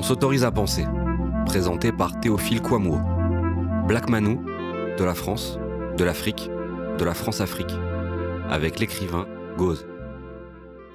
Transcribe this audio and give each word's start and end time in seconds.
On 0.00 0.02
s'autorise 0.02 0.44
à 0.44 0.50
penser, 0.50 0.86
présenté 1.44 1.92
par 1.92 2.18
Théophile 2.20 2.62
Kouamouo. 2.62 3.02
Black 3.86 4.08
Manou, 4.08 4.42
de 4.96 5.04
la 5.04 5.12
France, 5.12 5.58
de 5.98 6.04
l'Afrique, 6.04 6.48
de 6.96 7.04
la 7.04 7.12
France-Afrique, 7.12 7.74
avec 8.48 8.80
l'écrivain 8.80 9.28
Gauze. 9.58 9.86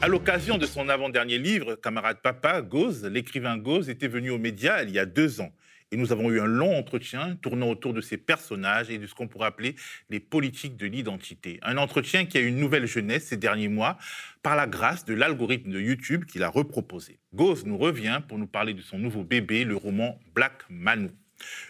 À 0.02 0.08
l'occasion 0.08 0.58
de 0.58 0.66
son 0.66 0.90
avant-dernier 0.90 1.38
livre, 1.38 1.76
Camarade 1.76 2.18
Papa, 2.24 2.64
Gauze, 2.64 3.06
l'écrivain 3.06 3.60
Gauze 3.60 3.92
était 3.92 4.08
venu 4.08 4.32
aux 4.32 4.40
médias 4.40 4.82
il 4.82 4.90
y 4.90 4.98
a 4.98 5.06
deux 5.06 5.40
ans. 5.40 5.52
Et 5.96 5.98
nous 5.98 6.12
avons 6.12 6.30
eu 6.30 6.42
un 6.42 6.46
long 6.46 6.78
entretien 6.78 7.38
tournant 7.42 7.70
autour 7.70 7.94
de 7.94 8.02
ces 8.02 8.18
personnages 8.18 8.90
et 8.90 8.98
de 8.98 9.08
ce 9.08 9.16
qu'on 9.16 9.30
pourrait 9.30 9.48
appeler 9.48 9.78
les 10.10 10.20
politiques 10.20 10.76
de 10.76 10.88
l'identité. 10.88 11.58
Un 11.62 11.78
entretien 11.78 12.26
qui 12.26 12.38
a 12.38 12.42
eu 12.42 12.48
une 12.48 12.60
nouvelle 12.60 12.86
jeunesse 12.86 13.28
ces 13.28 13.38
derniers 13.38 13.70
mois 13.70 13.98
par 14.44 14.58
la 14.58 14.68
grâce 14.68 15.06
de 15.06 15.14
l'algorithme 15.14 15.72
de 15.72 15.80
YouTube 15.80 16.26
qu'il 16.26 16.44
a 16.44 16.50
reproposé. 16.50 17.18
Gauze 17.34 17.66
nous 17.66 17.78
revient 17.78 18.20
pour 18.28 18.38
nous 18.38 18.46
parler 18.46 18.74
de 18.74 18.82
son 18.82 18.98
nouveau 19.00 19.24
bébé, 19.24 19.64
le 19.64 19.78
roman 19.78 20.20
Black 20.34 20.66
Manu. 20.70 21.12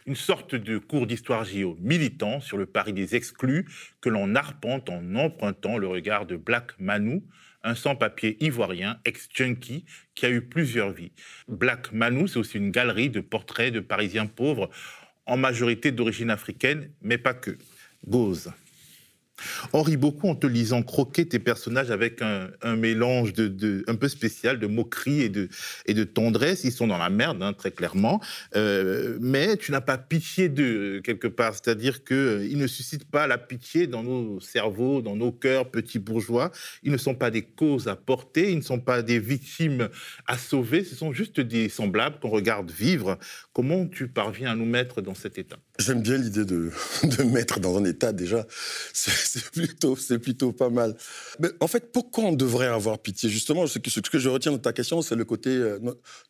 Une 0.07 0.15
sorte 0.15 0.55
de 0.55 0.79
cours 0.79 1.05
d'histoire 1.05 1.43
géo 1.43 1.77
militant 1.79 2.41
sur 2.41 2.57
le 2.57 2.65
pari 2.65 2.93
des 2.93 3.15
exclus 3.15 3.67
que 4.01 4.09
l'on 4.09 4.33
arpente 4.33 4.89
en 4.89 5.13
empruntant 5.13 5.77
le 5.77 5.87
regard 5.87 6.25
de 6.25 6.35
Black 6.35 6.71
Manu, 6.79 7.21
un 7.65 7.75
sans-papier 7.75 8.37
ivoirien, 8.43 8.99
ex-junkie, 9.03 9.85
qui 10.13 10.25
a 10.25 10.29
eu 10.29 10.41
plusieurs 10.41 10.91
vies. 10.91 11.11
Black 11.47 11.91
Manu, 11.91 12.27
c'est 12.27 12.39
aussi 12.39 12.57
une 12.57 12.71
galerie 12.71 13.09
de 13.09 13.19
portraits 13.19 13.73
de 13.73 13.81
Parisiens 13.81 14.27
pauvres, 14.27 14.69
en 15.25 15.37
majorité 15.37 15.91
d'origine 15.91 16.29
africaine, 16.29 16.91
mais 17.01 17.17
pas 17.17 17.33
que. 17.33 17.57
Gauze. 18.07 18.51
Rit 19.73 19.97
beaucoup 19.97 20.27
en 20.27 20.35
te 20.35 20.47
lisant 20.47 20.81
croquer 20.81 21.27
tes 21.27 21.39
personnages 21.39 21.91
avec 21.91 22.21
un, 22.21 22.75
mélange 22.75 23.33
de, 23.33 23.83
un 23.87 23.95
peu 23.95 24.07
spécial 24.07 24.59
de 24.59 24.67
moquerie 24.67 25.21
et 25.21 25.29
de, 25.93 26.03
tendresse. 26.03 26.63
Ils 26.63 26.71
sont 26.71 26.87
dans 26.87 26.97
la 26.97 27.09
merde, 27.09 27.41
hein, 27.43 27.53
très 27.53 27.71
clairement. 27.71 28.21
Euh, 28.55 29.17
mais 29.21 29.57
tu 29.57 29.71
n'as 29.71 29.81
pas 29.81 29.97
pitié 29.97 30.49
d'eux, 30.49 31.01
quelque 31.01 31.27
part. 31.27 31.53
C'est-à-dire 31.53 32.03
qu'ils 32.03 32.15
euh, 32.15 32.55
ne 32.55 32.67
suscitent 32.67 33.09
pas 33.09 33.27
la 33.27 33.37
pitié 33.37 33.87
dans 33.87 34.03
nos 34.03 34.39
cerveaux, 34.39 35.01
dans 35.01 35.15
nos 35.15 35.31
cœurs 35.31 35.69
petits 35.69 35.99
bourgeois. 35.99 36.51
Ils 36.83 36.91
ne 36.91 36.97
sont 36.97 37.15
pas 37.15 37.31
des 37.31 37.43
causes 37.43 37.87
à 37.87 37.95
porter, 37.95 38.51
ils 38.51 38.57
ne 38.57 38.63
sont 38.63 38.79
pas 38.79 39.01
des 39.01 39.19
victimes 39.19 39.89
à 40.27 40.37
sauver. 40.37 40.83
Ce 40.83 40.95
sont 40.95 41.13
juste 41.13 41.39
des 41.39 41.69
semblables 41.69 42.19
qu'on 42.19 42.29
regarde 42.29 42.71
vivre. 42.71 43.17
Comment 43.53 43.85
tu 43.87 44.07
parviens 44.07 44.51
à 44.51 44.55
nous 44.55 44.65
mettre 44.65 45.01
dans 45.01 45.15
cet 45.15 45.37
état? 45.37 45.57
J'aime 45.77 46.01
bien 46.01 46.17
l'idée 46.17 46.45
de, 46.45 46.71
de 47.03 47.23
mettre 47.23 47.59
dans 47.59 47.77
un 47.77 47.83
état 47.83 48.13
déjà. 48.13 48.45
C'est 48.93 49.43
plutôt, 49.51 49.95
c'est 49.95 50.19
plutôt 50.19 50.51
pas 50.53 50.69
mal. 50.69 50.95
Mais 51.39 51.49
en 51.59 51.67
fait, 51.67 51.91
pourquoi 51.91 52.25
on 52.25 52.33
devrait 52.33 52.67
avoir 52.67 52.99
pitié? 52.99 53.29
Justement, 53.29 53.67
ce 53.67 53.79
que, 53.79 54.19
je 54.19 54.29
retiens 54.29 54.53
de 54.53 54.57
ta 54.57 54.73
question, 54.73 55.01
c'est 55.01 55.15
le 55.15 55.25
côté 55.25 55.49
euh, 55.49 55.79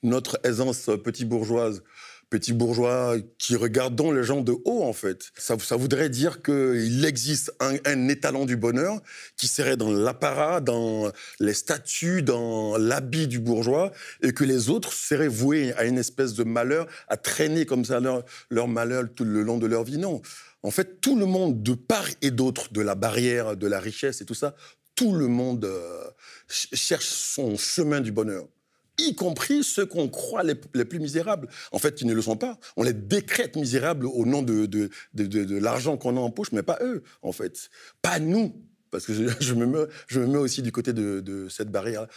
notre 0.01 0.39
aisance 0.43 0.89
petit 1.03 1.25
bourgeoise 1.25 1.83
petit 2.29 2.53
bourgeois 2.53 3.15
qui 3.37 3.55
regardons 3.55 4.11
les 4.11 4.23
gens 4.23 4.41
de 4.41 4.53
haut, 4.65 4.83
en 4.83 4.93
fait. 4.93 5.31
Ça, 5.37 5.55
voudrait 5.75 6.09
dire 6.09 6.41
qu'il 6.41 7.05
existe 7.05 7.53
un, 7.59 8.07
étalon 8.07 8.45
du 8.45 8.57
bonheur 8.57 9.01
qui 9.37 9.47
serait 9.47 9.77
dans 9.77 9.91
l'apparat, 9.91 10.61
dans 10.61 11.11
les 11.39 11.53
statuts, 11.53 12.21
dans 12.21 12.77
l'habit 12.77 13.27
du 13.27 13.39
bourgeois, 13.39 13.91
et 14.21 14.33
que 14.33 14.43
les 14.43 14.69
autres 14.69 14.93
seraient 14.93 15.27
voués 15.27 15.73
à 15.73 15.85
une 15.85 15.97
espèce 15.97 16.33
de 16.33 16.43
malheur, 16.43 16.87
à 17.07 17.17
traîner 17.17 17.65
comme 17.65 17.85
ça 17.85 17.99
leur, 17.99 18.23
leur 18.49 18.67
malheur 18.67 19.05
tout 19.15 19.25
le 19.25 19.41
long 19.41 19.57
de 19.57 19.67
leur 19.67 19.83
vie. 19.83 19.97
Non. 19.97 20.21
En 20.63 20.71
fait, 20.71 20.99
tout 20.99 21.15
le 21.15 21.25
monde, 21.25 21.61
de 21.61 21.73
part 21.73 22.07
et 22.21 22.31
d'autre, 22.31 22.73
de 22.73 22.81
la 22.81 22.95
barrière, 22.95 23.55
de 23.55 23.67
la 23.67 23.79
richesse 23.79 24.21
et 24.21 24.25
tout 24.25 24.33
ça, 24.33 24.55
tout 24.95 25.13
le 25.13 25.27
monde 25.27 25.65
euh, 25.65 26.03
cherche 26.47 27.07
son 27.07 27.57
chemin 27.57 28.01
du 28.01 28.11
bonheur 28.11 28.45
y 28.97 29.15
compris 29.15 29.63
ceux 29.63 29.85
qu'on 29.85 30.07
croit 30.07 30.43
les, 30.43 30.55
plus 30.55 30.99
misérables. 30.99 31.47
En 31.71 31.79
fait, 31.79 32.01
ils 32.01 32.07
ne 32.07 32.13
le 32.13 32.21
sont 32.21 32.37
pas. 32.37 32.57
On 32.77 32.83
les 32.83 32.93
décrète 32.93 33.55
misérables 33.55 34.05
au 34.05 34.25
nom 34.25 34.41
de, 34.41 34.65
de, 34.65 34.89
de, 35.13 35.57
l'argent 35.57 35.97
qu'on 35.97 36.17
a 36.17 36.19
en 36.19 36.31
poche, 36.31 36.51
mais 36.51 36.63
pas 36.63 36.77
eux, 36.81 37.03
en 37.21 37.31
fait. 37.31 37.69
Pas 38.01 38.19
nous. 38.19 38.55
Parce 38.91 39.05
que 39.05 39.13
je, 39.13 39.53
me, 39.53 39.65
mets, 39.65 39.85
je 40.07 40.19
me 40.19 40.27
mets 40.27 40.37
aussi 40.37 40.61
du 40.61 40.71
côté 40.71 40.93
de, 40.93 41.47
cette 41.49 41.69
barrière. 41.69 42.07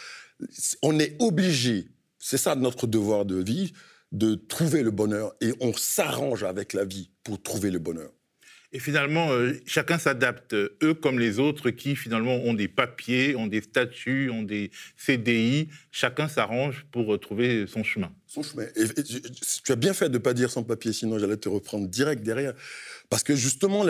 On 0.81 0.97
est 0.99 1.15
obligé, 1.19 1.89
c'est 2.17 2.37
ça 2.37 2.55
notre 2.55 2.87
devoir 2.87 3.25
de 3.25 3.35
vie, 3.35 3.73
de 4.11 4.35
trouver 4.35 4.83
le 4.83 4.91
bonheur. 4.91 5.35
Et 5.41 5.53
on 5.59 5.73
s'arrange 5.73 6.43
avec 6.43 6.73
la 6.73 6.85
vie 6.85 7.09
pour 7.23 7.41
trouver 7.41 7.71
le 7.71 7.79
bonheur. 7.79 8.11
Et 8.71 8.79
finalement, 8.79 9.31
euh, 9.31 9.53
chacun 9.65 9.97
s'adapte, 9.97 10.53
eux 10.53 10.93
comme 10.93 11.17
les 11.17 11.39
autres 11.39 11.71
qui 11.71 11.95
finalement 11.95 12.35
ont 12.35 12.53
des 12.53 12.67
papiers, 12.67 13.35
ont 13.35 13.47
des 13.47 13.61
statuts, 13.61 14.29
ont 14.29 14.43
des 14.43 14.69
CDI. 14.95 15.69
Chacun 15.91 16.27
s'arrange 16.27 16.85
pour 16.91 17.19
trouver 17.19 17.65
son 17.65 17.83
chemin. 17.83 18.11
Son 18.27 18.43
chemin. 18.43 18.65
Tu 19.63 19.71
as 19.71 19.75
bien 19.75 19.93
fait 19.93 20.09
de 20.09 20.13
ne 20.13 20.17
pas 20.19 20.35
dire 20.35 20.51
sans 20.51 20.61
papier, 20.61 20.93
sinon 20.93 21.17
j'allais 21.17 21.37
te 21.37 21.49
reprendre 21.49 21.87
direct 21.87 22.21
derrière. 22.21 22.53
Parce 23.09 23.23
que 23.23 23.35
justement, 23.35 23.85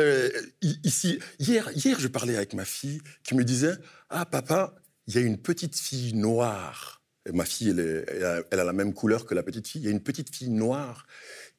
ici, 0.62 1.20
hier, 1.40 1.70
hier, 1.76 2.00
je 2.00 2.08
parlais 2.08 2.38
avec 2.38 2.54
ma 2.54 2.64
fille 2.64 3.02
qui 3.24 3.36
me 3.36 3.44
disait 3.44 3.74
Ah, 4.10 4.26
papa, 4.26 4.76
il 5.08 5.16
y 5.16 5.18
a 5.18 5.22
une 5.22 5.38
petite 5.38 5.78
fille 5.78 6.14
noire. 6.14 7.02
Et 7.28 7.34
ma 7.34 7.44
fille, 7.44 7.76
elle 7.78 8.60
a 8.60 8.64
la 8.64 8.74
même 8.74 8.94
couleur 8.94 9.26
que 9.26 9.36
la 9.36 9.44
petite 9.44 9.68
fille. 9.68 9.82
Il 9.82 9.86
y 9.86 9.90
a 9.90 9.92
une 9.92 10.00
petite 10.00 10.34
fille 10.34 10.50
noire 10.50 11.06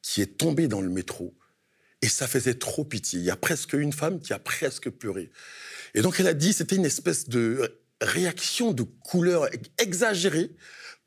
qui 0.01 0.21
est 0.21 0.37
tombée 0.39 0.67
dans 0.67 0.81
le 0.81 0.89
métro 0.89 1.35
et 2.01 2.07
ça 2.07 2.27
faisait 2.27 2.55
trop 2.55 2.83
pitié. 2.83 3.19
Il 3.19 3.25
y 3.25 3.31
a 3.31 3.35
presque 3.35 3.73
une 3.73 3.93
femme 3.93 4.19
qui 4.19 4.33
a 4.33 4.39
presque 4.39 4.89
pleuré. 4.89 5.31
Et 5.93 6.01
donc 6.01 6.19
elle 6.19 6.27
a 6.27 6.33
dit, 6.33 6.53
c'était 6.53 6.75
une 6.75 6.85
espèce 6.85 7.29
de 7.29 7.79
réaction 8.01 8.71
de 8.71 8.83
couleur 8.83 9.47
exagérée 9.77 10.51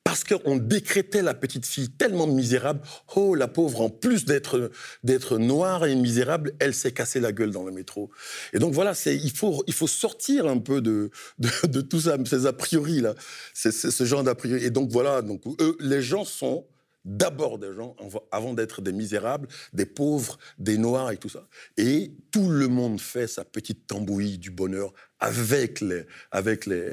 parce 0.04 0.22
qu'on 0.22 0.56
décrétait 0.56 1.22
la 1.22 1.32
petite 1.32 1.64
fille 1.64 1.88
tellement 1.90 2.26
misérable. 2.26 2.82
Oh, 3.16 3.34
la 3.34 3.48
pauvre, 3.48 3.80
en 3.80 3.88
plus 3.88 4.26
d'être 4.26 4.70
d'être 5.02 5.38
noire 5.38 5.86
et 5.86 5.94
misérable, 5.94 6.52
elle 6.60 6.74
s'est 6.74 6.92
cassée 6.92 7.20
la 7.20 7.32
gueule 7.32 7.50
dans 7.50 7.64
le 7.64 7.72
métro. 7.72 8.10
Et 8.52 8.58
donc 8.58 8.74
voilà, 8.74 8.92
c'est 8.94 9.16
il 9.16 9.30
faut 9.34 9.64
il 9.66 9.72
faut 9.72 9.86
sortir 9.86 10.46
un 10.46 10.58
peu 10.58 10.82
de 10.82 11.10
de, 11.38 11.48
de 11.66 11.80
tout 11.80 12.02
ça, 12.02 12.18
ces 12.26 12.44
a 12.44 12.52
priori 12.52 13.00
là, 13.00 13.14
c'est 13.54 13.72
ce 13.72 14.04
genre 14.04 14.22
d'a 14.22 14.34
priori. 14.34 14.62
Et 14.62 14.70
donc 14.70 14.90
voilà, 14.90 15.22
donc 15.22 15.42
eux, 15.58 15.76
les 15.80 16.02
gens 16.02 16.26
sont 16.26 16.66
d'abord 17.04 17.58
des 17.58 17.72
gens 17.74 17.96
avant 18.30 18.54
d'être 18.54 18.82
des 18.82 18.92
misérables, 18.92 19.48
des 19.72 19.86
pauvres, 19.86 20.38
des 20.58 20.78
noirs 20.78 21.10
et 21.10 21.16
tout 21.16 21.28
ça. 21.28 21.46
Et 21.76 22.12
tout 22.30 22.48
le 22.48 22.68
monde 22.68 23.00
fait 23.00 23.26
sa 23.26 23.44
petite 23.44 23.86
tambouille 23.86 24.38
du 24.38 24.50
bonheur 24.50 24.92
avec 25.20 25.80
les, 25.80 26.04
avec 26.30 26.66
les 26.66 26.88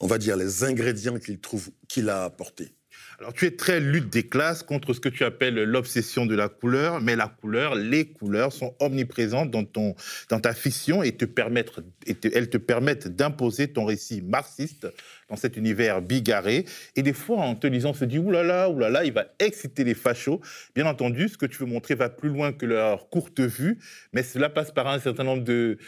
on 0.00 0.06
va 0.06 0.18
dire, 0.18 0.36
les 0.36 0.64
ingrédients 0.64 1.18
qu'il 1.18 1.40
trouve, 1.40 1.70
qu'il 1.88 2.08
a 2.08 2.24
apportés. 2.24 2.72
Alors, 3.20 3.32
tu 3.32 3.46
es 3.46 3.50
très 3.50 3.80
lutte 3.80 4.10
des 4.10 4.28
classes 4.28 4.62
contre 4.62 4.92
ce 4.92 5.00
que 5.00 5.08
tu 5.08 5.24
appelles 5.24 5.64
l'obsession 5.64 6.24
de 6.24 6.36
la 6.36 6.48
couleur, 6.48 7.00
mais 7.00 7.16
la 7.16 7.26
couleur, 7.26 7.74
les 7.74 8.06
couleurs 8.06 8.52
sont 8.52 8.76
omniprésentes 8.78 9.50
dans, 9.50 9.64
ton, 9.64 9.96
dans 10.28 10.38
ta 10.38 10.54
fiction 10.54 11.02
et, 11.02 11.16
elles 12.32 12.50
te 12.50 12.58
permettent 12.58 13.08
d'imposer 13.08 13.72
ton 13.72 13.84
récit 13.86 14.22
marxiste 14.22 14.86
dans 15.28 15.36
cet 15.36 15.56
univers 15.56 16.00
bigarré. 16.02 16.64
Et 16.96 17.02
des 17.02 17.12
fois, 17.12 17.38
en 17.38 17.54
te 17.54 17.66
lisant, 17.66 17.90
on 17.90 17.94
se 17.94 18.04
dit 18.04 18.18
oulala, 18.18 18.70
oulala, 18.70 19.04
il 19.04 19.12
va 19.12 19.26
exciter 19.38 19.84
les 19.84 19.94
fachos. 19.94 20.40
Bien 20.74 20.86
entendu, 20.86 21.28
ce 21.28 21.36
que 21.36 21.46
tu 21.46 21.58
veux 21.58 21.66
montrer 21.66 21.94
va 21.94 22.08
plus 22.08 22.28
loin 22.28 22.52
que 22.52 22.66
leur 22.66 23.08
courte 23.08 23.40
vue, 23.40 23.78
mais 24.12 24.22
cela 24.22 24.48
passe 24.48 24.72
par 24.72 24.86
un 24.88 24.98
certain 24.98 25.24
nombre 25.24 25.44
de, 25.44 25.78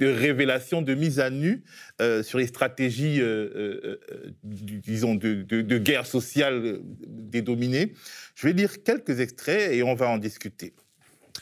révélations, 0.00 0.82
de 0.82 0.94
mises 0.94 1.20
à 1.20 1.30
nu 1.30 1.62
euh, 2.00 2.22
sur 2.22 2.38
les 2.38 2.46
stratégies, 2.46 3.20
euh, 3.20 3.98
euh, 4.08 4.32
disons, 4.42 5.14
de, 5.14 5.78
guerre 5.78 6.06
sociale 6.06 6.78
des 7.06 7.42
dominés. 7.42 7.92
Je 8.34 8.46
vais 8.46 8.52
lire 8.52 8.82
quelques 8.82 9.20
extraits 9.20 9.72
et 9.72 9.82
on 9.82 9.94
va 9.94 10.08
en 10.08 10.18
discuter. 10.18 10.74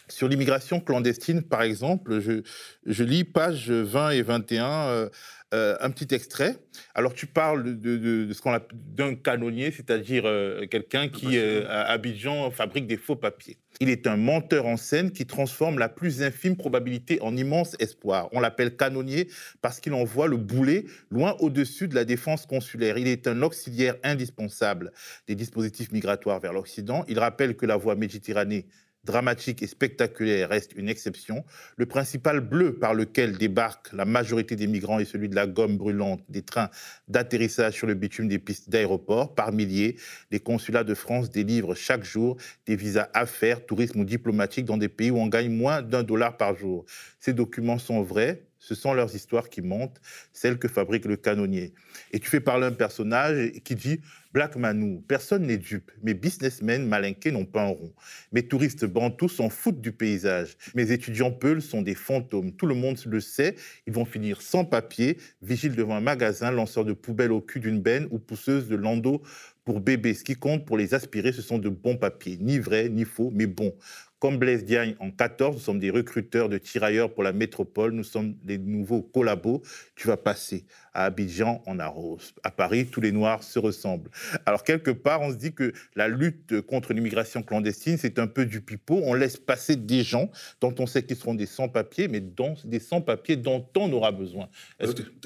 Sur 0.08 0.28
l'immigration 0.28 0.80
clandestine, 0.80 1.42
par 1.42 1.62
exemple, 1.62 2.20
je, 2.20 2.42
je, 2.86 3.04
lis 3.04 3.24
pages 3.24 3.70
20 3.70 4.10
et 4.10 4.22
21 4.22 4.66
euh, 4.66 5.08
un 5.52 5.90
petit 5.90 6.14
extrait. 6.14 6.56
Alors, 6.94 7.14
tu 7.14 7.26
parles 7.26 7.80
de, 7.80 8.32
ce 8.32 8.40
qu'on 8.40 8.58
d'un 8.70 9.14
canonnier, 9.14 9.70
c'est-à-dire 9.70 10.24
euh, 10.26 10.66
quelqu'un 10.66 11.08
qui, 11.08 11.38
euh, 11.38 11.64
à 11.68 11.90
Abidjan, 11.90 12.50
fabrique 12.50 12.86
des 12.86 12.96
faux 12.96 13.16
papiers. 13.16 13.58
Il 13.80 13.88
est 13.88 14.06
un 14.06 14.16
menteur 14.16 14.66
en 14.66 14.76
scène 14.76 15.10
qui 15.10 15.26
transforme 15.26 15.78
la 15.78 15.88
plus 15.88 16.22
infime 16.22 16.56
probabilité 16.56 17.18
en 17.22 17.36
immense 17.36 17.74
espoir. 17.78 18.28
On 18.32 18.40
l'appelle 18.40 18.76
canonnier 18.76 19.28
parce 19.62 19.80
qu'il 19.80 19.94
envoie 19.94 20.28
le 20.28 20.36
boulet 20.36 20.84
loin 21.10 21.34
au-dessus 21.40 21.88
de 21.88 21.94
la 21.94 22.04
défense 22.04 22.44
consulaire. 22.44 22.98
Il 22.98 23.08
est 23.08 23.26
un 23.26 23.42
auxiliaire 23.42 23.96
indispensable 24.04 24.92
des 25.26 25.34
dispositifs 25.34 25.90
migratoires 25.90 26.40
vers 26.40 26.52
l'Occident. 26.52 27.04
Il 27.08 27.18
rappelle 27.18 27.56
que 27.56 27.64
la 27.64 27.76
voie 27.76 27.94
méditerranée 27.94 28.66
dramatique 29.04 29.62
et 29.62 29.66
spectaculaire 29.66 30.48
reste 30.48 30.72
une 30.76 30.88
exception, 30.88 31.44
le 31.76 31.86
principal 31.86 32.40
bleu 32.40 32.74
par 32.74 32.94
lequel 32.94 33.36
débarque 33.36 33.92
la 33.92 34.04
majorité 34.04 34.54
des 34.54 34.66
migrants 34.66 35.00
est 35.00 35.04
celui 35.04 35.28
de 35.28 35.34
la 35.34 35.46
gomme 35.46 35.76
brûlante 35.76 36.22
des 36.28 36.42
trains 36.42 36.70
d'atterrissage 37.08 37.74
sur 37.74 37.86
le 37.86 37.94
bitume 37.94 38.28
des 38.28 38.38
pistes 38.38 38.70
d'aéroport. 38.70 39.34
Par 39.34 39.52
milliers, 39.52 39.96
les 40.30 40.40
consulats 40.40 40.84
de 40.84 40.94
France 40.94 41.30
délivrent 41.30 41.74
chaque 41.74 42.04
jour 42.04 42.36
des 42.66 42.76
visas 42.76 43.08
affaires, 43.12 43.66
tourisme 43.66 44.00
ou 44.00 44.04
diplomatiques 44.04 44.66
dans 44.66 44.76
des 44.76 44.88
pays 44.88 45.10
où 45.10 45.18
on 45.18 45.26
gagne 45.26 45.50
moins 45.50 45.82
d'un 45.82 46.04
dollar 46.04 46.36
par 46.36 46.56
jour. 46.56 46.84
Ces 47.18 47.32
documents 47.32 47.78
sont 47.78 48.02
vrais, 48.02 48.44
Ce 48.62 48.76
sont 48.76 48.94
leurs 48.94 49.16
histoires 49.16 49.48
qui 49.48 49.60
montent, 49.60 50.00
celles 50.32 50.56
que 50.56 50.68
fabrique 50.68 51.04
le 51.04 51.16
canonnier. 51.16 51.74
Et 52.12 52.20
tu 52.20 52.30
fais 52.30 52.38
parler 52.38 52.68
un 52.68 52.72
personnage 52.72 53.50
qui 53.64 53.74
dit 53.74 54.00
Black 54.32 54.54
Manou, 54.54 55.04
personne 55.08 55.42
n'est 55.48 55.58
dupe. 55.58 55.90
Mes 56.04 56.14
businessmen 56.14 56.86
malinqués 56.86 57.32
n'ont 57.32 57.44
pas 57.44 57.64
un 57.64 57.70
rond. 57.70 57.92
Mes 58.30 58.46
touristes 58.46 58.84
bantous 58.84 59.28
s'en 59.28 59.50
foutent 59.50 59.80
du 59.80 59.90
paysage. 59.90 60.56
Mes 60.76 60.92
étudiants 60.92 61.32
peuls 61.32 61.60
sont 61.60 61.82
des 61.82 61.96
fantômes. 61.96 62.52
Tout 62.52 62.66
le 62.66 62.76
monde 62.76 62.98
le 63.04 63.20
sait. 63.20 63.56
Ils 63.88 63.92
vont 63.92 64.04
finir 64.04 64.40
sans 64.40 64.64
papier, 64.64 65.18
vigiles 65.42 65.74
devant 65.74 65.96
un 65.96 66.00
magasin, 66.00 66.52
lanceurs 66.52 66.84
de 66.84 66.92
poubelles 66.92 67.32
au 67.32 67.40
cul 67.40 67.58
d'une 67.58 67.80
benne 67.80 68.06
ou 68.12 68.20
pousseuses 68.20 68.68
de 68.68 68.76
landau 68.76 69.22
pour 69.64 69.80
bébé. 69.80 70.14
Ce 70.14 70.22
qui 70.22 70.36
compte 70.36 70.64
pour 70.64 70.76
les 70.76 70.94
aspirer, 70.94 71.32
ce 71.32 71.42
sont 71.42 71.58
de 71.58 71.68
bons 71.68 71.96
papiers. 71.96 72.38
Ni 72.40 72.60
vrais, 72.60 72.88
ni 72.88 73.04
faux, 73.04 73.30
mais 73.34 73.46
bons. 73.46 73.74
Comme 74.22 74.38
Blaise 74.38 74.64
Diagne 74.64 74.94
en 75.00 75.10
14, 75.10 75.56
nous 75.56 75.60
sommes 75.60 75.80
des 75.80 75.90
recruteurs 75.90 76.48
de 76.48 76.56
tirailleurs 76.56 77.12
pour 77.12 77.24
la 77.24 77.32
métropole. 77.32 77.90
Nous 77.90 78.04
sommes 78.04 78.34
des 78.44 78.56
nouveaux 78.56 79.02
collabos. 79.02 79.62
Tu 79.96 80.06
vas 80.06 80.16
passer. 80.16 80.64
À 80.94 81.06
Abidjan, 81.06 81.62
on 81.66 81.78
arrose. 81.78 82.34
À 82.42 82.50
Paris, 82.50 82.86
tous 82.86 83.00
les 83.00 83.12
Noirs 83.12 83.42
se 83.42 83.58
ressemblent. 83.58 84.10
Alors, 84.46 84.62
quelque 84.64 84.90
part, 84.90 85.22
on 85.22 85.30
se 85.30 85.36
dit 85.36 85.52
que 85.52 85.72
la 85.96 86.08
lutte 86.08 86.60
contre 86.62 86.92
l'immigration 86.92 87.42
clandestine, 87.42 87.96
c'est 87.98 88.18
un 88.18 88.26
peu 88.26 88.44
du 88.44 88.60
pipeau. 88.60 89.00
On 89.04 89.14
laisse 89.14 89.36
passer 89.36 89.76
des 89.76 90.02
gens 90.02 90.30
dont 90.60 90.74
on 90.78 90.86
sait 90.86 91.02
qu'ils 91.02 91.16
seront 91.16 91.34
des 91.34 91.46
sans-papiers, 91.46 92.08
mais 92.08 92.20
dont, 92.20 92.54
des 92.64 92.80
sans-papiers 92.80 93.36
dont 93.36 93.66
on 93.76 93.92
aura 93.92 94.12
besoin. 94.12 94.48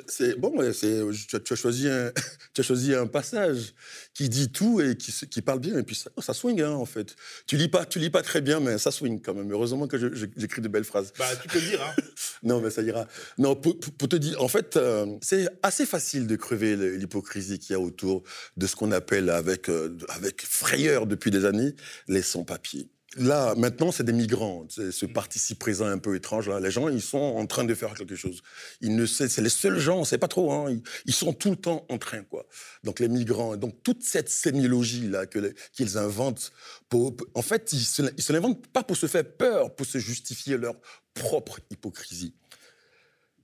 C'est 0.07 0.39
bon, 0.39 0.53
tu, 0.57 1.53
as 1.53 1.57
choisi 1.57 1.89
un, 1.89 2.13
tu 2.55 2.61
as 2.61 2.65
choisi 2.65 2.95
un 2.95 3.07
passage 3.07 3.75
qui 4.15 4.29
dit 4.29 4.51
tout 4.51 4.81
et 4.81 4.97
qui, 4.97 5.13
qui 5.29 5.43
parle 5.43 5.61
bien, 5.61 5.79
et 5.79 5.83
puis 5.83 5.95
ça, 5.95 6.11
ça 6.19 6.35
swing, 6.35 6.61
hein, 6.63 6.73
en 6.73 6.87
fait. 6.87 7.17
Tu 7.47 7.57
lis 7.57 7.69
pas, 7.69 7.85
tu 7.85 7.99
lis 7.99 8.11
pas 8.11 8.23
très 8.23 8.41
bien, 8.41 8.61
mais 8.61 8.79
ça 8.79 8.91
swing 8.91 9.21
quand 9.21 9.35
même. 9.35 9.51
Heureusement 9.51 9.87
que 9.87 10.15
j'écris 10.37 10.63
de 10.63 10.69
belles 10.69 10.85
phrases. 10.85 11.13
Bah, 11.19 11.25
tu 11.41 11.49
peux 11.49 11.59
le 11.59 11.67
dire, 11.67 11.83
hein. 11.83 12.03
non, 12.43 12.61
mais 12.61 12.71
ça 12.71 12.83
ira. 12.83 13.07
Non, 13.39 13.55
pour, 13.55 13.79
te 13.79 14.17
dire, 14.17 14.43
en 14.43 14.49
fait, 14.49 14.77
euh, 14.77 15.07
c'est 15.21 15.49
assez 15.63 15.87
facile 15.87 16.27
de 16.27 16.37
crever 16.37 16.77
l'hypocrisie 16.77 17.59
qu'il 17.59 17.73
y 17.73 17.77
a 17.77 17.81
autour 17.81 18.23
de 18.57 18.67
ce 18.67 18.77
qu'on 18.77 18.93
appelle 18.93 19.31
avec, 19.31 19.69
euh, 19.69 19.97
avec 20.09 20.43
frayeur 20.43 21.07
depuis 21.07 21.31
des 21.31 21.45
années 21.45 21.75
les 22.09 22.23
sans-papiers. 22.23 22.89
Là, 23.19 23.55
maintenant, 23.57 23.93
c'est 23.93 24.05
des 24.05 24.13
migrants. 24.13 24.67
Ce 24.69 25.07
mm. 25.07 25.13
participe 25.13 25.59
présent 25.59 25.87
un 25.87 25.99
peu 25.99 26.15
étrange, 26.17 26.49
là, 26.49 26.61
les 26.61 26.71
gens, 26.71 26.89
ils 26.89 27.01
sont 27.01 27.19
en 27.19 27.47
train 27.47 27.65
de 27.65 27.75
faire 27.75 27.95
quelque 27.95 28.15
chose. 28.15 28.43
Ils 28.81 28.95
ne 28.95 29.07
c'est 29.07 29.41
les 29.41 29.49
seuls 29.49 29.79
gens, 29.79 29.99
on 30.01 30.05
sait 30.05 30.19
pas 30.19 30.29
trop. 30.29 30.53
Hein, 30.53 30.79
ils, 31.07 31.15
sont 31.15 31.33
tout 31.33 31.51
le 31.51 31.57
temps 31.57 31.87
en 31.89 31.99
train, 31.99 32.23
quoi. 32.25 32.47
Donc 32.85 33.01
les 33.01 33.09
migrants, 33.09 33.57
donc 33.57 33.83
toute 33.83 34.03
cette 34.03 34.29
sémiologie 34.29 35.09
là 35.09 35.25
qu'ils 35.27 35.99
inventent, 35.99 36.53
pour, 36.89 37.17
en 37.35 37.43
fait, 37.43 37.73
ils 37.73 37.85
se, 37.85 38.03
se 38.19 38.33
l'inventent 38.33 38.67
pas 38.69 38.83
pour 38.83 38.97
se 38.97 39.07
faire 39.07 39.25
peur, 39.25 39.75
pour 39.75 39.87
se 39.87 39.99
justifier 39.99 40.59
leur 40.59 40.75
propre 41.15 41.61
hypocrisie. 41.71 42.35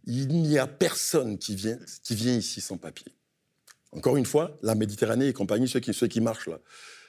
Il 0.05 0.29
n'y 0.29 0.59
a 0.59 0.67
personne 0.67 1.39
qui 1.39 1.55
vient, 1.55 1.79
qui 2.03 2.15
vient 2.15 2.35
ici 2.35 2.61
sans 2.61 2.77
papier. 2.77 3.13
Encore 3.93 4.17
une 4.17 4.27
fois, 4.27 4.57
la 4.63 4.75
Méditerranée 4.75 5.29
et 5.29 5.33
compagnie, 5.33 5.69
ceux 5.69 5.81
qui, 5.81 5.93
ceux 5.93 6.09
qui 6.09 6.21
marchent 6.21 6.49
là, 6.49 6.59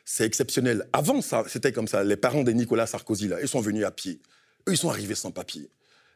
c'est 0.05 0.25
exceptionnel. 0.25 0.87
Avant, 0.91 1.21
ça, 1.21 1.45
c'était 1.47 1.71
comme 1.71 1.87
ça. 1.87 2.03
Les 2.03 2.17
parents 2.17 2.43
de 2.43 2.51
Nicolas 2.51 2.87
Sarkozy, 2.87 3.29
là, 3.29 3.41
ils 3.41 3.47
sont 3.47 3.61
venus 3.61 3.85
à 3.85 3.91
pied. 3.91 4.21
Eux, 4.67 4.73
ils 4.73 4.77
sont 4.77 4.89
arrivés 4.89 5.15
sans 5.15 5.31
papier. 5.31 5.69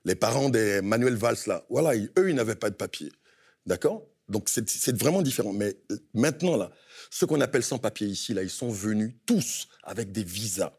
Les 0.04 0.16
parents 0.16 0.50
des 0.50 0.82
Manuel 0.82 1.16
Valls, 1.16 1.38
là, 1.48 1.66
voilà, 1.70 1.96
eux, 1.96 2.30
ils 2.30 2.36
n'avaient 2.36 2.56
pas 2.56 2.70
de 2.70 2.76
papier. 2.76 3.12
D'accord? 3.66 4.06
Donc, 4.30 4.50
c'est 4.50 4.98
vraiment 4.98 5.22
différent. 5.22 5.54
Mais 5.54 5.78
maintenant, 6.14 6.58
là, 6.58 6.72
ceux 7.10 7.28
qu'on 7.28 7.40
appelle 7.40 7.64
sans 7.64 7.78
papier 7.78 8.08
ici, 8.08 8.34
là, 8.34 8.44
ils 8.44 8.50
sont 8.50 8.70
venus 8.70 9.14
tous 9.26 9.70
avec 9.84 10.12
des 10.12 10.24
visas. 10.24 10.74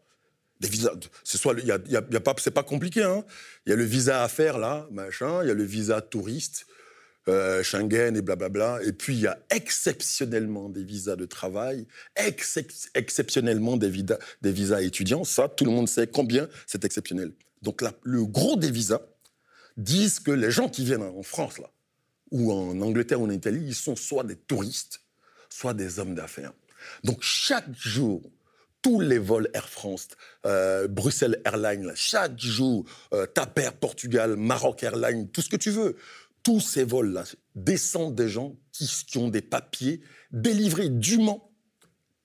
Soit, 1.24 1.54
y 1.60 1.70
a 1.72 2.20
pas, 2.20 2.34
c'est 2.38 2.50
pas 2.50 2.62
compliqué, 2.62 3.02
hein. 3.02 3.24
Il 3.66 3.70
y 3.70 3.72
a 3.72 3.76
le 3.76 3.84
visa 3.84 4.22
à 4.22 4.28
faire, 4.28 4.58
là, 4.58 4.88
machin. 4.90 5.42
Il 5.42 5.48
y 5.48 5.50
a 5.50 5.54
le 5.54 5.64
visa 5.64 6.00
touriste. 6.00 6.66
Euh, 7.28 7.62
Schengen 7.62 8.16
et 8.16 8.22
blablabla. 8.22 8.80
Et 8.84 8.92
puis, 8.92 9.14
il 9.14 9.20
y 9.20 9.26
a 9.26 9.38
exceptionnellement 9.50 10.70
des 10.70 10.82
visas 10.82 11.14
de 11.14 11.26
travail, 11.26 11.86
exceptionnellement 12.94 13.76
des, 13.76 13.90
des, 13.90 14.52
visas 14.52 14.80
étudiants. 14.80 15.24
Ça, 15.24 15.48
tout 15.48 15.64
le 15.64 15.70
monde 15.70 15.88
sait 15.88 16.06
combien 16.06 16.48
c'est 16.66 16.86
exceptionnel. 16.86 17.32
Donc, 17.60 17.82
le 18.02 18.24
gros 18.24 18.56
des 18.56 18.70
visas 18.70 19.02
disent 19.76 20.20
que 20.20 20.30
les 20.30 20.50
gens 20.50 20.70
qui 20.70 20.84
viennent 20.84 21.02
en 21.02 21.22
France, 21.22 21.58
là, 21.58 21.70
ou 22.30 22.50
en 22.52 22.80
Angleterre 22.80 23.20
ou 23.20 23.26
en 23.26 23.30
Italie, 23.30 23.62
ils 23.66 23.74
sont 23.74 23.96
soit 23.96 24.24
des 24.24 24.36
touristes, 24.36 25.02
soit 25.50 25.74
des 25.74 25.98
hommes 25.98 26.14
d'affaires. 26.14 26.52
Donc, 27.04 27.18
chaque 27.20 27.70
jour, 27.74 28.22
tous 28.82 29.00
les 29.00 29.18
vols 29.18 29.48
Air 29.54 29.68
France, 29.68 30.08
euh, 30.46 30.88
Bruxelles 30.88 31.40
Airlines, 31.44 31.92
chaque 31.94 32.38
jour, 32.38 32.84
euh, 33.12 33.26
Taper 33.26 33.70
Portugal, 33.80 34.36
Maroc 34.36 34.82
Airlines, 34.82 35.28
tout 35.30 35.42
ce 35.42 35.48
que 35.48 35.56
tu 35.56 35.70
veux, 35.70 35.96
tous 36.42 36.60
ces 36.60 36.84
vols-là 36.84 37.24
descendent 37.54 38.14
des 38.14 38.28
gens 38.28 38.56
qui, 38.72 39.18
ont 39.18 39.28
des 39.28 39.42
papiers 39.42 40.00
délivrés 40.30 40.88
dûment 40.88 41.50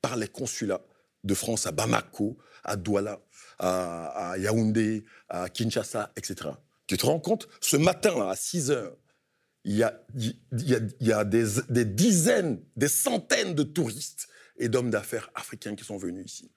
par 0.01 0.15
les 0.15 0.27
consulats 0.27 0.85
de 1.23 1.33
France 1.33 1.65
à 1.65 1.71
Bamako, 1.71 2.37
à 2.63 2.75
Douala, 2.75 3.19
à, 3.59 4.35
Yaoundé, 4.37 5.05
à 5.29 5.49
Kinshasa, 5.49 6.11
etc. 6.15 6.51
Tu 6.87 6.97
te 6.97 7.05
rends 7.05 7.19
compte? 7.19 7.47
Ce 7.61 7.77
matin, 7.77 8.29
à 8.29 8.35
6 8.35 8.71
heures, 8.71 8.95
il 9.65 9.75
y 9.77 9.83
a, 9.83 11.23
des, 11.23 11.85
dizaines, 11.85 12.61
des 12.75 12.87
centaines 12.89 13.55
de 13.55 13.63
touristes 13.63 14.27
et 14.57 14.69
d'hommes 14.69 14.89
d'affaires 14.89 15.29
africains 15.35 15.75
qui 15.75 15.83
sont 15.83 15.97
venus 15.97 16.25
ici. 16.25 16.51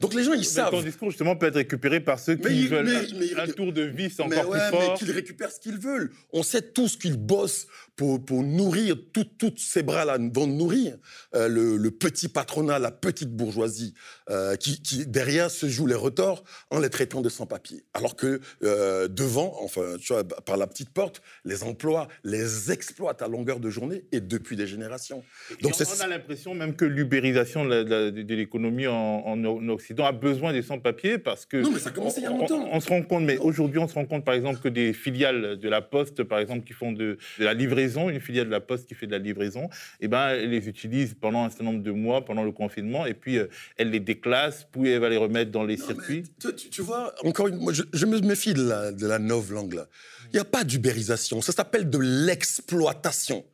Donc 0.00 0.14
les 0.14 0.24
gens, 0.24 0.32
ils 0.32 0.44
savent. 0.44 0.70
Ton 0.70 0.82
discours, 0.82 1.10
justement, 1.10 1.36
peut 1.36 1.46
être 1.46 1.56
récupéré 1.56 2.00
par 2.00 2.18
ceux 2.18 2.36
qui 2.36 2.66
veulent 2.66 2.88
un, 3.36 3.46
tour 3.48 3.72
de 3.72 3.82
vie 3.82 4.10
encore 4.18 4.50
plus 4.50 4.60
fort. 4.60 4.80
Mais 4.80 4.98
qu'ils 4.98 5.10
récupèrent 5.10 5.50
ce 5.50 5.60
qu'ils 5.60 5.78
veulent. 5.78 6.10
On 6.32 6.42
sait 6.42 6.62
tous 6.62 6.96
qu'ils 6.96 7.16
bossent 7.16 7.66
pour, 7.96 8.24
pour 8.24 8.42
nourrir, 8.42 8.96
toutes 9.12 9.58
ces 9.58 9.82
bras-là 9.82 10.18
vont 10.32 10.46
nourrir 10.46 10.96
euh, 11.34 11.48
le, 11.48 11.90
petit 11.90 12.28
patronat, 12.28 12.78
la 12.78 12.90
petite 12.90 13.30
bourgeoisie, 13.30 13.94
euh, 14.30 14.56
qui, 14.56 14.80
qui, 14.82 15.06
derrière 15.06 15.50
se 15.50 15.68
joue 15.68 15.86
les 15.86 15.94
retors 15.94 16.42
en 16.70 16.78
les 16.78 16.90
traitant 16.90 17.20
de 17.20 17.28
sans-papiers. 17.28 17.84
Alors 17.92 18.16
que 18.16 18.40
euh, 18.62 19.08
devant, 19.08 19.56
enfin, 19.62 19.96
tu 20.00 20.12
vois, 20.12 20.24
par 20.24 20.56
la 20.56 20.66
petite 20.66 20.90
porte, 20.90 21.22
les 21.44 21.62
emplois, 21.62 22.08
les 22.24 22.72
exploitent 22.72 23.22
à 23.22 23.28
longueur 23.28 23.60
de 23.60 23.70
journée 23.70 24.04
et 24.12 24.20
depuis 24.20 24.56
des 24.56 24.66
générations. 24.66 25.22
Donc 25.60 25.74
on, 25.78 26.00
a 26.00 26.06
l'impression 26.06 26.54
même 26.54 26.74
que 26.74 26.84
l'ubérisation 26.84 27.64
de 27.64 28.34
l'économie 28.34 28.86
en, 28.86 28.94
en, 28.94 29.68
Occident 29.82 30.06
a 30.06 30.12
besoin 30.12 30.52
des 30.52 30.62
sans-papiers 30.62 31.18
parce 31.18 31.44
que. 31.44 31.56
Non, 31.56 31.72
mais 31.72 31.80
ça 31.80 31.90
commence 31.90 32.16
il 32.16 32.22
y 32.22 32.26
a 32.26 32.30
longtemps. 32.30 32.68
On, 32.70 32.80
se 32.80 32.88
rend 32.88 33.02
compte, 33.02 33.24
mais 33.24 33.36
aujourd'hui, 33.38 33.80
on 33.80 33.88
se 33.88 33.94
rend 33.94 34.06
compte, 34.06 34.24
par 34.24 34.34
exemple, 34.34 34.60
que 34.60 34.68
des 34.68 34.92
filiales 34.92 35.58
de 35.58 35.68
la 35.68 35.82
Poste, 35.82 36.22
par 36.22 36.38
exemple, 36.38 36.64
qui 36.64 36.72
font 36.72 36.92
de, 36.92 37.18
de 37.38 37.44
la 37.44 37.52
livraison 37.52 38.08
une 38.08 38.20
filiale 38.20 38.46
de 38.46 38.52
la 38.52 38.60
Poste 38.60 38.86
qui 38.86 38.94
fait 38.94 39.06
de 39.06 39.12
la 39.12 39.18
livraison, 39.18 39.68
eh 40.00 40.06
ben, 40.06 40.28
elle 40.28 40.50
les 40.50 40.68
utilise 40.68 41.14
pendant 41.14 41.44
un 41.44 41.50
certain 41.50 41.64
nombre 41.64 41.82
de 41.82 41.90
mois, 41.90 42.24
pendant 42.24 42.44
le 42.44 42.52
confinement, 42.52 43.06
et 43.06 43.14
puis 43.14 43.38
euh, 43.38 43.48
elle 43.76 43.90
les 43.90 44.00
déclasse, 44.00 44.66
puis 44.70 44.90
elle 44.90 45.00
va 45.00 45.08
les 45.08 45.16
remettre 45.16 45.50
dans 45.50 45.64
les 45.64 45.76
circuits. 45.76 46.24
Tu, 46.70 46.82
vois, 46.82 47.12
encore 47.24 47.48
une 47.48 47.56
moi, 47.56 47.72
je, 47.72 48.06
me 48.06 48.20
méfie 48.20 48.54
de 48.54 48.62
la, 48.62 48.92
de 48.92 49.06
la 49.06 49.18
langue 49.18 49.74
là. 49.74 49.88
Il 50.32 50.34
n'y 50.34 50.40
a 50.40 50.44
pas 50.44 50.62
d'ubérisation, 50.62 51.40
ça 51.40 51.52
s'appelle 51.52 51.90
de 51.90 51.98
l'exploitation. 51.98 53.44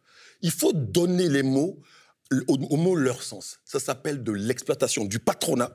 Il 0.42 0.50
faut 0.50 0.72
donner 0.72 1.28
les 1.28 1.42
mots, 1.42 1.80
aux 2.46 2.76
mots 2.76 2.94
leur 2.94 3.22
sens. 3.22 3.58
Ça 3.64 3.80
s'appelle 3.80 4.22
de 4.22 4.32
l'exploitation, 4.32 5.04
du 5.04 5.18
patronat 5.18 5.72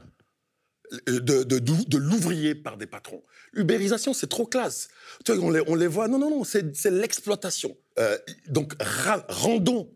euh, 1.09 1.19
de, 1.19 1.43
de, 1.43 1.97
l'ouvrier 1.97 2.55
par 2.55 2.77
des 2.77 2.85
patrons. 2.85 3.23
Ubérisation, 3.53 4.13
c'est 4.13 4.27
trop 4.27 4.45
classe. 4.45 4.89
Tu 5.25 5.33
vois, 5.33 5.43
on, 5.45 5.50
les, 5.50 5.62
on 5.67 5.75
les 5.75 5.88
voit, 5.88 6.07
non, 6.07 6.19
non, 6.19 6.29
non, 6.29 6.43
c'est 6.43 6.91
l'exploitation. 6.91 7.75
Euh, 8.00 8.17
donc, 8.47 8.73
rendons 9.27 9.89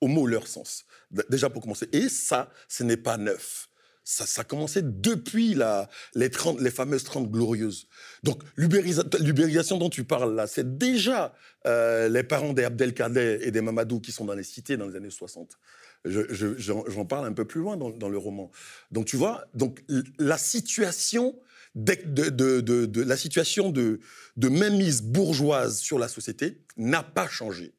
aux 0.00 0.08
mots 0.08 0.26
leur 0.26 0.46
sens, 0.46 0.84
déjà 1.30 1.50
pour 1.50 1.62
commencer. 1.62 1.88
Et 1.92 2.08
ça, 2.08 2.50
ce 2.68 2.84
n'est 2.84 2.96
pas 2.96 3.16
neuf. 3.16 3.68
Ça, 4.04 4.24
ça 4.24 4.42
a 4.42 4.44
commencé 4.44 4.82
depuis 4.82 5.54
la, 5.54 5.88
les, 6.14 6.30
30, 6.30 6.60
les 6.60 6.70
fameuses 6.70 7.02
30 7.02 7.28
glorieuses. 7.28 7.88
Donc, 8.22 8.40
l'ubérisation 8.54 9.78
dont 9.78 9.90
tu 9.90 10.04
parles 10.04 10.32
là, 10.36 10.46
c'est 10.46 10.78
déjà 10.78 11.34
euh, 11.66 12.08
les 12.08 12.22
parents 12.22 12.52
des 12.52 12.62
Abdelkader 12.62 13.40
et 13.42 13.50
des 13.50 13.60
Mamadou 13.62 14.00
qui 14.00 14.12
sont 14.12 14.24
dans 14.24 14.34
les 14.34 14.44
cités 14.44 14.76
dans 14.76 14.86
les 14.86 14.94
années 14.94 15.10
60 15.10 15.58
j'en 16.06 17.04
parle 17.04 17.26
un 17.26 17.32
peu 17.32 17.44
plus 17.44 17.60
loin 17.60 17.76
dans, 17.76 18.08
le 18.08 18.18
roman. 18.18 18.50
Donc 18.90 19.06
tu 19.06 19.16
vois, 19.16 19.46
donc 19.54 19.82
la 20.18 20.38
situation 20.38 21.36
de, 21.74 23.02
la 23.02 23.16
situation 23.16 23.70
de, 23.70 24.00
de 24.36 24.48
mainmise 24.48 25.02
bourgeoise 25.02 25.78
sur 25.78 25.98
la 25.98 26.08
société 26.08 26.62
n'a 26.76 27.02
pas 27.02 27.28
changé. 27.28 27.74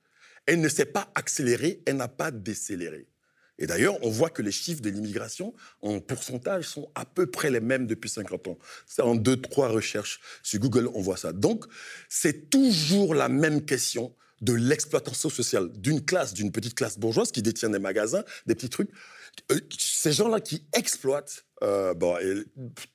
Elle 0.46 0.62
ne 0.62 0.70
s'est 0.70 0.86
pas 0.86 1.12
accélérée, 1.16 1.82
elle 1.86 1.98
n'a 1.98 2.08
pas 2.08 2.32
décéléré. 2.32 3.08
Et 3.60 3.66
d'ailleurs, 3.66 3.98
on 4.04 4.10
voit 4.10 4.30
que 4.30 4.42
les 4.42 4.52
chiffres 4.52 4.82
de 4.82 4.90
l'immigration 4.90 5.54
en 5.82 6.00
pourcentage 6.00 6.66
sont 6.66 6.90
à 6.96 7.06
peu 7.06 7.26
près 7.26 7.50
les 7.50 7.60
mêmes 7.60 7.88
depuis 7.88 8.10
50 8.10 8.48
ans. 8.48 8.58
C'est 8.86 9.02
en 9.02 9.16
deux, 9.16 9.38
trois 9.38 9.70
recherches 9.70 10.20
sur 10.44 10.60
Google, 10.60 10.90
on 10.94 11.02
voit 11.02 11.18
ça. 11.18 11.34
Donc, 11.34 11.66
c'est 12.08 12.50
toujours 12.50 13.16
la 13.16 13.30
même 13.30 13.66
question 13.66 14.14
de 14.42 14.54
l'exploitation 14.54 15.30
sociale 15.30 15.72
d'une 15.74 16.04
classe, 16.04 16.34
d'une 16.34 16.52
petite 16.52 16.76
classe 16.76 17.00
bourgeoise 17.00 17.32
qui 17.32 17.42
détient 17.42 17.70
des 17.70 17.80
magasins, 17.80 18.24
des 18.46 18.56
petits 18.56 18.70
trucs. 18.70 18.92
Euh, 19.52 19.60
ces 19.78 20.12
gens-là 20.12 20.40
qui 20.40 20.64
exploitent 20.74 21.47
euh, 21.64 21.94
bon, 21.94 22.16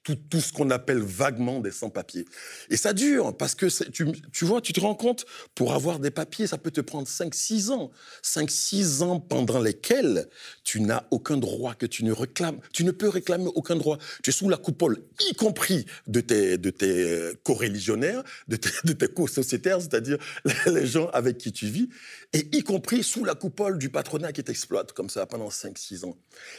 tout, 0.05 0.15
tout, 0.15 0.41
ce 0.41 0.53
qu'on 0.53 0.71
appelle 0.71 1.01
vaguement 1.01 1.61
des 1.61 1.73
sans-papiers. 1.73 2.25
Et 2.71 2.77
ça 2.77 2.93
dure, 2.93 3.37
parce 3.37 3.55
que 3.55 3.67
tu, 3.91 4.07
tu, 4.33 4.45
vois, 4.45 4.61
tu 4.61 4.73
te 4.73 4.81
rends 4.81 4.95
compte, 4.95 5.27
pour 5.55 5.73
avoir 5.73 5.99
des 5.99 6.11
papiers, 6.11 6.47
ça 6.47 6.59
peut 6.59 6.71
te 6.71 6.81
prendre 6.81 7.09
5-6 7.09 7.71
ans. 7.71 7.91
5-6 8.23 9.03
ans 9.03 9.21
pendant 9.21 9.61
lesquels 9.61 10.29
tu 10.65 10.81
n'as 10.81 11.05
aucun 11.11 11.37
droit 11.37 11.75
que 11.75 11.87
tu 11.87 12.05
ne 12.05 12.13
réclames. 12.13 12.59
Tu 12.73 12.85
ne 12.85 12.91
peux 12.93 13.09
réclamer 13.09 13.51
aucun 13.55 13.77
droit. 13.77 13.99
Tu 14.23 14.31
es 14.31 14.33
sous 14.33 14.49
la 14.49 14.57
coupole, 14.57 15.03
y 15.29 15.35
compris 15.35 15.85
de 16.07 16.21
tes, 16.21 16.59
de 16.59 16.71
tes 16.71 17.33
co-religionnaires, 17.43 18.23
de 18.49 18.57
tes, 18.57 19.09
co-sociétaires, 19.09 19.81
c'est-à-dire 19.81 20.19
les 20.67 20.87
gens 20.87 21.09
avec 21.09 21.39
qui 21.39 21.53
tu 21.53 21.67
vis, 21.67 21.89
et 22.33 22.49
y 22.57 22.63
compris 22.63 23.03
sous 23.03 23.25
la 23.25 23.35
coupole 23.35 23.79
du 23.79 23.91
patronat 23.91 24.33
qui 24.33 24.45
t'exploite 24.45 24.93
comme 24.93 25.11
ça 25.11 25.27
pendant 25.27 25.49
5-6 25.49 26.05
ans. 26.05 26.17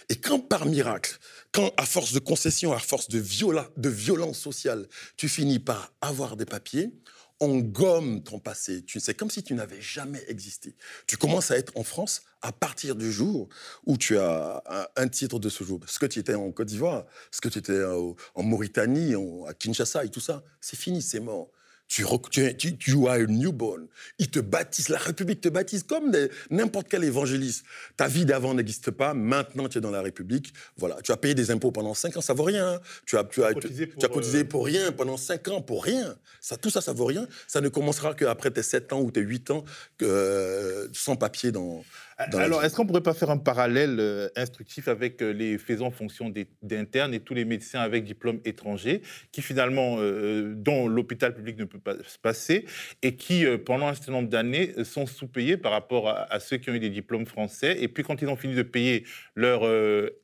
Et 0.09 0.15
quand 0.15 0.39
par 0.39 0.65
miracle, 0.65 1.17
quand 1.51 1.71
à 1.77 1.85
force 1.93 2.11
de 2.11 2.19
concession, 2.19 2.73
à 2.73 2.79
force 2.79 3.07
de, 3.07 3.19
de 3.19 3.89
violence 3.89 4.39
sociale, 4.39 4.87
tu 5.15 5.29
finis 5.29 5.59
par 5.59 5.93
avoir 6.01 6.35
des 6.35 6.45
papiers, 6.45 6.91
on 7.39 7.59
gomme 7.59 8.23
ton 8.23 8.39
passé. 8.39 8.83
C'est 8.87 9.13
comme 9.13 9.29
si 9.29 9.43
tu 9.43 9.53
n'avais 9.53 9.79
jamais 9.79 10.23
existé. 10.27 10.75
Tu 11.05 11.17
commences 11.17 11.51
à 11.51 11.57
être 11.57 11.71
en 11.75 11.83
France 11.83 12.23
à 12.41 12.51
partir 12.51 12.95
du 12.95 13.11
jour 13.11 13.47
où 13.85 13.95
tu 13.97 14.17
as 14.17 14.63
un, 14.95 15.07
titre 15.07 15.37
de 15.37 15.49
ce 15.49 15.63
jour. 15.63 15.79
Ce 15.85 15.99
que 15.99 16.07
tu 16.07 16.17
étais 16.17 16.33
en 16.33 16.51
Côte 16.51 16.67
d'Ivoire, 16.67 17.05
ce 17.29 17.41
que 17.41 17.49
tu 17.49 17.59
étais 17.59 17.83
en 17.83 18.43
Mauritanie, 18.43 19.13
à 19.47 19.53
Kinshasa 19.53 20.03
et 20.05 20.09
tout 20.09 20.19
ça, 20.19 20.43
c'est 20.61 20.79
fini, 20.79 21.01
c'est 21.01 21.19
mort 21.19 21.51
tu, 21.93 22.57
tu, 22.57 22.77
tu, 22.77 23.07
as 23.07 23.11
un 23.11 23.25
newborn. 23.27 23.85
Ils 24.17 24.31
te 24.31 24.39
baptisent, 24.39 24.89
la 24.89 24.97
République 24.97 25.41
te 25.41 25.49
baptise 25.49 25.83
comme 25.83 26.11
n'importe 26.49 26.87
quel 26.89 27.03
évangéliste. 27.03 27.65
Ta 27.97 28.07
vie 28.07 28.25
d'avant 28.25 28.55
n'existe 28.55 28.89
pas, 28.89 29.13
maintenant 29.13 29.69
tu 29.69 29.77
es 29.77 29.81
dans 29.81 29.91
la 29.91 30.01
République. 30.01 30.53
Voilà, 30.77 30.97
tu 31.03 31.11
as 31.11 31.17
payé 31.17 31.35
des 31.35 31.51
impôts 31.51 31.71
pendant 31.71 31.93
5 31.93 32.17
ans, 32.17 32.21
ça 32.21 32.33
vaut 32.33 32.43
rien. 32.43 32.79
Tu 33.05 33.15
as, 33.15 33.23
tu 33.23 33.43
as, 33.43 33.53
cotisé, 33.53 33.85
pour, 33.85 33.99
tu 33.99 34.05
as 34.05 34.09
cotisé 34.09 34.39
euh, 34.39 34.43
pour 34.43 34.65
rien 34.65 34.91
pendant 34.91 35.17
5 35.17 35.47
ans, 35.49 35.61
pour 35.61 35.83
rien. 35.83 36.15
Ça, 36.41 36.57
tout 36.57 36.71
ça, 36.71 36.81
ça 36.81 36.93
vaut 36.93 37.05
rien. 37.05 37.27
Ça 37.47 37.61
ne 37.61 37.69
commencera 37.69 38.15
qu'après 38.15 38.49
tes 38.49 38.63
7 38.63 38.93
ans 38.93 39.01
ou 39.01 39.11
tes 39.11 39.21
8 39.21 39.51
ans 39.51 39.63
euh, 40.01 40.87
sans 40.93 41.15
papier 41.15 41.51
dans, 41.51 41.83
alors, 42.17 42.63
est-ce 42.63 42.75
qu'on 42.75 42.83
ne 42.83 42.87
pourrait 42.87 43.01
pas 43.01 43.13
faire 43.13 43.29
un 43.29 43.37
parallèle 43.37 43.97
euh, 43.99 44.29
instructif 44.35 44.87
avec 44.87 45.21
euh, 45.21 45.31
les 45.31 45.57
faisant 45.57 45.91
fonction 45.91 46.31
d'internes 46.61 47.13
et 47.13 47.19
tous 47.19 47.33
les 47.33 47.45
médecins 47.45 47.79
avec 47.79 48.03
diplôme 48.03 48.39
étranger, 48.45 49.01
qui 49.31 49.41
finalement, 49.41 49.97
euh, 49.99 50.53
dont 50.55 50.87
l'hôpital 50.87 51.33
public 51.33 51.57
ne 51.57 51.65
peut 51.65 51.79
pas 51.79 51.95
se 52.05 52.17
passer, 52.19 52.65
et 53.01 53.15
qui, 53.15 53.45
pendant 53.65 53.87
un 53.87 53.93
certain 53.93 54.13
nombre 54.13 54.29
d'années, 54.29 54.73
sont 54.83 55.05
sous-payés 55.05 55.57
par 55.57 55.71
rapport 55.71 56.09
à, 56.09 56.39
ceux 56.39 56.57
qui 56.57 56.69
ont 56.69 56.73
eu 56.73 56.79
des 56.79 56.89
diplômes 56.89 57.25
français, 57.25 57.77
et 57.81 57.87
puis 57.87 58.03
quand 58.03 58.21
ils 58.21 58.27
ont 58.27 58.35
fini 58.35 58.55
de 58.55 58.63
payer 58.63 59.05
leur 59.35 59.63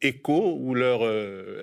éco 0.02 0.58
ou 0.60 0.74
leur 0.74 1.02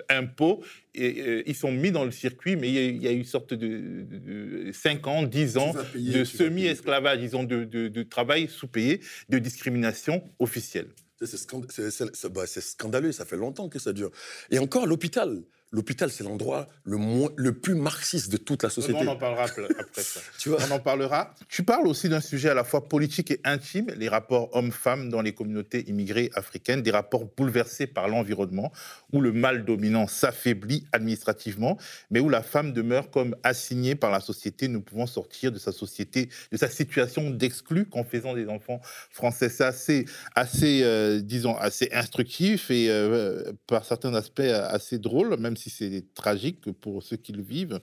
impôt, 0.09 0.63
et, 0.97 1.49
ils 1.49 1.55
sont 1.55 1.71
mis 1.71 1.91
dans 1.91 2.05
le 2.05 2.11
circuit, 2.11 2.55
mais 2.55 2.69
il 2.69 3.01
y 3.01 3.07
a, 3.07 3.11
eu 3.11 3.17
une 3.17 3.23
sorte 3.23 3.53
de, 3.53 4.71
5 4.71 5.07
ans, 5.07 5.23
10 5.23 5.57
ans 5.57 5.73
de 5.95 6.23
semi-esclavage, 6.23 7.19
disons, 7.19 7.43
de, 7.43 7.63
de 7.65 8.03
travail 8.03 8.47
sous-payé, 8.47 9.01
de 9.29 9.39
discrimination 9.39 10.23
officielle. 10.39 10.87
Bah, 11.19 12.45
c'est 12.45 12.61
scandaleux, 12.61 13.11
ça 13.11 13.25
fait 13.25 13.37
longtemps 13.37 13.69
que 13.69 13.79
ça 13.79 13.93
dure. 13.93 14.11
Et 14.51 14.59
encore, 14.59 14.85
l'hôpital, 14.85 15.41
l'hôpital, 15.71 16.09
c'est 16.09 16.23
l'endroit 16.23 16.67
le, 16.83 16.97
le 17.35 17.53
plus 17.53 17.75
marxiste 17.75 18.31
de 18.31 18.37
toute 18.37 18.63
la 18.63 18.69
société. 18.69 18.99
on 19.01 19.07
en 19.07 19.15
parlera 19.17 19.43
après 19.79 20.01
ça. 20.01 20.19
tu 20.39 20.49
vois 20.49 20.59
on 20.67 20.71
en 20.71 20.79
parlera. 20.79 21.33
Tu 21.49 21.63
parles 21.63 21.87
aussi 21.87 22.09
d'un 22.09 22.21
sujet 22.21 22.49
à 22.49 22.53
la 22.53 22.63
fois 22.63 22.87
politique 22.87 23.31
et 23.31 23.41
intime, 23.43 23.87
les 23.97 24.07
rapports 24.09 24.49
hommes-femmes 24.55 25.09
dans 25.09 25.21
les 25.21 25.33
communautés 25.33 25.87
immigrées 25.89 26.29
africaines, 26.35 26.81
des 26.81 26.91
rapports 26.91 27.25
bouleversés 27.25 27.87
par 27.87 28.07
l'environnement, 28.07 28.71
où 29.11 29.21
le 29.21 29.33
mal 29.33 29.65
dominant 29.65 30.07
s'affaiblit 30.07 30.85
administrativement, 30.91 31.77
mais 32.11 32.19
où 32.19 32.29
la 32.29 32.41
femme 32.41 32.73
demeure 32.73 33.11
comme 33.11 33.35
assignée 33.43 33.95
par 33.95 34.11
la 34.11 34.21
société. 34.21 34.67
Nous 34.67 34.81
pouvons 34.81 35.07
sortir 35.07 35.51
de 35.51 35.59
sa 35.59 35.71
société, 35.71 36.29
de 36.51 36.57
sa 36.57 36.69
situation 36.69 37.29
d'exclus 37.29 37.85
qu'en 37.85 38.03
faisant 38.03 38.33
des 38.33 38.47
enfants 38.47 38.79
français. 39.11 39.49
C'est 39.49 39.65
assez, 39.65 40.05
assez 40.35 40.81
euh, 40.83 41.19
disons, 41.19 41.55
assez 41.57 41.89
instructif 41.91 42.71
et 42.71 42.89
euh, 42.89 43.51
par 43.67 43.83
certains 43.83 44.13
aspects 44.13 44.39
assez 44.39 44.97
drôle, 44.97 45.37
même 45.37 45.56
si 45.57 45.69
c'est 45.69 46.13
tragique 46.13 46.71
pour 46.71 47.03
ceux 47.03 47.17
qui 47.17 47.31
le 47.31 47.43
vivent. 47.43 47.79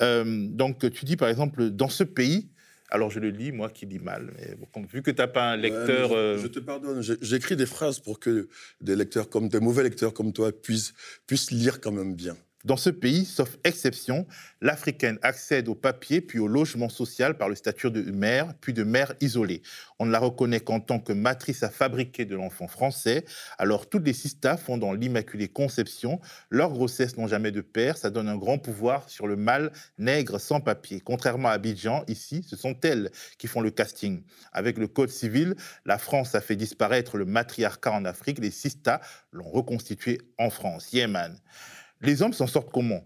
Euh, 0.00 0.46
donc, 0.48 0.90
tu 0.90 1.04
dis 1.04 1.16
par 1.16 1.28
exemple, 1.28 1.70
dans 1.70 1.88
ce 1.88 2.04
pays, 2.04 2.50
alors 2.90 3.10
je 3.10 3.20
le 3.20 3.30
lis, 3.30 3.52
moi 3.52 3.70
qui 3.70 3.86
lis 3.86 3.98
mal, 3.98 4.32
mais 4.36 4.56
vu 4.92 5.02
que 5.02 5.10
tu 5.10 5.18
n'as 5.18 5.28
pas 5.28 5.52
un 5.52 5.56
lecteur... 5.56 6.12
Euh, 6.12 6.38
je, 6.38 6.48
te 6.48 6.58
pardonne, 6.58 7.02
j'écris 7.02 7.56
des 7.56 7.66
phrases 7.66 8.00
pour 8.00 8.18
que 8.18 8.48
des 8.80 8.96
lecteurs 8.96 9.28
comme 9.28 9.48
des 9.48 9.60
mauvais 9.60 9.84
lecteurs 9.84 10.12
comme 10.12 10.32
toi 10.32 10.50
puissent, 10.52 10.92
puissent 11.26 11.50
lire 11.50 11.80
quand 11.80 11.92
même 11.92 12.14
bien. 12.14 12.36
Dans 12.66 12.76
ce 12.76 12.90
pays, 12.90 13.24
sauf 13.24 13.56
exception, 13.64 14.26
l'Africaine 14.60 15.18
accède 15.22 15.66
au 15.68 15.74
papier 15.74 16.20
puis 16.20 16.38
au 16.38 16.46
logement 16.46 16.90
social 16.90 17.38
par 17.38 17.48
le 17.48 17.54
statut 17.54 17.90
de 17.90 18.02
mère, 18.10 18.52
puis 18.60 18.74
de 18.74 18.84
mère 18.84 19.14
isolée. 19.22 19.62
On 19.98 20.04
ne 20.04 20.10
la 20.10 20.18
reconnaît 20.18 20.60
qu'en 20.60 20.78
tant 20.78 20.98
que 20.98 21.14
matrice 21.14 21.62
à 21.62 21.70
fabriquer 21.70 22.26
de 22.26 22.36
l'enfant 22.36 22.68
français. 22.68 23.24
Alors 23.56 23.88
toutes 23.88 24.04
les 24.04 24.12
sistas 24.12 24.58
font 24.58 24.76
dans 24.76 24.92
l'Immaculée 24.92 25.48
Conception. 25.48 26.20
Leurs 26.50 26.72
grossesses 26.72 27.16
n'ont 27.16 27.28
jamais 27.28 27.50
de 27.50 27.62
père, 27.62 27.96
ça 27.96 28.10
donne 28.10 28.28
un 28.28 28.36
grand 28.36 28.58
pouvoir 28.58 29.08
sur 29.08 29.26
le 29.26 29.36
mâle 29.36 29.72
nègre 29.96 30.38
sans 30.38 30.60
papier. 30.60 31.00
Contrairement 31.00 31.48
à 31.48 31.52
Abidjan, 31.52 32.04
ici, 32.08 32.44
ce 32.46 32.56
sont 32.56 32.78
elles 32.82 33.10
qui 33.38 33.46
font 33.46 33.62
le 33.62 33.70
casting. 33.70 34.22
Avec 34.52 34.76
le 34.76 34.86
Code 34.86 35.08
civil, 35.08 35.54
la 35.86 35.96
France 35.96 36.34
a 36.34 36.42
fait 36.42 36.56
disparaître 36.56 37.16
le 37.16 37.24
matriarcat 37.24 37.92
en 37.92 38.04
Afrique. 38.04 38.38
Les 38.38 38.50
sistas 38.50 39.00
l'ont 39.32 39.48
reconstitué 39.48 40.20
en 40.36 40.50
France. 40.50 40.92
Yemen. 40.92 41.38
Les 42.00 42.22
hommes 42.22 42.32
s'en 42.32 42.46
sortent 42.46 42.70
comment? 42.72 43.04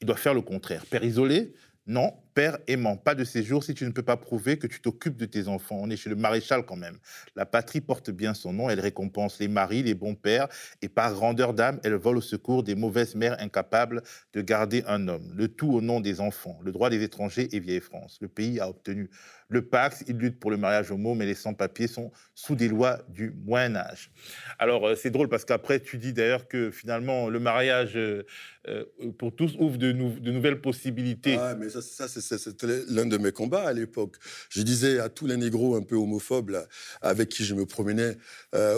Ils 0.00 0.06
doivent 0.06 0.18
faire 0.18 0.34
le 0.34 0.42
contraire. 0.42 0.84
Père 0.86 1.04
isolé? 1.04 1.54
Non. 1.86 2.12
Père 2.34 2.58
aimant. 2.66 2.96
Pas 2.96 3.14
de 3.14 3.24
séjour 3.24 3.62
si 3.62 3.74
tu 3.74 3.84
ne 3.84 3.90
peux 3.90 4.02
pas 4.02 4.16
prouver 4.16 4.58
que 4.58 4.66
tu 4.66 4.80
t'occupes 4.80 5.16
de 5.16 5.26
tes 5.26 5.48
enfants. 5.48 5.78
On 5.80 5.90
est 5.90 5.96
chez 5.96 6.10
le 6.10 6.16
maréchal 6.16 6.64
quand 6.64 6.76
même. 6.76 6.98
La 7.36 7.46
patrie 7.46 7.80
porte 7.80 8.10
bien 8.10 8.34
son 8.34 8.52
nom. 8.52 8.70
Elle 8.70 8.80
récompense 8.80 9.38
les 9.38 9.48
maris, 9.48 9.82
les 9.82 9.94
bons 9.94 10.14
pères. 10.14 10.48
Et 10.80 10.88
par 10.88 11.12
grandeur 11.12 11.54
d'âme, 11.54 11.80
elle 11.84 11.94
vole 11.94 12.18
au 12.18 12.22
secours 12.22 12.62
des 12.62 12.74
mauvaises 12.74 13.14
mères 13.14 13.36
incapables 13.40 14.02
de 14.32 14.40
garder 14.40 14.82
un 14.86 15.08
homme. 15.08 15.32
Le 15.34 15.48
tout 15.48 15.72
au 15.72 15.80
nom 15.80 16.00
des 16.00 16.20
enfants. 16.20 16.58
Le 16.64 16.72
droit 16.72 16.90
des 16.90 17.02
étrangers 17.02 17.48
et 17.54 17.60
vieille 17.60 17.80
France. 17.80 18.18
Le 18.20 18.28
pays 18.28 18.60
a 18.60 18.68
obtenu 18.68 19.10
le 19.52 19.62
Pax, 19.62 20.02
il 20.08 20.16
lutte 20.16 20.40
pour 20.40 20.50
le 20.50 20.56
mariage 20.56 20.90
homo, 20.90 21.14
mais 21.14 21.26
les 21.26 21.34
sans-papiers 21.34 21.86
sont 21.86 22.10
sous 22.34 22.54
des 22.54 22.68
lois 22.68 23.00
du 23.08 23.34
Moyen 23.44 23.76
Âge. 23.76 24.10
Alors 24.58 24.88
euh, 24.88 24.94
c'est 24.94 25.10
drôle 25.10 25.28
parce 25.28 25.44
qu'après 25.44 25.78
tu 25.78 25.98
dis 25.98 26.14
d'ailleurs 26.14 26.48
que 26.48 26.70
finalement 26.70 27.28
le 27.28 27.38
mariage 27.38 27.92
euh, 27.96 28.24
euh, 28.68 28.84
pour 29.18 29.36
tous 29.36 29.54
ouvre 29.58 29.76
de, 29.76 29.92
nouvelles 29.92 30.62
possibilités. 30.62 31.36
Mais 31.58 31.68
ça, 31.68 32.08
c'était 32.22 32.84
l'un 32.88 33.06
de 33.06 33.18
mes 33.18 33.32
combats 33.32 33.68
à 33.68 33.72
l'époque. 33.72 34.16
Je 34.48 34.62
disais 34.62 34.98
à 34.98 35.08
tous 35.08 35.26
les 35.26 35.36
négros 35.36 35.76
un 35.76 35.82
peu 35.82 35.96
homophobes 35.96 36.66
avec 37.00 37.28
qui 37.28 37.44
je 37.44 37.54
me 37.54 37.66
promenais 37.66 38.16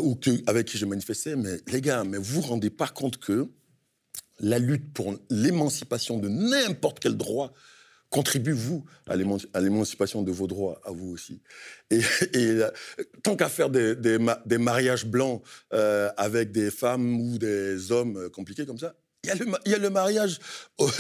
ou 0.02 0.18
avec 0.46 0.66
qui 0.66 0.78
je 0.78 0.86
manifestais, 0.86 1.36
mais 1.36 1.60
les 1.68 1.80
gars, 1.80 2.04
mais 2.04 2.18
vous 2.18 2.40
vous 2.40 2.48
rendez 2.48 2.70
pas 2.70 2.88
compte 2.88 3.18
que 3.18 3.48
la 4.40 4.58
lutte 4.58 4.92
pour 4.92 5.14
l'émancipation 5.30 6.18
de 6.18 6.28
n'importe 6.28 7.00
quel 7.00 7.16
droit 7.16 7.52
contribuez, 8.14 8.52
vous, 8.52 8.84
à 9.08 9.16
l'émancipation 9.16 10.22
de 10.22 10.30
vos 10.30 10.46
droits, 10.46 10.80
à 10.84 10.92
vous 10.92 11.10
aussi. 11.10 11.40
Et, 11.90 12.00
euh, 12.34 12.70
tant 13.24 13.34
qu'à 13.34 13.48
faire 13.48 13.70
des, 13.70 14.58
mariages 14.58 15.04
blancs 15.04 15.42
euh, 15.72 16.08
avec 16.16 16.52
des 16.52 16.70
femmes 16.70 17.20
ou 17.20 17.38
des 17.38 17.90
hommes 17.90 18.16
euh, 18.16 18.28
compliqués 18.28 18.66
comme 18.66 18.78
ça, 18.78 18.94
il 19.24 19.28
y, 19.28 19.30
a 19.30 19.34
le, 19.34 19.46
il 19.66 19.72
y 19.72 19.74
a 19.74 19.78
le 19.78 19.90
mariage, 19.90 20.38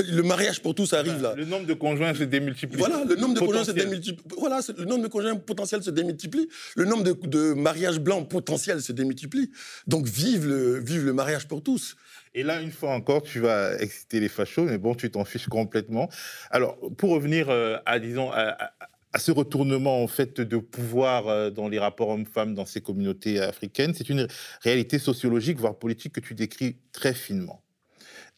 le 0.08 0.22
mariage 0.22 0.60
pour 0.62 0.74
tous 0.74 0.92
arrive 0.92 1.20
là. 1.22 1.34
Le 1.36 1.44
nombre 1.44 1.66
de 1.66 1.74
conjoints 1.74 2.14
se 2.14 2.24
démultiplie. 2.24 2.78
Voilà, 2.78 3.04
le 3.04 3.16
nombre 3.16 3.34
de 3.34 3.40
conjoints 3.40 3.64
se 3.64 3.70
démultiplie. 3.70 4.24
Voilà, 4.38 4.60
le 4.76 4.84
nombre 4.84 5.02
de 5.02 5.08
conjoints 5.08 5.36
potentiels 5.36 5.82
se 5.82 5.90
démultiplie. 5.90 6.48
Le 6.76 6.84
nombre 6.84 7.04
de, 7.04 7.12
de 7.26 7.52
mariages 7.52 8.00
blancs 8.00 8.28
potentiels 8.28 8.82
se 8.82 8.92
démultiplie. 8.92 9.50
Donc 9.86 10.06
vive 10.06 10.46
le, 10.46 10.78
vive 10.80 11.04
le 11.04 11.12
mariage 11.12 11.46
pour 11.46 11.62
tous. 11.62 11.96
Et 12.34 12.42
là, 12.42 12.60
une 12.60 12.72
fois 12.72 12.90
encore, 12.90 13.22
tu 13.22 13.40
vas 13.40 13.76
exciter 13.78 14.18
les 14.18 14.28
fachos, 14.28 14.64
mais 14.64 14.78
bon, 14.78 14.94
tu 14.94 15.10
t'en 15.10 15.24
fiches 15.24 15.48
complètement. 15.48 16.08
Alors, 16.50 16.78
pour 16.96 17.10
revenir 17.10 17.48
euh, 17.48 17.76
à, 17.86 18.00
disons, 18.00 18.32
à, 18.32 18.72
ce 19.16 19.30
retournement 19.30 20.02
en 20.02 20.08
fait 20.08 20.40
de 20.40 20.56
pouvoir 20.56 21.28
euh, 21.28 21.50
dans 21.50 21.68
les 21.68 21.78
rapports 21.78 22.08
hommes-femmes 22.08 22.54
dans 22.54 22.66
ces 22.66 22.80
communautés 22.80 23.40
africaines, 23.40 23.94
c'est 23.94 24.08
une 24.08 24.26
réalité 24.62 24.98
sociologique, 24.98 25.58
voire 25.58 25.78
politique, 25.78 26.14
que 26.14 26.20
tu 26.20 26.34
décris 26.34 26.78
très 26.92 27.14
finement. 27.14 27.63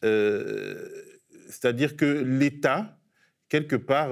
Euh, 0.03 0.87
c'est-à-dire 1.49 1.95
que 1.95 2.05
l'État, 2.05 2.99
quelque 3.49 3.75
part, 3.75 4.11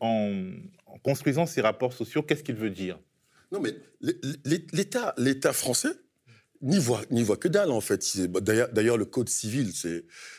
en, 0.00 0.52
en 0.86 0.98
construisant 0.98 1.46
ces 1.46 1.60
rapports 1.60 1.92
sociaux, 1.92 2.22
qu'est-ce 2.22 2.44
qu'il 2.44 2.54
veut 2.56 2.70
dire? 2.70 2.98
Non, 3.52 3.60
mais 3.60 3.74
l'État, 4.44 5.14
l'État 5.18 5.52
français 5.52 5.92
n'y 6.62 6.78
voit, 6.78 7.02
n'y 7.10 7.22
voit 7.22 7.36
que 7.36 7.48
dalle, 7.48 7.70
en 7.70 7.80
fait. 7.80 8.04
D'ailleurs, 8.28 8.96
le 8.96 9.04
Code 9.04 9.28
civil, 9.28 9.72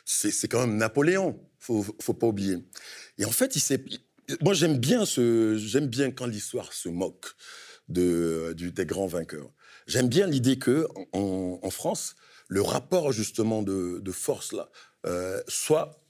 c'est 0.05 0.47
quand 0.47 0.65
même 0.65 0.77
Napoléon, 0.77 1.39
faut, 1.59 1.85
faut 1.99 2.13
pas 2.13 2.27
oublier. 2.27 2.57
Et 3.17 3.25
en 3.25 3.31
fait, 3.31 3.57
moi, 4.41 4.53
j'aime 4.53 4.77
bien, 4.77 5.05
ce, 5.05 5.79
bien 5.79 6.11
quand 6.11 6.25
l'histoire 6.25 6.73
se 6.73 6.89
moque 6.89 7.25
de, 7.89 8.53
des 8.53 8.85
grands 8.85 9.07
vainqueurs. 9.07 9.51
J'aime 9.87 10.07
bien 10.07 10.27
l'idée 10.27 10.57
que 10.57 10.87
en, 11.11 11.69
France, 11.69 12.15
le 12.51 12.61
rapport 12.61 13.13
justement 13.13 13.63
de, 13.63 14.11
force 14.11 14.51
là 14.51 14.69
euh, 15.05 15.41
soit, 15.47 16.03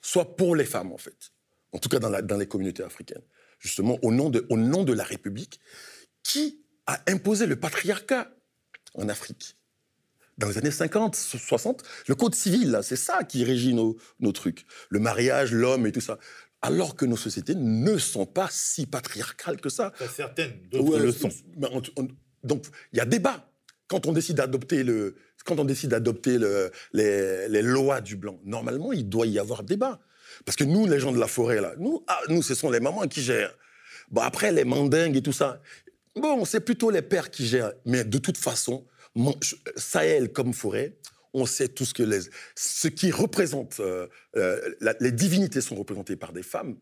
soit 0.00 0.36
pour 0.36 0.54
les 0.54 0.64
femmes 0.64 0.92
en 0.92 0.96
fait, 0.96 1.32
en 1.72 1.78
tout 1.78 1.88
cas 1.88 1.98
dans, 1.98 2.08
la, 2.08 2.22
dans 2.22 2.36
les 2.36 2.46
communautés 2.46 2.84
africaines, 2.84 3.24
justement 3.58 3.98
au 4.02 4.12
nom, 4.12 4.30
de, 4.30 4.46
au 4.48 4.56
nom 4.56 4.84
de 4.84 4.92
la 4.92 5.02
République, 5.02 5.58
qui 6.22 6.60
a 6.86 7.02
imposé 7.08 7.46
le 7.46 7.56
patriarcat 7.56 8.30
en 8.94 9.08
Afrique? 9.08 9.56
Dans 10.38 10.48
les 10.48 10.58
années 10.58 10.70
50, 10.70 11.16
60, 11.16 11.82
le 12.08 12.14
code 12.14 12.34
civil, 12.34 12.78
c'est 12.82 12.94
ça 12.94 13.24
qui 13.24 13.42
régit 13.42 13.72
nos, 13.72 13.96
nos 14.20 14.32
trucs. 14.32 14.66
Le 14.90 15.00
mariage, 15.00 15.52
l'homme 15.52 15.86
et 15.86 15.92
tout 15.92 16.02
ça 16.02 16.18
alors 16.62 16.96
que 16.96 17.04
nos 17.04 17.16
sociétés 17.16 17.54
ne 17.54 17.98
sont 17.98 18.26
pas 18.26 18.48
si 18.50 18.86
patriarcales 18.86 19.60
que 19.60 19.68
ça. 19.68 19.92
Certaines, 20.14 20.68
d'autres 20.70 20.98
le 20.98 21.12
sont. 21.12 21.28
donc, 22.42 22.66
il 22.92 22.96
y 22.96 23.00
a 23.00 23.04
débat. 23.04 23.48
Quand 23.88 24.06
on 24.06 24.12
décide 24.12 24.36
d'adopter 24.36 24.82
le, 24.82 25.14
quand 25.44 25.58
on 25.58 25.64
décide 25.64 25.90
d'adopter 25.90 26.38
le, 26.38 26.70
les, 26.92 27.62
lois 27.62 28.00
du 28.00 28.16
blanc, 28.16 28.38
normalement, 28.44 28.92
il 28.92 29.08
doit 29.08 29.26
y 29.26 29.38
avoir 29.38 29.62
débat. 29.62 30.00
Parce 30.44 30.56
que 30.56 30.64
nous, 30.64 30.86
les 30.86 30.98
gens 30.98 31.12
de 31.12 31.18
la 31.18 31.28
forêt, 31.28 31.60
là, 31.60 31.74
nous, 31.78 32.04
ah, 32.08 32.18
nous, 32.28 32.42
ce 32.42 32.54
sont 32.54 32.70
les 32.70 32.80
mamans 32.80 33.06
qui 33.06 33.22
gèrent. 33.22 33.56
Bon, 34.10 34.20
après, 34.20 34.52
les 34.52 34.64
mandingues 34.64 35.16
et 35.16 35.22
tout 35.22 35.32
ça, 35.32 35.62
bon, 36.14 36.44
c'est 36.44 36.60
plutôt 36.60 36.90
les 36.90 37.02
pères 37.02 37.30
qui 37.30 37.46
gèrent. 37.46 37.72
Mais 37.84 38.04
de 38.04 38.18
toute 38.18 38.36
façon, 38.36 38.84
Sahel 39.76 40.32
comme 40.32 40.52
forêt, 40.52 40.96
on 41.32 41.46
sait 41.46 41.68
tout 41.68 41.84
ce 41.84 41.94
que 41.94 42.02
les, 42.02 42.20
ce 42.54 42.88
qui 42.88 43.10
représente, 43.10 43.80
euh, 43.80 44.06
euh, 44.36 44.74
les 45.00 45.12
divinités 45.12 45.60
sont 45.60 45.74
représentées 45.76 46.16
par 46.16 46.32
des 46.32 46.42
femmes, 46.42 46.76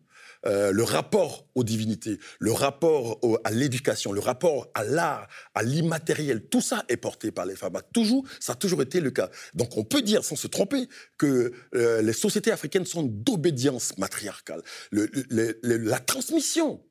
euh, 0.45 0.71
le 0.71 0.83
rapport 0.83 1.47
aux 1.55 1.63
divinités, 1.63 2.19
le 2.39 2.51
rapport 2.51 3.19
à 3.43 3.51
l'éducation, 3.51 4.11
le 4.11 4.19
rapport 4.19 4.69
à 4.73 4.83
l'art, 4.83 5.27
à 5.53 5.63
l'immatériel, 5.63 6.45
tout 6.47 6.61
ça 6.61 6.83
est 6.89 6.97
porté 6.97 7.31
par 7.31 7.45
les 7.45 7.55
femmes. 7.55 7.77
toujours, 7.93 8.25
ça 8.39 8.53
a 8.53 8.55
toujours 8.55 8.81
été 8.81 8.99
le 8.99 9.11
cas. 9.11 9.29
Donc 9.53 9.77
on 9.77 9.83
peut 9.83 10.01
dire, 10.01 10.23
sans 10.23 10.35
se 10.35 10.47
tromper, 10.47 10.87
que 11.17 11.53
les 11.73 12.13
sociétés 12.13 12.51
africaines 12.51 12.85
sont 12.85 13.03
d'obédience 13.03 13.97
matriarcale. 13.97 14.61
la 14.91 15.99
transmission, 15.99 16.81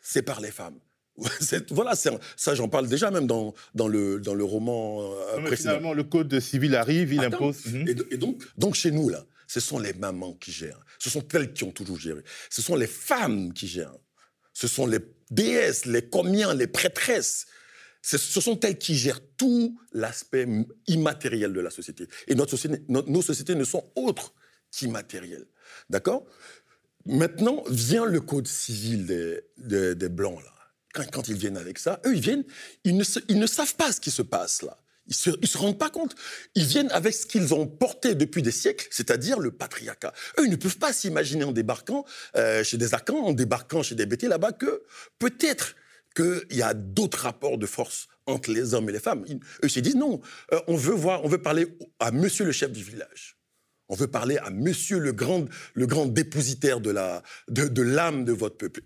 c'est 0.00 0.22
par 0.22 0.40
les 0.40 0.50
femmes. 0.50 0.78
voilà, 1.70 1.94
ça 1.94 2.54
j'en 2.54 2.68
parle 2.68 2.88
déjà 2.88 3.10
même 3.10 3.26
dans, 3.26 3.54
dans, 3.74 3.88
le, 3.88 4.20
dans 4.20 4.34
le 4.34 4.44
roman 4.44 5.00
euh, 5.00 5.42
précédent. 5.42 5.70
Finalement, 5.70 5.94
le 5.94 6.04
code 6.04 6.38
civil 6.40 6.74
arrive, 6.74 7.12
il 7.12 7.24
impose. 7.24 7.66
Mhm. 7.66 7.88
Et, 8.10 8.16
donc, 8.16 8.42
donc 8.58 8.74
chez 8.74 8.90
nous, 8.90 9.08
là, 9.08 9.24
ce 9.46 9.60
sont 9.60 9.78
les 9.78 9.92
mamans 9.92 10.34
qui 10.34 10.52
gèrent. 10.52 10.84
Ce 10.98 11.10
sont 11.10 11.26
elles 11.34 11.52
qui 11.52 11.64
ont 11.64 11.72
toujours 11.72 11.98
géré. 11.98 12.22
Ce 12.50 12.62
sont 12.62 12.76
les 12.76 12.86
femmes 12.86 13.52
qui 13.52 13.66
gèrent. 13.66 13.96
Ce 14.52 14.68
sont 14.68 14.86
les 14.86 15.00
déesses, 15.30 15.86
les 15.86 16.08
comiens, 16.08 16.54
les 16.54 16.66
prêtresses. 16.66 17.46
Ce 18.02 18.18
sont 18.18 18.60
elles 18.60 18.78
qui 18.78 18.94
gèrent 18.94 19.20
tout 19.36 19.78
l'aspect 19.92 20.46
immatériel 20.86 21.52
de 21.52 21.60
la 21.60 21.70
société. 21.70 22.06
Et 22.28 22.34
notre 22.34 22.52
société, 22.52 22.82
nos 22.88 23.22
sociétés 23.22 23.54
ne 23.54 23.64
sont 23.64 23.90
autres 23.96 24.32
qu'immatérielles. 24.70 25.46
D'accord? 25.90 26.24
Maintenant 27.04 27.62
vient 27.68 28.04
le 28.04 28.20
code 28.20 28.46
civil 28.46 29.06
des, 29.06 30.08
Blancs, 30.08 30.42
là 30.42 30.52
quand, 31.12 31.28
ils 31.28 31.36
viennent 31.36 31.58
avec 31.58 31.78
ça, 31.78 32.00
eux, 32.06 32.14
ils 32.14 32.20
viennent, 32.20 32.44
ils 32.84 32.96
ne, 32.96 33.46
savent 33.46 33.74
pas 33.76 33.92
ce 33.92 34.00
qui 34.00 34.10
se 34.10 34.22
passe 34.22 34.62
là. 34.62 34.78
Ils 35.08 35.14
se, 35.14 35.30
se 35.44 35.58
rendent 35.58 35.78
pas 35.78 35.90
compte. 35.90 36.14
Ils 36.54 36.64
viennent 36.64 36.90
avec 36.90 37.14
ce 37.14 37.26
qu'ils 37.26 37.54
ont 37.54 37.66
porté 37.66 38.14
depuis 38.14 38.42
des 38.42 38.50
siècles, 38.50 38.88
c'est-à-dire 38.90 39.38
le 39.38 39.50
patriarcat. 39.50 40.12
Eux, 40.38 40.44
ils 40.46 40.50
ne 40.50 40.56
peuvent 40.56 40.78
pas 40.78 40.92
s'imaginer 40.92 41.44
en 41.44 41.52
débarquant 41.52 42.04
euh, 42.36 42.64
chez 42.64 42.76
des 42.76 42.94
Akans, 42.94 43.24
en 43.24 43.32
débarquant 43.32 43.82
chez 43.82 43.94
des 43.94 44.06
BT 44.06 44.28
là-bas, 44.28 44.52
que 44.52 44.82
peut-être 45.18 45.76
qu'il 46.14 46.56
y 46.56 46.62
a 46.62 46.74
d'autres 46.74 47.22
rapports 47.22 47.58
de 47.58 47.66
force 47.66 48.08
entre 48.26 48.50
les 48.50 48.74
hommes 48.74 48.88
et 48.88 48.92
les 48.92 49.00
femmes. 49.00 49.24
eux, 49.28 49.68
ils 49.74 49.82
disent 49.82 49.96
non, 49.96 50.20
euh, 50.52 50.60
on 50.66 50.76
veut 50.76 50.94
voir, 50.94 51.24
on 51.24 51.28
veut 51.28 51.42
parler 51.42 51.66
à 52.00 52.10
monsieur 52.10 52.44
le 52.44 52.52
chef 52.52 52.72
du 52.72 52.82
village. 52.82 53.36
On 53.88 53.94
veut 53.94 54.08
parler 54.08 54.36
à 54.38 54.50
monsieur 54.50 54.98
le 54.98 55.12
grand, 55.12 55.44
le 55.74 55.86
grand 55.86 56.06
dépositaire 56.06 56.80
de 56.80 56.90
l'âme 56.90 57.22
de, 57.48 57.68
de, 57.68 58.24
de 58.24 58.32
votre 58.32 58.56
peuple. 58.56 58.80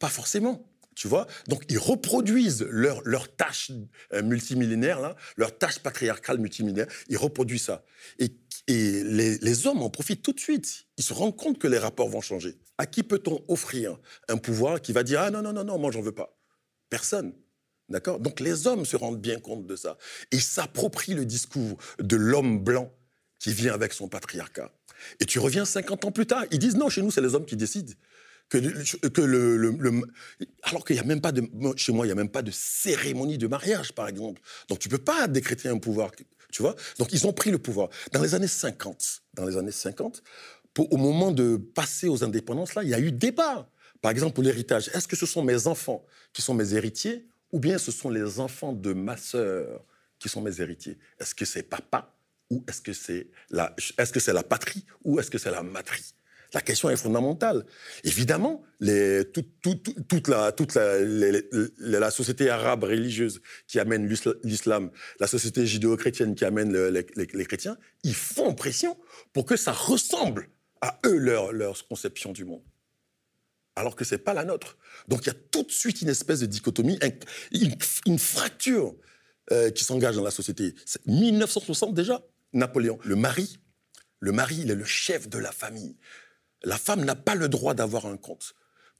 Pas 0.00 0.08
forcément. 0.08 0.71
Tu 0.94 1.08
vois? 1.08 1.26
Donc, 1.48 1.64
ils 1.68 1.78
reproduisent 1.78 2.66
leur, 2.68 3.02
tâche 3.36 3.72
euh, 4.12 4.22
multimillénaire, 4.22 5.14
leur 5.36 5.56
tâche 5.56 5.78
patriarcale 5.78 6.38
multimillénaire, 6.38 6.86
ils 7.08 7.16
reproduisent 7.16 7.64
ça. 7.64 7.84
Et, 8.18 8.30
les, 8.68 9.66
hommes 9.66 9.82
en 9.82 9.90
profitent 9.90 10.22
tout 10.22 10.32
de 10.32 10.40
suite. 10.40 10.86
Ils 10.96 11.04
se 11.04 11.12
rendent 11.12 11.36
compte 11.36 11.58
que 11.58 11.66
les 11.66 11.78
rapports 11.78 12.08
vont 12.08 12.20
changer. 12.20 12.58
À 12.78 12.86
qui 12.86 13.02
peut-on 13.02 13.42
offrir 13.48 13.98
un 14.28 14.36
pouvoir 14.36 14.80
qui 14.80 14.92
va 14.92 15.02
dire 15.02 15.20
Ah 15.20 15.30
non, 15.30 15.42
non, 15.42 15.52
non, 15.52 15.64
non, 15.64 15.78
moi, 15.78 15.90
j'en 15.90 16.00
veux 16.00 16.12
pas? 16.12 16.38
Personne. 16.88 17.34
D'accord? 17.88 18.20
Donc, 18.20 18.38
les 18.38 18.66
hommes 18.66 18.84
se 18.84 18.96
rendent 18.96 19.20
bien 19.20 19.40
compte 19.40 19.66
de 19.66 19.76
ça. 19.76 19.98
Ils 20.30 20.40
s'approprient 20.40 21.14
le 21.14 21.26
discours 21.26 21.76
de 21.98 22.16
l'homme 22.16 22.62
blanc 22.62 22.92
qui 23.38 23.52
vient 23.52 23.74
avec 23.74 23.92
son 23.92 24.08
patriarcat. 24.08 24.72
Et 25.20 25.26
tu 25.26 25.38
reviens 25.40 25.64
50 25.64 26.04
ans 26.04 26.12
plus 26.12 26.26
tard, 26.26 26.44
ils 26.50 26.58
disent 26.58 26.76
non, 26.76 26.88
chez 26.88 27.02
nous, 27.02 27.10
c'est 27.10 27.20
les 27.20 27.34
hommes 27.34 27.46
qui 27.46 27.56
décident 27.56 27.92
que, 28.52 29.20
le, 29.22 30.02
alors 30.62 30.84
qu'il 30.84 30.96
y 30.96 30.98
a 30.98 31.04
même 31.04 31.20
pas 31.20 31.32
de 31.32 31.42
chez 31.76 31.92
moi 31.92 32.06
il 32.06 32.10
y 32.10 32.12
a 32.12 32.14
même 32.14 32.28
pas 32.28 32.42
de 32.42 32.50
cérémonie 32.50 33.38
de 33.38 33.46
mariage 33.46 33.92
par 33.92 34.08
exemple. 34.08 34.40
Donc 34.68 34.78
tu 34.78 34.88
peux 34.88 34.98
pas 34.98 35.26
décréter 35.26 35.68
un 35.68 35.78
pouvoir 35.78 36.10
tu 36.50 36.62
vois. 36.62 36.76
Donc 36.98 37.12
ils 37.12 37.26
ont 37.26 37.32
pris 37.32 37.50
le 37.50 37.58
pouvoir. 37.58 37.88
Dans 38.12 38.20
les 38.20 38.34
années 38.34 38.46
50 38.46 39.22
dans 39.34 39.46
les 39.46 39.56
années 39.56 39.72
50 39.72 40.22
au 40.78 40.96
moment 40.96 41.32
de 41.32 41.56
passer 41.56 42.08
aux 42.08 42.24
indépendances 42.24 42.74
là 42.74 42.82
il 42.82 42.90
y 42.90 42.94
a 42.94 43.00
eu 43.00 43.12
débat. 43.12 43.68
Par 44.02 44.10
exemple 44.10 44.34
pour 44.34 44.44
l'héritage 44.44 44.90
est-ce 44.94 45.08
que 45.08 45.16
ce 45.16 45.26
sont 45.26 45.42
mes 45.42 45.66
enfants 45.66 46.04
qui 46.32 46.42
sont 46.42 46.54
mes 46.54 46.74
héritiers 46.74 47.26
ou 47.52 47.58
bien 47.58 47.78
ce 47.78 47.90
sont 47.90 48.10
les 48.10 48.40
enfants 48.40 48.72
de 48.72 48.92
ma 48.92 49.16
sœur 49.16 49.84
qui 50.18 50.28
sont 50.28 50.42
mes 50.42 50.60
héritiers? 50.60 50.98
Est-ce 51.18 51.34
que 51.34 51.46
c'est 51.46 51.62
papa 51.62 52.14
ou 52.50 52.62
est-ce 52.68 52.82
que 52.82 52.92
c'est 52.92 53.28
la 53.50 53.74
est-ce 53.96 54.12
que 54.12 54.20
c'est 54.20 54.34
la 54.34 54.42
patrie 54.42 54.84
ou 55.04 55.18
est-ce 55.18 55.30
que 55.30 55.38
c'est 55.38 55.50
la 55.50 55.62
matrie 55.62 56.14
la 56.54 56.60
question 56.60 56.90
est 56.90 56.96
fondamentale. 56.96 57.64
Évidemment, 58.04 58.62
toute, 59.32 60.28
la, 60.28 62.10
société 62.10 62.50
arabe 62.50 62.84
religieuse 62.84 63.40
qui 63.66 63.78
amène 63.78 64.06
l'islam, 64.44 64.90
la 65.18 65.26
société 65.26 65.66
judéo-chrétienne 65.66 66.34
qui 66.34 66.44
amène 66.44 66.76
les, 66.88 67.46
chrétiens, 67.46 67.78
ils 68.02 68.14
font 68.14 68.54
pression 68.54 68.98
pour 69.32 69.46
que 69.46 69.56
ça 69.56 69.72
ressemble 69.72 70.48
à 70.80 70.98
eux 71.06 71.16
leur, 71.16 71.52
leur 71.52 71.76
conception 71.88 72.32
du 72.32 72.44
monde. 72.44 72.62
Alors 73.74 73.96
que 73.96 74.04
ce 74.04 74.14
n'est 74.14 74.20
pas 74.20 74.34
la 74.34 74.44
nôtre. 74.44 74.76
Donc 75.08 75.22
il 75.22 75.28
y 75.28 75.30
a 75.30 75.36
tout 75.50 75.62
de 75.62 75.70
suite 75.70 76.02
une 76.02 76.10
espèce 76.10 76.40
de 76.40 76.46
dichotomie, 76.46 76.98
une, 78.04 78.18
fracture 78.18 78.94
euh, 79.50 79.70
qui 79.70 79.84
s'engage 79.84 80.16
dans 80.16 80.24
la 80.24 80.30
société. 80.30 80.74
1960 81.06 81.94
déjà, 81.94 82.22
Napoléon, 82.52 82.98
le 83.02 83.16
mari, 83.16 83.58
le 84.22 84.30
mari, 84.30 84.58
il 84.60 84.70
est 84.70 84.76
le 84.76 84.84
chef 84.84 85.28
de 85.28 85.38
la 85.38 85.50
famille 85.50 85.96
la 86.64 86.78
femme 86.78 87.04
n'a 87.04 87.14
pas 87.14 87.34
le 87.34 87.48
droit 87.48 87.74
d'avoir 87.74 88.06
un 88.06 88.16
compte. 88.16 88.54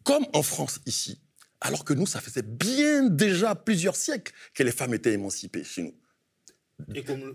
Comme 0.05 0.27
en 0.33 0.43
France 0.43 0.81
ici. 0.87 1.21
Alors 1.61 1.85
que 1.85 1.95
nous, 1.95 2.07
ça 2.07 2.21
faisait 2.21 2.43
bien 2.43 3.05
déjà 3.05 3.55
plusieurs 3.55 3.95
siècles 3.95 4.33
que 4.55 4.63
les 4.65 4.73
femmes 4.73 4.95
étaient 4.95 5.13
émancipées 5.13 5.63
chez 5.63 5.83
nous. 5.83 5.95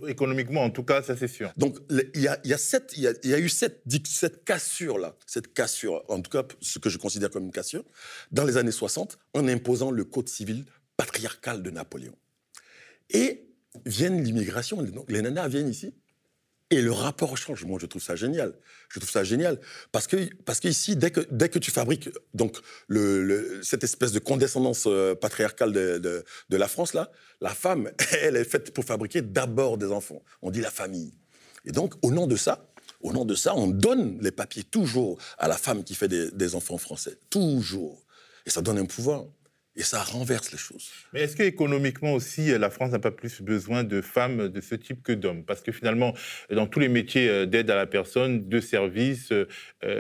Économiquement, 0.08 0.64
en 0.64 0.70
tout 0.70 0.84
cas, 0.84 1.02
ça 1.02 1.16
c'est 1.16 1.30
sûr. 1.30 1.54
Donc, 1.56 1.78
il 1.90 2.22
y 2.22 2.28
a, 2.28 3.40
eu 3.40 3.50
cette, 3.50 3.82
cette 4.06 4.44
cassure-là, 4.44 5.16
cette 5.26 5.54
cassure, 5.54 6.04
en 6.10 6.22
tout 6.22 6.30
cas, 6.30 6.46
ce 6.60 6.80
que 6.80 6.90
je 6.90 6.98
considère 6.98 7.30
comme 7.30 7.46
une 7.46 7.52
cassure, 7.52 7.86
dans 8.32 8.44
les 8.44 8.58
années 8.58 8.72
60, 8.72 9.18
en 9.34 9.48
imposant 9.48 9.92
le 9.92 10.04
code 10.04 10.28
civil 10.28 10.66
patriarcal 10.98 11.64
de 11.64 11.70
Napoléon. 11.70 12.16
Et 13.10 13.48
viennent 13.86 14.22
l'immigration, 14.22 14.86
les 15.08 15.22
nanas 15.22 15.48
viennent 15.48 15.70
ici, 15.70 15.94
et 16.70 16.82
le 16.82 16.92
rapport 16.92 17.38
change. 17.38 17.64
Moi, 17.66 17.80
je 17.82 17.86
trouve 17.86 18.02
ça 18.02 18.16
génial. 18.16 18.54
Je 18.90 19.00
trouve 19.00 19.10
ça 19.10 19.24
génial 19.24 19.60
parce 19.92 20.08
que 20.08 20.34
parce 20.44 20.60
qu'ici, 20.60 20.96
dès 20.96 21.12
que 21.12 21.22
dès 21.32 21.50
que 21.50 21.60
tu 21.60 21.72
fabriques 21.72 22.10
donc 22.34 22.58
cette 23.64 23.84
espèce 23.84 24.12
de 24.12 24.20
condescendance 24.20 24.84
euh, 24.88 25.16
patriarcale 25.16 25.72
de, 25.72 25.98
de, 25.98 26.26
de, 26.50 26.58
la 26.58 26.68
France 26.68 26.94
là, 26.94 27.12
la 27.42 27.54
femme, 27.54 27.92
elle 28.22 28.36
est 28.36 28.44
faite 28.44 28.74
pour 28.74 28.84
fabriquer 28.84 29.22
d'abord 29.22 29.78
des 29.78 29.92
enfants. 29.92 30.22
On 30.42 30.52
dit 30.52 30.62
la 30.62 30.72
famille. 30.72 31.14
Et 31.66 31.72
donc, 31.72 31.94
au 32.02 32.12
nom 32.12 32.28
de 32.28 32.36
ça, 32.36 32.70
au 33.02 33.12
nom 33.12 33.26
de 33.26 33.36
ça, 33.36 33.56
on 33.56 33.68
donne 33.68 34.20
les 34.22 34.32
papiers 34.32 34.64
toujours 34.64 35.18
à 35.38 35.48
la 35.48 35.58
femme 35.58 35.84
qui 35.84 35.96
fait 35.96 36.08
des, 36.08 36.32
des 36.32 36.56
enfants 36.56 36.78
français. 36.78 37.18
Toujours. 37.30 38.06
Et 38.46 38.50
ça 38.50 38.62
donne 38.62 38.78
un 38.78 38.86
pouvoir. 38.86 39.26
Et 39.80 39.84
ça 39.84 40.02
renverse 40.02 40.52
les 40.52 40.58
choses. 40.58 40.90
Mais 41.14 41.22
est-ce 41.22 41.36
qu'économiquement 41.36 42.14
aussi, 42.14 42.48
la 42.58 42.72
France 42.72 42.92
n'a 42.92 43.00
pas 43.00 43.12
plus 43.12 43.44
besoin 43.44 43.84
de 43.84 44.02
femmes 44.02 44.48
de 44.48 44.60
ce 44.60 44.74
type 44.74 45.04
que 45.04 45.12
d'hommes? 45.12 45.44
Parce 45.44 45.62
que 45.62 45.72
finalement, 45.72 46.16
dans 46.50 46.66
tous 46.66 46.80
les 46.80 46.88
métiers 46.88 47.30
euh, 47.30 47.46
d'aide 47.46 47.70
à 47.70 47.76
la 47.76 47.86
personne, 47.86 48.50
de 48.50 48.60
service, 48.60 49.32
euh, 49.32 49.46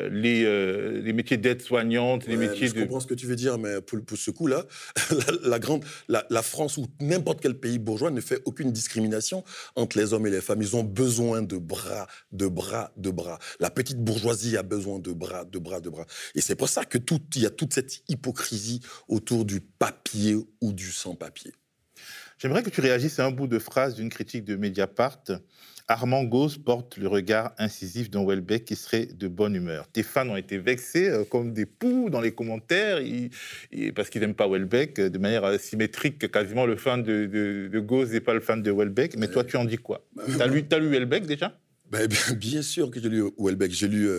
les, 0.09 0.43
euh, 0.45 0.99
les, 1.03 1.13
métiers 1.13 1.37
d'aide 1.37 1.61
soignante, 1.61 2.25
les 2.25 2.37
métiers 2.37 2.69
je 2.69 2.73
de... 2.73 2.79
Je 2.79 2.83
comprends 2.85 2.99
ce 2.99 3.05
que 3.05 3.13
tu 3.13 3.27
veux 3.27 3.35
dire, 3.35 3.59
mais 3.59 3.79
pour, 3.81 4.03
pour 4.03 4.17
ce 4.17 4.31
coup-là, 4.31 4.65
la, 5.43 5.59
grande, 5.59 5.85
la, 6.07 6.25
la, 6.31 6.41
France 6.41 6.77
ou 6.77 6.87
n'importe 6.99 7.39
quel 7.39 7.53
pays 7.53 7.77
bourgeois 7.77 8.09
ne 8.09 8.19
fait 8.19 8.41
aucune 8.45 8.71
discrimination 8.71 9.43
entre 9.75 9.99
les 9.99 10.11
hommes 10.11 10.25
et 10.25 10.31
les 10.31 10.41
femmes. 10.41 10.63
Ils 10.63 10.75
ont 10.75 10.83
besoin 10.83 11.43
de 11.43 11.57
bras, 11.57 12.07
de 12.31 12.47
bras, 12.47 12.91
de 12.97 13.11
bras. 13.11 13.37
La 13.59 13.69
petite 13.69 13.99
bourgeoisie 13.99 14.57
a 14.57 14.63
besoin 14.63 14.97
de 14.97 15.11
bras, 15.11 15.45
de 15.45 15.59
bras, 15.59 15.81
de 15.81 15.89
bras. 15.91 16.07
Et 16.33 16.41
c'est 16.41 16.55
pour 16.55 16.67
ça 16.67 16.83
que 16.83 16.97
tout, 16.97 17.21
il 17.35 17.43
y 17.43 17.45
a 17.45 17.51
toute 17.51 17.73
cette 17.73 18.01
hypocrisie 18.09 18.81
autour 19.07 19.45
du 19.45 19.61
papier 19.79 20.35
ou 20.61 20.73
du 20.73 20.91
sans-papier. 20.91 21.53
J'aimerais 22.37 22.61
que 22.61 22.69
tu 22.69 22.81
réagisses 22.81 23.19
à 23.19 23.25
un 23.25 23.31
bout 23.31 23.47
de 23.47 23.57
phrase 23.57 23.95
d'une 23.95 24.09
critique 24.09 24.45
de 24.45 24.55
Mediapart. 24.55 25.23
Armand 25.89 26.25
Gauss 26.25 26.57
porte 26.57 26.97
le 26.97 27.07
regard 27.07 27.53
incisif 27.57 28.09
d'un 28.11 28.25
Welbeck 28.25 28.65
qui 28.65 28.75
serait 28.75 29.05
de 29.05 29.27
bonne 29.29 29.55
humeur. 29.55 29.87
Tes 29.87 30.03
fans 30.03 30.27
ont 30.27 30.35
été 30.35 30.57
vexés 30.57 31.09
euh, 31.09 31.23
comme 31.23 31.53
des 31.53 31.65
poux 31.65 32.09
dans 32.09 32.19
les 32.19 32.33
commentaires 32.33 32.99
parce 33.95 34.09
qu'ils 34.09 34.21
n'aiment 34.21 34.35
pas 34.35 34.49
Welbeck 34.49 34.99
euh, 34.99 35.09
de 35.09 35.17
manière 35.17 35.45
euh, 35.45 35.57
symétrique. 35.57 36.29
Quasiment 36.29 36.65
le 36.65 36.75
fan 36.75 37.03
de, 37.03 37.25
de, 37.71 37.79
Gauss 37.79 38.09
n'est 38.09 38.19
pas 38.19 38.33
le 38.33 38.41
fan 38.41 38.61
de 38.61 38.69
Welbeck. 38.69 39.15
Mais 39.17 39.29
toi, 39.29 39.45
tu 39.45 39.55
en 39.55 39.63
dis 39.63 39.77
quoi? 39.77 40.05
T'as 40.37 40.47
lu, 40.47 40.65
as 40.69 40.77
lu 40.77 40.89
Welbeck 40.89 41.25
déjà? 41.25 41.57
Ben, 41.89 42.07
bien, 42.35 42.61
sûr 42.61 42.91
que 42.91 42.99
j'ai 43.01 43.09
lu 43.09 43.23
Welbeck. 43.37 43.71
J'ai 43.71 43.87
lu, 43.87 44.09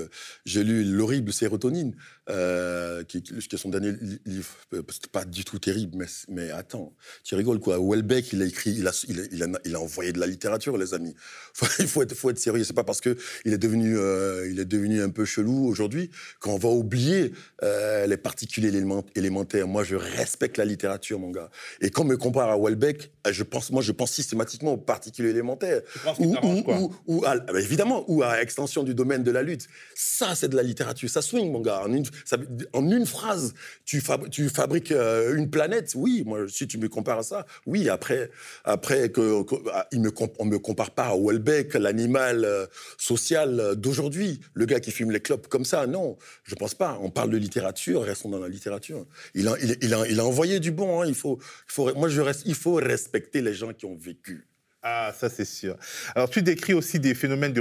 j'ai 0.44 0.64
lu 0.64 0.84
L'horrible 0.84 1.32
sérotonine. 1.32 1.94
Euh, 2.30 3.04
qui, 3.04 3.22
qui, 3.22 3.32
est 3.34 3.56
son 3.56 3.70
dernier 3.70 3.92
livre. 4.26 4.50
Euh, 4.74 4.82
c'est 4.90 5.06
pas 5.06 5.24
du 5.24 5.44
tout 5.46 5.58
terrible, 5.58 5.96
mais, 5.96 6.04
mais 6.28 6.50
attends, 6.50 6.92
tu 7.24 7.34
rigoles 7.34 7.58
quoi. 7.58 7.78
Welbeck, 7.80 8.34
il 8.34 8.42
a 8.42 8.44
écrit, 8.44 8.72
il 8.72 8.86
a, 8.86 8.92
il, 9.08 9.42
a, 9.42 9.46
il 9.64 9.74
a, 9.74 9.80
envoyé 9.80 10.12
de 10.12 10.20
la 10.20 10.26
littérature, 10.26 10.76
les 10.76 10.92
amis. 10.92 11.14
il 11.78 11.86
faut 11.86 12.02
être, 12.02 12.14
faut 12.14 12.28
être 12.28 12.38
sérieux. 12.38 12.64
C'est 12.64 12.74
pas 12.74 12.84
parce 12.84 13.00
que 13.00 13.16
il 13.46 13.54
est 13.54 13.58
devenu, 13.58 13.96
euh, 13.96 14.46
il 14.50 14.60
est 14.60 14.66
devenu 14.66 15.00
un 15.00 15.08
peu 15.08 15.24
chelou 15.24 15.66
aujourd'hui 15.66 16.10
qu'on 16.38 16.58
va 16.58 16.68
oublier 16.68 17.32
les 17.62 18.16
particules 18.18 18.66
élémentaires. 19.14 19.66
Moi, 19.66 19.84
je 19.84 19.96
respecte 19.96 20.58
la 20.58 20.66
littérature, 20.66 21.18
mon 21.18 21.30
gars. 21.30 21.48
Et 21.80 21.88
quand 21.88 22.02
on 22.02 22.06
me 22.06 22.18
compare 22.18 22.50
à 22.50 22.58
Welbeck, 22.58 23.10
je 23.30 23.42
pense, 23.42 23.70
moi, 23.70 23.80
je 23.80 23.92
pense 23.92 24.12
systématiquement 24.12 24.74
aux 24.74 24.78
particules 24.78 25.26
élémentaires. 25.26 25.80
ou, 26.18 26.36
ou, 26.42 26.94
ou, 27.06 27.24
à, 27.24 27.36
évidemment, 27.58 28.04
ou 28.08 28.22
à 28.22 28.40
extension 28.40 28.82
du 28.82 28.94
domaine 28.94 29.22
de 29.22 29.30
la 29.30 29.42
lutte. 29.42 29.68
Ça, 29.94 30.34
c'est 30.34 30.48
de 30.48 30.56
la 30.56 30.62
littérature. 30.62 31.08
Ça 31.08 31.22
swing, 31.22 31.52
mon 31.52 31.60
gars. 31.60 31.82
En 31.82 32.90
une, 32.90 33.06
phrase, 33.06 33.54
tu, 33.84 34.02
tu 34.30 34.48
fabriques 34.48 34.92
euh, 34.92 35.36
une 35.36 35.50
planète. 35.50 35.92
Oui, 35.94 36.22
moi, 36.26 36.46
si 36.48 36.66
tu 36.66 36.78
me 36.78 36.88
compares 36.88 37.18
à 37.18 37.22
ça, 37.22 37.46
oui. 37.66 37.88
Après, 37.88 38.30
après 38.64 39.10
que, 39.10 39.44
ah, 39.72 39.86
il 39.92 40.00
me, 40.00 40.10
on 40.38 40.44
me 40.44 40.58
compare 40.58 40.90
pas 40.90 41.06
à 41.06 41.16
Welbeck, 41.16 41.74
l'animal 41.74 42.44
euh, 42.44 42.66
social 42.96 43.76
d'aujourd'hui, 43.76 44.40
le 44.54 44.66
gars 44.66 44.80
qui 44.80 44.90
fume 44.90 45.10
les 45.10 45.20
clopes 45.20 45.48
comme 45.48 45.64
ça. 45.64 45.86
Non, 45.86 46.16
je 46.44 46.54
pense 46.54 46.74
pas. 46.74 46.98
On 47.02 47.10
parle 47.10 47.30
de 47.30 47.36
littérature, 47.36 48.02
restons 48.02 48.28
dans 48.30 48.40
la 48.40 48.48
littérature. 48.48 49.06
Il 49.34 49.48
a, 49.48 49.56
il, 49.60 49.94
a, 49.94 50.06
il 50.08 50.20
a 50.20 50.24
envoyé 50.24 50.60
du 50.60 50.70
bon. 50.70 51.00
Hein. 51.00 51.06
Il 51.06 51.14
faut, 51.14 51.38
faut, 51.66 51.94
moi, 51.94 52.08
je 52.08 52.20
reste, 52.20 52.42
il 52.46 52.54
faut 52.54 52.74
respecter 52.74 53.40
les 53.40 53.54
gens 53.54 53.72
qui 53.72 53.86
ont 53.86 53.96
vécu. 53.96 54.47
Ah, 54.82 55.12
ça 55.12 55.28
c'est 55.28 55.44
sûr. 55.44 55.76
Alors 56.14 56.30
tu 56.30 56.40
décris 56.40 56.72
aussi 56.72 57.00
des 57.00 57.14
phénomènes 57.14 57.52
de, 57.52 57.60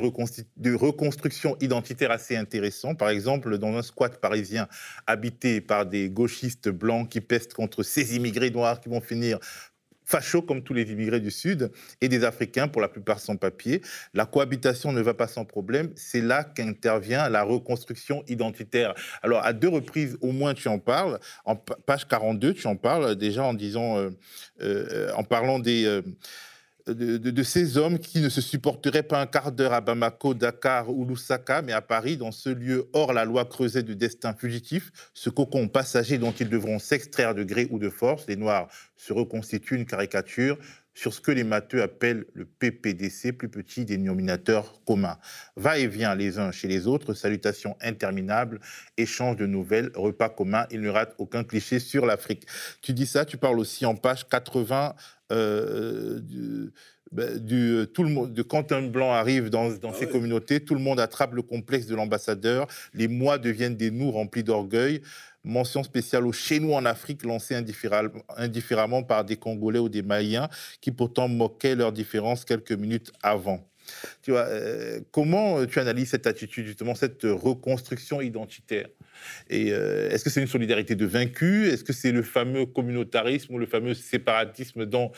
reconstruction 0.75 1.57
identitaire 1.59 2.11
assez 2.11 2.37
intéressants. 2.37 2.93
Par 2.93 3.09
exemple, 3.09 3.57
dans 3.57 3.75
un 3.75 3.81
squat 3.81 4.19
parisien 4.21 4.67
habité 5.07 5.59
par 5.59 5.87
des 5.87 6.09
gauchistes 6.11 6.69
blancs 6.69 7.09
qui 7.09 7.21
pestent 7.21 7.55
contre 7.55 7.81
ces 7.81 8.15
immigrés 8.15 8.51
noirs 8.51 8.79
qui 8.79 8.89
vont 8.89 9.01
finir 9.01 9.39
fachos 10.07 10.41
comme 10.41 10.63
tous 10.63 10.73
les 10.73 10.89
immigrés 10.89 11.19
du 11.19 11.31
Sud 11.31 11.69
et 11.99 12.07
des 12.07 12.23
Africains, 12.23 12.67
pour 12.69 12.81
la 12.81 12.87
plupart 12.87 13.19
sans 13.19 13.35
papier. 13.35 13.81
La 14.13 14.25
cohabitation 14.25 14.93
ne 14.93 15.01
va 15.01 15.13
pas 15.13 15.27
sans 15.27 15.43
problème. 15.43 15.91
C'est 15.95 16.21
là 16.21 16.45
qu'intervient 16.45 17.27
la 17.29 17.43
reconstruction 17.43 18.23
identitaire. 18.27 18.95
Alors, 19.21 19.45
à 19.45 19.51
deux 19.51 19.67
reprises, 19.67 20.17
au 20.21 20.31
moins, 20.31 20.53
tu 20.53 20.69
en 20.69 20.79
parles. 20.79 21.19
En 21.43 21.57
page 21.57 22.07
42, 22.07 22.53
tu 22.53 22.67
en 22.67 22.77
parles 22.77 23.15
déjà 23.15 23.43
en 23.43 23.53
disant, 23.53 23.97
euh, 23.97 24.09
euh, 24.61 25.11
en 25.13 25.23
parlant 25.23 25.59
des... 25.59 25.85
Euh, 25.85 26.01
de, 26.87 27.43
ces 27.43 27.77
hommes 27.77 27.99
qui 27.99 28.19
ne 28.19 28.29
se 28.29 28.41
supporteraient 28.41 29.03
pas 29.03 29.21
un 29.21 29.25
quart 29.27 29.51
d'heure 29.51 29.73
à 29.73 29.81
Bamako, 29.81 30.33
Dakar 30.33 30.89
ou 30.89 31.05
Lusaka, 31.05 31.61
mais 31.61 31.73
à 31.73 31.81
Paris, 31.81 32.17
dans 32.17 32.31
ce 32.31 32.49
lieu 32.49 32.89
hors 32.93 33.13
la 33.13 33.25
loi 33.25 33.45
creusée 33.45 33.83
de 33.83 33.93
destin 33.93 34.33
fugitif, 34.33 34.91
ce 35.13 35.29
cocon 35.29 35.67
passager 35.67 36.17
dont 36.17 36.31
ils 36.31 36.49
devront 36.49 36.79
s'extraire 36.79 37.35
de 37.35 37.43
gré 37.43 37.67
ou 37.71 37.79
de 37.79 37.89
force. 37.89 38.25
Les 38.27 38.35
Noirs 38.35 38.67
se 38.95 39.13
reconstituent 39.13 39.75
une 39.75 39.85
caricature 39.85 40.57
sur 40.97 41.13
ce 41.13 41.21
que 41.21 41.29
les 41.29 41.43
matheux 41.43 41.83
appellent 41.83 42.25
le 42.33 42.45
PPDC, 42.45 43.31
plus 43.31 43.49
petit 43.49 43.85
dénominateur 43.85 44.81
commun. 44.83 45.19
Va-et-vient 45.55 46.15
les 46.15 46.39
uns 46.39 46.51
chez 46.51 46.67
les 46.67 46.87
autres, 46.87 47.13
salutations 47.13 47.77
interminables, 47.81 48.59
échange 48.97 49.35
de 49.35 49.45
nouvelles, 49.45 49.91
repas 49.93 50.29
communs, 50.29 50.65
il 50.71 50.81
ne 50.81 50.89
rate 50.89 51.13
aucun 51.19 51.43
cliché 51.43 51.77
sur 51.77 52.07
l'Afrique. 52.07 52.47
Tu 52.81 52.93
dis 52.93 53.05
ça, 53.05 53.25
tu 53.25 53.37
parles 53.37 53.59
aussi 53.59 53.85
en 53.85 53.93
page 53.93 54.27
80 54.27 54.95
euh, 55.31 56.19
du, 56.19 56.71
ben, 57.11 57.37
du, 57.37 57.85
tout 57.93 58.03
le 58.03 58.09
monde, 58.09 58.33
de 58.33 58.41
quand 58.41 58.71
un 58.71 58.83
blanc 58.83 59.11
arrive 59.11 59.49
dans, 59.49 59.69
dans 59.71 59.91
ah 59.91 59.97
ces 59.97 60.07
communautés, 60.07 60.59
tout 60.59 60.73
le 60.73 60.81
monde 60.81 60.99
attrape 60.99 61.33
le 61.33 61.41
complexe 61.41 61.85
de 61.85 61.95
l'ambassadeur. 61.95 62.67
Les 62.93 63.07
mois 63.07 63.37
deviennent 63.37 63.75
des 63.75 63.91
nous 63.91 64.11
remplis 64.11 64.43
d'orgueil. 64.43 65.01
Mention 65.43 65.83
spéciale 65.83 66.27
aux 66.27 66.33
chez 66.33 66.59
nous 66.59 66.73
en 66.73 66.83
Afrique, 66.83 67.23
lancée 67.23 67.55
indifféremment 67.55 69.03
par 69.03 69.23
des 69.23 69.37
Congolais 69.37 69.79
ou 69.79 69.87
des 69.87 70.01
Maliens 70.01 70.49
qui 70.81 70.91
pourtant 70.91 71.29
moquaient 71.29 71.75
leurs 71.75 71.93
différences 71.93 72.43
quelques 72.43 72.73
minutes 72.73 73.13
avant. 73.23 73.65
Tu 74.21 74.31
vois, 74.31 74.45
euh, 74.47 74.99
comment 75.11 75.65
tu 75.65 75.79
analyses 75.79 76.09
cette 76.09 76.27
attitude, 76.27 76.65
justement, 76.65 76.95
cette 76.95 77.23
reconstruction 77.23 78.19
identitaire? 78.19 78.87
Et 79.49 79.71
euh, 79.71 80.09
est-ce 80.09 80.23
que 80.23 80.29
c'est 80.29 80.41
une 80.41 80.47
solidarité 80.47 80.95
de 80.95 81.05
vaincus? 81.05 81.71
Est-ce 81.71 81.83
que 81.83 81.93
c'est 81.93 82.11
le 82.11 82.23
fameux 82.23 82.65
communautarisme 82.65 83.53
ou 83.53 83.57
le 83.57 83.65
fameux 83.65 83.93
séparatisme 83.93 84.85
dont 84.85 85.11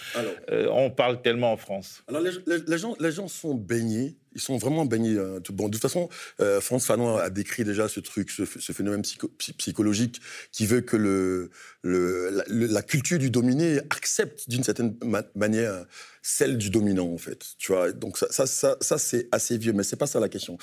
euh, 0.51 0.67
on 0.71 0.89
parle 0.89 1.21
tellement 1.21 1.53
en 1.53 1.57
France? 1.57 2.03
Alors, 2.07 2.21
les, 2.21 2.77
gens, 2.77 2.95
les 2.99 3.11
gens 3.11 3.27
sont 3.27 3.55
baignés 3.55 4.15
ils 4.35 4.41
sont 4.41 4.57
vraiment 4.57 4.85
baignés. 4.85 5.17
Hein. 5.17 5.39
Bon, 5.49 5.67
de 5.67 5.73
toute 5.73 5.81
façon, 5.81 6.09
euh, 6.39 6.61
France 6.61 6.85
Fanon 6.85 7.17
a 7.17 7.29
décrit 7.29 7.63
déjà 7.63 7.87
ce 7.87 7.99
truc, 7.99 8.29
ce, 8.29 8.45
phénomène 8.45 9.01
psychologique 9.01 10.21
qui 10.51 10.65
veut 10.65 10.81
que 10.81 10.97
le, 10.97 11.49
la, 11.83 12.81
culture 12.81 13.17
du 13.17 13.31
dominé 13.31 13.79
accepte 13.89 14.49
d'une 14.49 14.63
certaine 14.63 14.95
manière 15.35 15.85
celle 16.21 16.57
du 16.57 16.69
dominant, 16.69 17.11
en 17.11 17.17
fait. 17.17 17.43
Tu 17.57 17.71
vois, 17.71 17.91
donc 17.91 18.17
ça, 18.17 18.45
ça, 18.45 18.77
ça, 18.79 18.97
c'est 18.97 19.27
assez 19.31 19.57
vieux, 19.57 19.73
mais 19.73 19.83
c'est 19.83 19.95
pas 19.95 20.07
ça 20.07 20.19
la 20.19 20.29
question. 20.29 20.57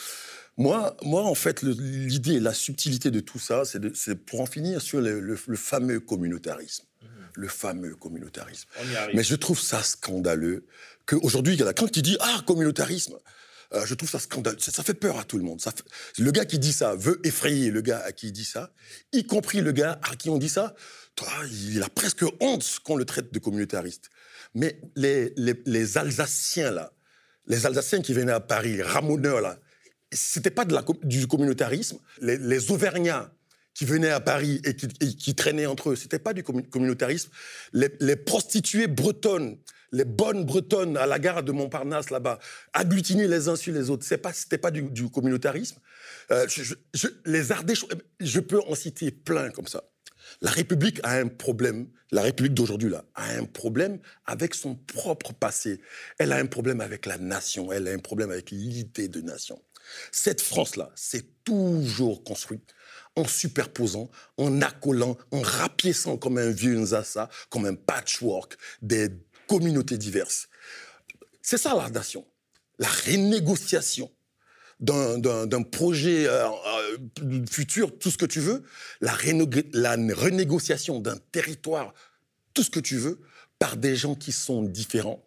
Moi, 0.58 0.96
moi, 1.02 1.22
en 1.22 1.34
fait, 1.34 1.62
l'idée, 1.62 2.40
la 2.40 2.54
subtilité 2.54 3.10
de 3.10 3.20
tout 3.20 3.38
ça, 3.38 3.62
c'est 3.64 4.14
pour 4.14 4.40
en 4.40 4.46
finir 4.46 4.80
sur 4.80 5.00
le, 5.00 5.36
fameux 5.56 6.00
communautarisme. 6.00 6.84
Mmh. 7.02 7.06
Le 7.34 7.48
fameux 7.48 7.94
communautarisme. 7.96 8.68
Mais 9.14 9.22
je 9.22 9.34
trouve 9.34 9.60
ça 9.60 9.82
scandaleux 9.82 10.66
qu'aujourd'hui, 11.04 11.60
quand 11.76 11.90
tu 11.90 12.00
dis 12.00 12.16
Ah, 12.20 12.42
communautarisme, 12.46 13.18
euh, 13.74 13.84
je 13.84 13.94
trouve 13.94 14.08
ça 14.08 14.18
scandaleux. 14.18 14.58
Ça, 14.58 14.82
fait 14.82 14.94
peur 14.94 15.18
à 15.18 15.24
tout 15.24 15.36
le 15.36 15.44
monde. 15.44 15.60
Ça 15.60 15.72
Le 16.18 16.30
gars 16.30 16.44
qui 16.44 16.58
dit 16.58 16.72
ça 16.72 16.94
veut 16.94 17.20
effrayer 17.24 17.70
le 17.70 17.80
gars 17.80 18.02
à 18.04 18.12
qui 18.12 18.28
il 18.28 18.32
dit 18.32 18.44
ça, 18.44 18.72
y 19.12 19.24
compris 19.26 19.60
le 19.60 19.72
gars 19.72 20.00
à 20.10 20.16
qui 20.16 20.30
on 20.30 20.38
dit 20.38 20.48
ça. 20.48 20.74
Toi, 21.16 21.28
il 21.50 21.82
a 21.82 21.88
presque 21.88 22.24
honte 22.40 22.80
qu'on 22.84 22.96
le 22.96 23.04
traite 23.04 23.32
de 23.32 23.38
communautariste. 23.38 24.10
Mais 24.54 24.80
les, 24.94 25.32
les, 25.36 25.98
Alsaciens, 25.98 26.70
là, 26.70 26.92
les 27.46 27.66
Alsaciens 27.66 28.02
qui 28.02 28.12
venaient 28.12 28.32
à 28.32 28.40
Paris, 28.40 28.76
les 28.76 28.82
ramoneurs, 28.82 29.40
là, 29.40 29.58
c'était 30.16 30.50
pas 30.50 30.64
de 30.64 30.74
la, 30.74 30.84
du 31.04 31.26
communautarisme. 31.26 31.98
Les, 32.20 32.70
Auvergnats 32.70 33.32
qui 33.74 33.84
venaient 33.84 34.10
à 34.10 34.20
Paris 34.20 34.60
et 34.64 34.74
qui, 34.74 35.34
traînaient 35.34 35.66
entre 35.66 35.90
eux, 35.90 35.96
c'était 35.96 36.18
pas 36.18 36.32
du 36.32 36.42
communautarisme. 36.42 37.30
Les, 37.72 38.16
prostituées 38.16 38.86
bretonnes 38.86 39.58
les 39.92 40.04
bonnes 40.04 40.44
bretonnes 40.44 40.96
à 40.96 41.06
la 41.06 41.18
gare 41.18 41.44
de 41.44 41.52
Montparnasse 41.52 42.10
là-bas, 42.10 42.40
agglutiner 42.72 43.28
les 43.28 43.48
uns 43.48 43.54
sur 43.54 43.72
les 43.72 43.88
autres, 43.88 44.04
c'est 44.04 44.18
pas, 44.18 44.32
c'était 44.32 44.58
pas 44.58 44.72
du, 44.72 45.08
communautarisme. 45.08 45.78
Euh, 46.32 46.46
les 47.24 47.52
Ardèches, 47.52 47.86
je 48.20 48.40
peux 48.40 48.60
en 48.62 48.74
citer 48.74 49.12
plein 49.12 49.50
comme 49.50 49.68
ça. 49.68 49.84
La 50.40 50.50
République 50.50 51.00
a 51.02 51.12
un 51.12 51.28
problème, 51.28 51.88
la 52.10 52.22
République 52.22 52.54
d'aujourd'hui 52.54 52.90
là, 52.90 53.04
a 53.14 53.30
un 53.36 53.44
problème 53.44 53.98
avec 54.26 54.54
son 54.54 54.74
propre 54.74 55.32
passé. 55.32 55.80
Elle 56.18 56.32
a 56.32 56.36
un 56.36 56.46
problème 56.46 56.80
avec 56.80 57.06
la 57.06 57.16
nation, 57.18 57.72
elle 57.72 57.88
a 57.88 57.92
un 57.92 57.98
problème 57.98 58.30
avec 58.30 58.50
l'idée 58.50 59.08
de 59.08 59.20
nation. 59.20 59.60
Cette 60.12 60.40
France-là, 60.40 60.90
c'est 60.94 61.44
toujours 61.44 62.24
construite 62.24 62.74
en 63.16 63.26
superposant, 63.26 64.10
en 64.36 64.60
accolant, 64.60 65.16
en 65.32 65.40
rapiéçant 65.40 66.16
comme 66.18 66.38
un 66.38 66.50
vieux 66.50 66.76
Nzassa, 66.76 67.28
comme 67.48 67.64
un 67.64 67.74
patchwork 67.74 68.56
des 68.82 69.08
communautés 69.46 69.98
diverses. 69.98 70.48
C'est 71.42 71.58
ça 71.58 71.74
la 71.74 71.88
nation. 71.88 72.26
La 72.78 72.88
renégociation 72.88 74.10
d'un 74.78 75.62
projet 75.62 76.26
euh, 76.26 76.46
euh, 77.22 77.46
futur, 77.50 77.98
tout 77.98 78.10
ce 78.10 78.18
que 78.18 78.26
tu 78.26 78.40
veux, 78.40 78.62
la, 79.00 79.16
la 79.72 79.96
renégociation 80.14 81.00
d'un 81.00 81.16
territoire, 81.32 81.94
tout 82.52 82.62
ce 82.62 82.70
que 82.70 82.80
tu 82.80 82.98
veux, 82.98 83.20
par 83.58 83.78
des 83.78 83.96
gens 83.96 84.14
qui 84.14 84.32
sont 84.32 84.62
différents. 84.62 85.24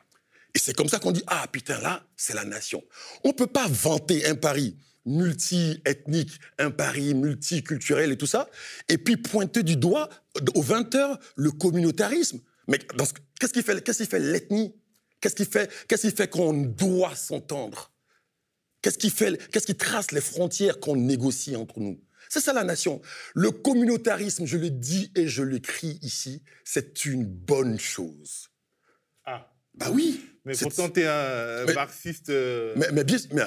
Et 0.55 0.59
c'est 0.59 0.75
comme 0.75 0.89
ça 0.89 0.99
qu'on 0.99 1.11
dit, 1.11 1.23
ah 1.27 1.45
putain, 1.51 1.79
là, 1.79 2.03
c'est 2.15 2.33
la 2.33 2.45
nation. 2.45 2.83
On 3.23 3.29
ne 3.29 3.33
peut 3.33 3.47
pas 3.47 3.67
vanter 3.67 4.25
un 4.25 4.35
Paris 4.35 4.77
multi-ethnique, 5.05 6.39
un 6.57 6.71
Paris 6.71 7.13
multiculturel 7.13 8.11
et 8.11 8.17
tout 8.17 8.27
ça, 8.27 8.49
et 8.87 8.97
puis 8.97 9.17
pointer 9.17 9.63
du 9.63 9.75
doigt, 9.75 10.09
aux 10.55 10.61
20 10.61 10.95
heures, 10.95 11.19
le 11.35 11.51
communautarisme. 11.51 12.39
Mais 12.67 12.79
qu'est-ce 13.39 13.53
qui 13.53 13.63
fait, 13.63 14.05
fait 14.05 14.19
l'ethnie? 14.19 14.75
Qu'est-ce 15.21 15.35
qui 15.35 15.45
fait, 15.45 15.69
qu'est-ce 15.87 16.07
qui 16.07 16.15
fait 16.15 16.29
qu'on 16.29 16.53
doit 16.53 17.15
s'entendre? 17.15 17.91
Qu'est-ce 18.81 18.97
qui 18.97 19.09
fait, 19.09 19.37
qu'est-ce 19.51 19.65
qui 19.65 19.75
trace 19.75 20.11
les 20.11 20.21
frontières 20.21 20.79
qu'on 20.79 20.95
négocie 20.95 21.55
entre 21.55 21.79
nous? 21.79 21.99
C'est 22.29 22.39
ça 22.39 22.53
la 22.53 22.63
nation. 22.63 23.01
Le 23.33 23.51
communautarisme, 23.51 24.45
je 24.45 24.57
le 24.57 24.69
dis 24.69 25.11
et 25.15 25.27
je 25.27 25.41
l'écris 25.41 25.97
ici, 26.03 26.43
c'est 26.63 27.05
une 27.05 27.25
bonne 27.25 27.79
chose. 27.79 28.49
Ah. 29.25 29.51
Bah 29.73 29.89
oui. 29.91 30.21
Mais 30.49 30.57
pourtant, 30.59 30.89
tu 30.89 31.01
es 31.01 31.07
un 31.07 31.65
Mais- 31.65 31.73
marxiste 31.73 32.29
euh, 32.29 32.73
Mais, 32.75 32.87
mais 32.91 33.01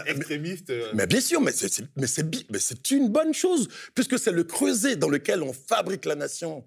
extrémiste. 0.06 0.70
euh, 0.70 0.90
mais 0.94 1.06
bien 1.06 1.20
sûr, 1.20 1.40
mais 1.40 1.52
c'est- 1.52 2.90
une 2.90 3.08
bonne 3.08 3.34
chose, 3.34 3.68
puisque 3.94 4.18
c'est 4.18 4.32
le 4.32 4.44
creuset 4.44 4.96
dans 4.96 5.08
lequel 5.08 5.42
on 5.42 5.52
fabrique 5.52 6.04
la 6.04 6.14
nation. 6.14 6.64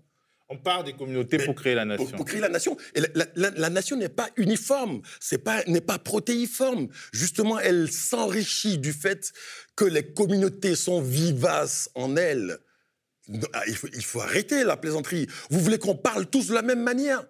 On 0.49 0.57
part 0.57 0.83
des 0.83 0.93
communautés 0.93 1.39
pour 1.39 1.55
créer 1.55 1.73
la 1.73 1.85
nation. 1.85 2.05
pour 2.17 2.25
créer 2.25 2.39
la 2.41 2.49
nation. 2.49 2.77
Et 2.93 3.01
la, 3.01 3.07
la- 3.15 3.25
la- 3.35 3.49
la 3.51 3.69
nation 3.71 3.97
n'est 3.97 4.09
pas 4.09 4.29
uniforme, 4.37 5.01
c'est 5.19 5.39
pas 5.39 5.63
n'est 5.65 5.81
pas 5.81 5.97
protéiforme. 5.97 6.87
Justement, 7.13 7.59
elle 7.59 7.91
s'enrichit 7.91 8.77
du 8.77 8.93
fait 8.93 9.31
que 9.75 9.85
les 9.85 10.13
communautés 10.13 10.75
sont 10.75 11.01
vivaces 11.01 11.89
en 11.95 12.15
elles. 12.15 12.59
Ah, 13.53 13.63
Il 13.67 13.75
faut, 13.75 13.87
il 13.91 14.03
faut 14.05 14.21
arrêter 14.21 14.63
la 14.63 14.77
plaisanterie. 14.77 15.25
Vous 15.49 15.59
voulez 15.59 15.79
qu'on 15.79 15.95
parle 15.95 16.27
tous 16.27 16.47
de 16.49 16.53
la 16.53 16.61
même 16.61 16.83
manière? 16.83 17.25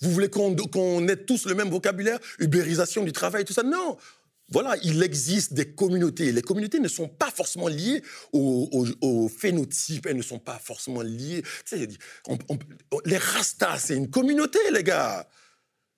Vous 0.00 0.10
voulez 0.12 0.28
qu'on 0.30 1.06
ait 1.08 1.16
tous 1.16 1.46
le 1.46 1.54
même 1.54 1.70
vocabulaire 1.70 2.18
Ubérisation 2.38 3.04
du 3.04 3.12
travail, 3.12 3.44
tout 3.44 3.52
ça? 3.52 3.62
Non 3.62 3.96
voilà, 4.50 4.76
il 4.82 5.02
existe 5.02 5.52
des 5.52 5.74
communautés. 5.74 6.32
Les 6.32 6.40
communautés 6.40 6.80
ne 6.80 6.88
sont 6.88 7.06
pas 7.06 7.30
forcément 7.30 7.68
liées 7.68 8.02
au, 8.32 8.86
au- 9.02 9.28
phénotype, 9.28 10.06
elles 10.06 10.16
ne 10.16 10.22
sont 10.22 10.38
pas 10.38 10.58
forcément 10.58 11.02
liées. 11.02 11.42
Tu 11.66 11.76
sais, 11.78 11.88
on- 12.26 12.38
on- 12.48 12.58
les 13.04 13.18
Rastas, 13.18 13.78
c'est 13.78 13.94
une 13.96 14.08
communauté, 14.08 14.58
les 14.72 14.82
gars. 14.82 15.28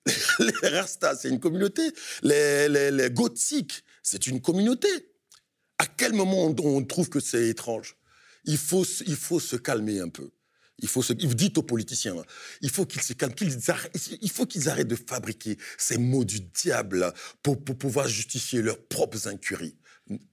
Les 0.39 0.67
Rastas, 0.67 1.15
c'est 1.21 1.29
une 1.29 1.39
communauté. 1.39 1.81
Les, 2.23 3.09
Gothiques, 3.11 3.83
c'est 4.03 4.27
une 4.27 4.41
communauté. 4.41 4.89
À 5.77 5.85
quel 5.85 6.11
moment 6.13 6.45
on, 6.47 6.55
on 6.65 6.83
trouve 6.83 7.07
que 7.07 7.19
c'est 7.19 7.47
étrange? 7.47 7.95
Il 8.43 8.57
faut, 8.57 8.83
il 9.05 9.15
faut 9.15 9.39
se 9.39 9.55
calmer 9.55 9.99
un 10.01 10.09
peu. 10.09 10.29
Il 10.81 10.87
faut 10.87 11.01
se, 11.01 11.13
vous 11.13 11.33
dites 11.35 11.57
aux 11.57 11.63
politiciens, 11.63 12.15
il 12.61 12.69
faut 12.69 12.85
qu'ils 12.85 13.01
se 13.01 13.13
calment, 13.13 13.33
qu'ils 13.33 13.69
arrêtent, 13.69 14.09
il 14.21 14.29
faut 14.31 14.45
qu'ils 14.45 14.67
arrêtent 14.69 14.87
de 14.87 14.95
fabriquer 14.95 15.57
ces 15.77 15.97
mots 15.97 16.25
du 16.25 16.41
diable 16.41 17.13
pour, 17.43 17.63
pouvoir 17.63 18.07
justifier 18.07 18.61
leurs 18.61 18.81
propres 18.87 19.27
incuries. 19.27 19.77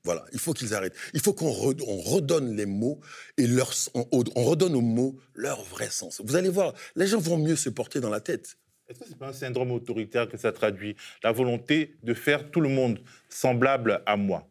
Voilà, 0.03 0.25
il 0.33 0.39
faut 0.41 0.55
qu'ils 0.55 0.75
arrêtent. 0.75 0.97
Il 1.15 1.21
faut 1.21 1.35
qu'on 1.35 1.51
re- 1.51 1.85
on 1.87 1.99
redonne 1.99 2.57
les 2.57 2.67
mots 2.67 3.01
et 3.37 3.47
leur, 3.47 3.73
on, 3.95 4.07
on 4.35 4.45
redonne 4.45 4.75
aux 4.75 4.81
mots 4.81 5.21
leur 5.35 5.63
vrai 5.63 5.91
sens. 5.91 6.21
Vous 6.25 6.35
allez 6.35 6.49
voir, 6.49 6.73
les 6.97 7.07
gens 7.07 7.21
vont 7.21 7.39
mieux 7.39 7.55
se 7.57 7.69
porter 7.69 8.01
dans 8.01 8.11
la 8.11 8.21
tête. 8.21 8.57
Est-ce 8.89 9.01
que 9.01 9.05
c'est 9.07 9.19
pas 9.19 9.29
un 9.29 9.33
syndrome 9.35 9.71
autoritaire 9.71 10.29
que 10.29 10.39
ça 10.39 10.51
traduit 10.51 10.97
La 11.23 11.31
volonté 11.31 11.97
de 12.03 12.15
faire 12.15 12.51
tout 12.51 12.63
le 12.63 12.71
monde 12.71 12.99
semblable 13.29 14.03
à 14.07 14.17
moi. 14.17 14.49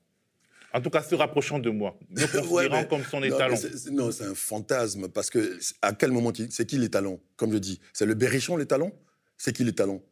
En 0.77 0.81
tout 0.81 0.89
cas, 0.91 1.01
se 1.01 1.15
rapprochant 1.15 1.57
de 1.59 1.69
moi, 1.71 1.97
me 2.11 2.21
considérant 2.41 2.81
Ouais, 2.81 2.87
comme 2.87 3.03
son 3.03 3.23
étalon. 3.23 3.57
Non, 3.91 4.11
c'est 4.11 4.25
un 4.25 4.35
fantasme 4.35 5.07
parce 5.09 5.29
que 5.31 5.57
à 5.81 5.93
quel 5.93 6.11
moment 6.11 6.31
c'est 6.51 6.65
qui 6.65 6.77
les 6.77 6.89
talons 6.89 7.19
Comme 7.35 7.51
je 7.51 7.57
dis, 7.57 7.79
c'est 7.93 8.05
le 8.05 8.13
berrichon 8.13 8.57
les 8.57 8.67
talons 8.67 8.91
C'est 9.37 9.53
qui 9.53 9.63
les 9.63 9.73
talons 9.73 10.03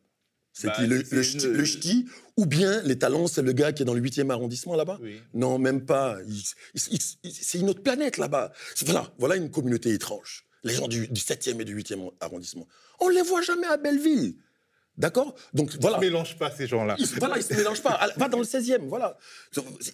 C'est 0.53 0.67
Bah, 0.67 0.73
qui 0.77 0.87
le, 0.87 1.03
le, 1.11 1.23
ch'ti, 1.23 1.45
le 1.47 1.65
ch'ti? 1.65 2.05
Ou 2.37 2.47
bien 2.47 2.81
les 2.83 2.97
talons, 2.97 3.27
c'est 3.27 3.43
le 3.43 3.51
gars 3.53 3.73
qui 3.73 3.83
est 3.83 3.85
dans 3.85 3.93
le 3.93 4.01
8e 4.01 4.31
arrondissement 4.31 4.75
là-bas? 4.75 4.97
Oui. 5.01 5.21
Non, 5.35 5.59
même 5.59 5.85
pas. 5.85 6.17
C'est 6.73 7.59
une 7.59 7.69
autre 7.69 7.83
planète 7.83 8.17
là-bas. 8.17 8.51
Voilà, 8.85 9.13
voilà 9.19 9.35
une 9.35 9.51
communauté 9.51 9.91
étrange. 9.93 10.45
Les 10.63 10.73
gens 10.73 10.87
du, 10.87 11.07
du 11.07 11.21
7e 11.21 11.61
et 11.61 11.65
du 11.65 11.77
8e 11.79 12.09
arrondissement. 12.21 12.67
On 12.99 13.09
les 13.09 13.21
voit 13.21 13.43
jamais 13.43 13.67
à 13.67 13.77
Belleville. 13.77 14.35
D'accord? 14.97 15.35
Donc 15.53 15.71
voilà. 15.81 15.97
Ne 15.97 16.01
mélange 16.01 16.37
pas 16.37 16.49
ces 16.51 16.67
gens-là. 16.67 16.95
Ils, 16.97 17.05
voilà, 17.19 17.37
ils 17.37 17.43
se 17.43 17.53
mélangent 17.53 17.81
pas. 17.81 17.99
Va 18.17 18.29
dans 18.29 18.37
le 18.39 18.45
16e, 18.45 18.87
voilà. 18.87 19.17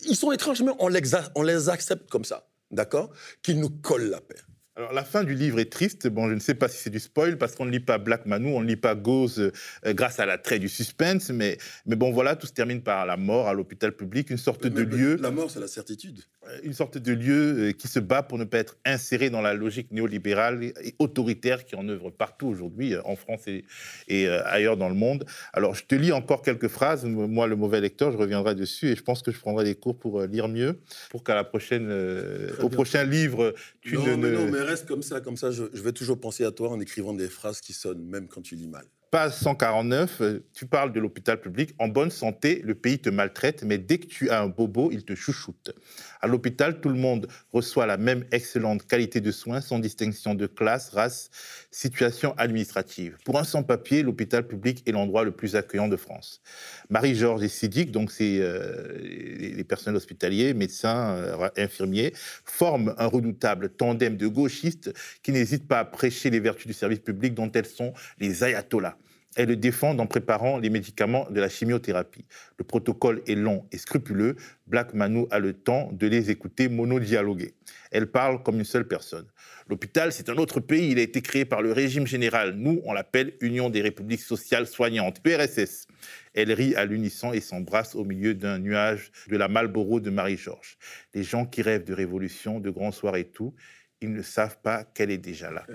Ils 0.06 0.16
sont 0.16 0.32
étranges, 0.32 0.62
mais 0.62 0.72
on, 0.80 0.88
l'exa- 0.88 1.32
on 1.36 1.42
les 1.44 1.70
accepte 1.70 2.10
comme 2.10 2.24
ça, 2.26 2.48
d'accord? 2.70 3.10
Qu'ils 3.42 3.60
nous 3.60 3.70
collent 3.70 4.10
la 4.10 4.22
paix. 4.22 4.36
Alors, 4.78 4.94
la 4.94 5.04
fin 5.04 5.26
du 5.26 5.34
livre 5.34 5.60
est 5.60 5.70
triste. 5.70 6.08
Bon, 6.08 6.30
je 6.30 6.34
ne 6.34 6.40
sais 6.40 6.54
pas 6.56 6.70
si 6.70 6.78
c'est 6.78 6.90
du 6.90 7.00
spoil, 7.02 7.38
parce 7.38 7.56
qu'on 7.56 7.66
ne 7.66 7.72
lit 7.72 7.82
pas 7.82 7.98
Black 7.98 8.26
Manu, 8.26 8.54
on 8.54 8.62
ne 8.62 8.68
lit 8.68 8.78
pas 8.78 8.96
Gauze 8.96 9.52
euh, 9.86 9.94
grâce 9.94 10.20
à 10.22 10.26
l'attrait 10.26 10.60
du 10.60 10.70
suspense. 10.70 11.30
Mais, 11.30 11.58
mais 11.86 11.98
bon, 11.98 12.12
voilà, 12.12 12.38
tout 12.38 12.48
se 12.48 12.54
termine 12.54 12.82
par 12.82 13.06
la 13.06 13.18
mort 13.18 13.50
à 13.50 13.54
l'hôpital 13.54 13.92
public, 13.92 14.30
une 14.30 14.38
sorte 14.38 14.66
de 14.66 14.84
Mais- 14.84 14.96
lieu, 14.98 15.18
La 15.22 15.30
mort, 15.30 15.52
c'est 15.52 15.60
la 15.60 15.68
certitude. 15.68 16.22
une 16.64 16.72
sorte 16.74 16.98
de 16.98 17.12
lieu 17.14 17.70
euh, 17.70 17.72
qui 17.74 17.90
se 17.90 18.00
bat 18.00 18.24
pour 18.24 18.38
ne 18.38 18.46
pas 18.46 18.60
être 18.60 18.78
inséré 18.86 19.30
dans 19.30 19.42
la 19.42 19.54
logique 19.54 19.92
néolibérale 19.92 20.64
et 20.64 20.96
autoritaire 21.00 21.66
qui 21.66 21.76
en 21.76 21.88
œuvre 21.90 22.10
partout 22.10 22.48
aujourd'hui, 22.48 22.94
euh, 22.94 23.02
en 23.04 23.18
France 23.18 23.42
et, 23.48 23.66
et, 24.08 24.28
euh, 24.30 24.42
ailleurs 24.46 24.78
dans 24.78 24.88
le 24.90 24.96
monde. 24.96 25.26
Alors, 25.52 25.76
je 25.76 25.84
te 25.84 25.96
lis 25.96 26.14
encore 26.14 26.42
quelques 26.44 26.70
phrases. 26.70 27.04
Moi, 27.04 27.46
le 27.48 27.58
mauvais 27.58 27.82
lecteur, 27.82 28.14
je 28.14 28.18
reviendrai 28.18 28.56
dessus 28.56 28.88
et 28.88 28.96
je 28.96 29.04
pense 29.04 29.22
que 29.22 29.32
je 29.34 29.40
prendrai 29.40 29.66
des 29.66 29.76
cours 29.76 30.00
pour 30.00 30.22
euh, 30.22 30.28
lire 30.28 30.48
mieux, 30.48 30.80
pour 31.10 31.26
qu'à 31.26 31.36
la 31.36 31.44
prochaine, 31.44 31.90
euh, 31.90 32.52
au 32.60 32.70
bien. 32.70 32.76
prochain 32.78 33.04
livre, 33.04 33.54
tu 33.82 33.96
non, 33.98 34.06
ne, 34.06 34.16
mais 34.16 34.30
ne- 34.30 34.36
non, 34.38 34.46
mais 34.52 34.61
reste 34.62 34.88
comme 34.88 35.04
ça, 35.04 35.22
comme 35.22 35.38
ça. 35.38 35.52
Je, 35.52 35.64
je 35.74 35.82
vais 35.82 35.94
toujours 35.94 36.20
penser 36.20 36.44
à 36.46 36.52
toi 36.52 36.70
en 36.70 36.80
écrivant 36.80 37.14
des 37.14 37.28
phrases 37.28 37.62
qui 37.62 37.74
sonnent, 37.74 38.04
même 38.04 38.28
quand 38.28 38.42
tu 38.42 38.56
lis 38.56 38.68
mal. 38.68 38.86
Page 39.12 39.34
149, 39.34 40.22
euh, 40.22 40.40
tu 40.54 40.66
parles 40.66 40.94
de 40.94 41.00
l'hôpital 41.02 41.40
public. 41.42 41.76
En 41.80 41.90
bonne 41.90 42.12
santé, 42.12 42.62
le 42.64 42.76
pays 42.76 42.98
te 42.98 43.10
maltraite, 43.10 43.64
mais 43.64 43.78
dès 43.78 43.98
que 43.98 44.06
tu 44.06 44.30
as 44.30 44.42
un 44.42 44.48
bobo, 44.48 44.90
il 44.90 45.04
te 45.04 45.16
chouchoute. 45.16 45.76
À 46.22 46.28
l'hôpital, 46.28 46.80
tout 46.80 46.90
le 46.90 46.96
monde 46.96 47.28
reçoit 47.52 47.88
la 47.88 47.98
même 47.98 48.26
excellente 48.32 48.86
qualité 48.86 49.22
de 49.22 49.32
soins 49.32 49.60
sans 49.60 49.80
distinction 49.80 50.36
de 50.36 50.46
classe, 50.46 50.90
race, 50.90 51.32
situation 51.72 52.36
administrative. 52.38 53.18
Pour 53.26 53.40
un 53.40 53.44
sans-papier, 53.44 54.04
l'hôpital 54.04 54.46
public 54.46 54.84
est 54.86 54.92
l'endroit 54.92 55.24
le 55.24 55.32
plus 55.32 55.56
accueillant 55.56 55.88
de 55.88 55.98
France. 55.98 56.42
Marie-Georges 56.90 57.44
et 57.44 57.48
Sidic, 57.48 57.92
donc 57.92 58.12
c'est 58.12 58.38
euh, 58.40 58.98
les 59.00 59.64
personnels 59.64 59.98
hospitaliers, 59.98 60.54
médecins, 60.54 61.16
euh, 61.16 61.50
infirmiers, 61.58 62.14
forment 62.46 62.94
un 62.98 63.08
redoutable 63.08 63.70
tandem 63.70 64.16
de 64.16 64.28
gauchistes 64.28 64.94
qui 65.24 65.32
n'hésitent 65.32 65.68
pas 65.68 65.80
à 65.80 65.86
prêcher 65.86 66.30
les 66.30 66.40
vertus 66.40 66.68
du 66.68 66.74
service 66.74 67.00
public 67.00 67.34
dont 67.34 67.52
elles 67.52 67.66
sont 67.66 67.94
les 68.20 68.44
ayatollahs. 68.44 68.98
Elles 69.38 69.48
le 69.48 69.56
défendent 69.56 70.02
en 70.02 70.08
préparant 70.08 70.58
les 70.58 70.70
médicaments 70.70 71.30
de 71.30 71.40
la 71.40 71.48
chimiothérapie. 71.48 72.26
Le 72.58 72.66
protocole 72.66 73.22
est 73.28 73.36
long 73.36 73.66
et 73.72 73.78
scrupuleux. 73.78 74.36
Black 74.68 74.94
Manu 74.94 75.26
a 75.32 75.40
le 75.40 75.54
temps 75.54 75.90
de 75.94 76.08
les 76.08 76.32
écouter 76.32 76.68
monodialoguer. 76.68 77.54
Elle 77.92 78.12
parle 78.12 78.44
comme 78.44 78.60
une 78.60 78.66
seule 78.66 78.88
personne. 78.88 79.26
L'hôpital, 79.70 80.12
c'est 80.12 80.30
un 80.30 80.36
autre 80.36 80.60
pays. 80.60 80.92
Il 80.92 81.00
a 81.00 81.02
été 81.02 81.22
créé 81.22 81.46
par 81.46 81.62
le 81.62 81.72
régime 81.72 82.06
général. 82.06 82.56
Nous, 82.56 82.82
on 82.84 82.92
l'appelle 82.92 83.34
Union 83.40 83.70
des 83.70 83.82
républiques 83.82 84.22
sociales 84.22 84.68
soignantes, 84.68 85.22
PRSS. 85.22 85.88
Elle 86.34 86.52
rit 86.52 86.76
à 86.76 86.84
l'unisson 86.84 87.32
et 87.32 87.40
s'embrasse 87.40 87.96
au 87.96 88.04
milieu 88.04 88.34
d'un 88.34 88.60
nuage 88.60 89.12
de 89.30 89.38
la 89.38 89.48
Malboro 89.48 90.02
de 90.02 90.10
Marie-Georges. 90.10 90.78
Les 91.14 91.24
gens 91.24 91.46
qui 91.46 91.62
rêvent 91.62 91.86
de 91.86 91.94
révolution, 91.94 92.60
de 92.60 92.70
grands 92.70 92.92
soirs 92.92 93.16
et 93.16 93.26
tout, 93.26 93.54
ils 94.02 94.12
ne 94.12 94.22
savent 94.22 94.58
pas 94.62 94.84
qu'elle 94.84 95.12
est 95.12 95.18
déjà 95.18 95.52
là. 95.52 95.66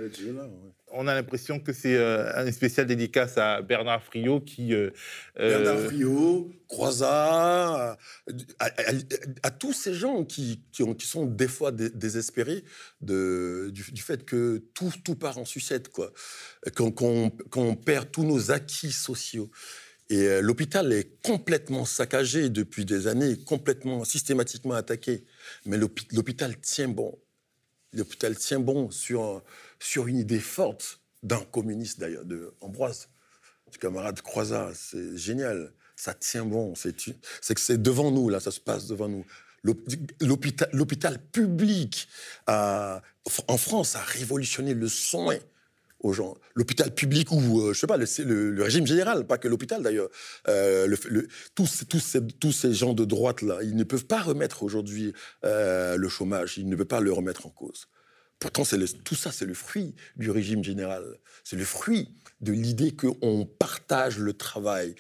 On 0.93 1.09
a 1.09 1.15
l'impression 1.15 1.59
que 1.59 1.73
c'est 1.73 1.97
euh, 1.97 2.33
un 2.37 2.51
spécial 2.53 2.87
dédicace 2.87 3.37
à 3.39 3.61
Bernard 3.61 4.03
Friot 4.05 4.41
qui. 4.41 4.73
euh, 4.73 4.91
euh, 5.41 5.63
Bernard 5.65 5.85
Friot, 5.87 6.51
Croizat, 6.69 7.99
à, 8.61 9.51
tous 9.51 9.73
ces 9.73 9.95
gens 9.95 10.25
qui, 10.25 10.63
qui, 10.73 10.83
ont- 10.85 10.95
qui 10.95 11.07
sont 11.07 11.27
des 11.27 11.49
fois 11.49 11.73
dé- 11.73 11.91
désespérés 11.91 12.65
du, 13.01 13.73
fait 13.97 14.25
que 14.25 14.59
tout, 14.75 14.93
tout 15.05 15.17
part 15.17 15.39
en 15.39 15.45
sucette, 15.45 15.89
quoi. 15.89 16.13
Qu'on 16.77 16.93
qu'on 17.31 17.75
perd 17.77 18.11
tous 18.13 18.25
nos 18.25 18.51
acquis 18.53 18.93
sociaux. 18.93 19.51
Et 20.09 20.41
l'hôpital 20.41 20.93
est 20.93 21.21
complètement 21.23 21.85
saccagé 21.85 22.49
depuis 22.49 22.85
des 22.85 23.09
années, 23.09 23.37
complètement, 23.45 24.05
systématiquement 24.05 24.75
attaqué. 24.75 25.25
Mais 25.65 25.77
l'hôpi- 25.77 26.07
l'hôpital 26.13 26.57
tient 26.61 26.89
bon. 26.89 27.19
L'hôpital 27.93 28.37
tient 28.37 28.61
bon 28.61 28.91
sur, 28.91 29.43
sur 29.79 30.07
une 30.07 30.19
idée 30.19 30.41
forte 30.41 31.01
d'un 31.23 31.41
communiste 31.41 31.99
d'ailleurs, 32.01 32.25
de 32.25 32.55
Ambroise, 32.61 33.09
du 33.71 33.79
camarade 33.79 34.21
Croizat. 34.23 34.71
C'est 34.75 35.17
génial. 35.17 35.73
Ça 35.97 36.13
tient 36.15 36.45
bon. 36.45 36.75
C'est 36.75 36.95
que 37.55 37.61
c'est 37.61 37.81
devant 37.81 38.11
nous, 38.11 38.29
là, 38.29 38.39
ça 38.41 38.51
se 38.51 38.61
passe 38.61 38.87
devant 38.87 39.09
nous. 39.09 39.25
L'hôp- 39.65 39.89
L'hôpital 40.73 41.19
public 41.33 42.09
en 42.47 43.57
France 43.59 43.97
a 43.97 44.01
révolutionné 44.03 44.75
le 44.75 44.89
soin 44.89 45.37
aux 46.01 46.13
gens. 46.13 46.37
L'hôpital 46.55 46.95
public 46.95 47.33
ou, 47.33 47.61
euh, 47.63 47.73
je 47.73 47.81
sais 47.81 47.87
pas, 47.87 47.97
le, 47.97 48.51
le- 48.51 48.63
régime 48.63 48.87
général, 48.87 49.27
pas 49.27 49.39
que 49.39 49.49
l'hôpital 49.49 49.83
d'ailleurs. 49.83 50.11
Euh, 50.47 50.95
tous 51.55 52.53
ces 52.53 52.75
gens 52.75 52.93
de 52.93 53.05
droite-là, 53.05 53.61
ils 53.63 53.75
ne 53.75 53.83
peuvent 53.85 54.05
pas 54.07 54.21
remettre 54.21 54.63
aujourd'hui 54.63 55.15
euh, 55.45 55.97
le 55.97 56.09
chômage, 56.09 56.59
ils 56.59 56.69
ne 56.69 56.77
peuvent 56.77 56.87
pas 56.87 57.01
le 57.01 57.13
remettre 57.13 57.47
en 57.47 57.51
cause. 57.51 57.89
Pourtant, 58.39 58.65
le- 58.73 58.87
tout 59.03 59.15
ça, 59.15 59.33
c'est 59.33 59.47
le 59.47 59.55
fruit 59.55 59.95
du 60.17 60.31
régime 60.31 60.63
général. 60.63 61.05
C'est 61.43 61.57
le 61.57 61.65
fruit 61.65 62.15
de 62.41 62.53
l'idée 62.53 62.95
qu'on 62.95 63.47
partage 63.47 64.19
le 64.19 64.35
travail 64.35 64.95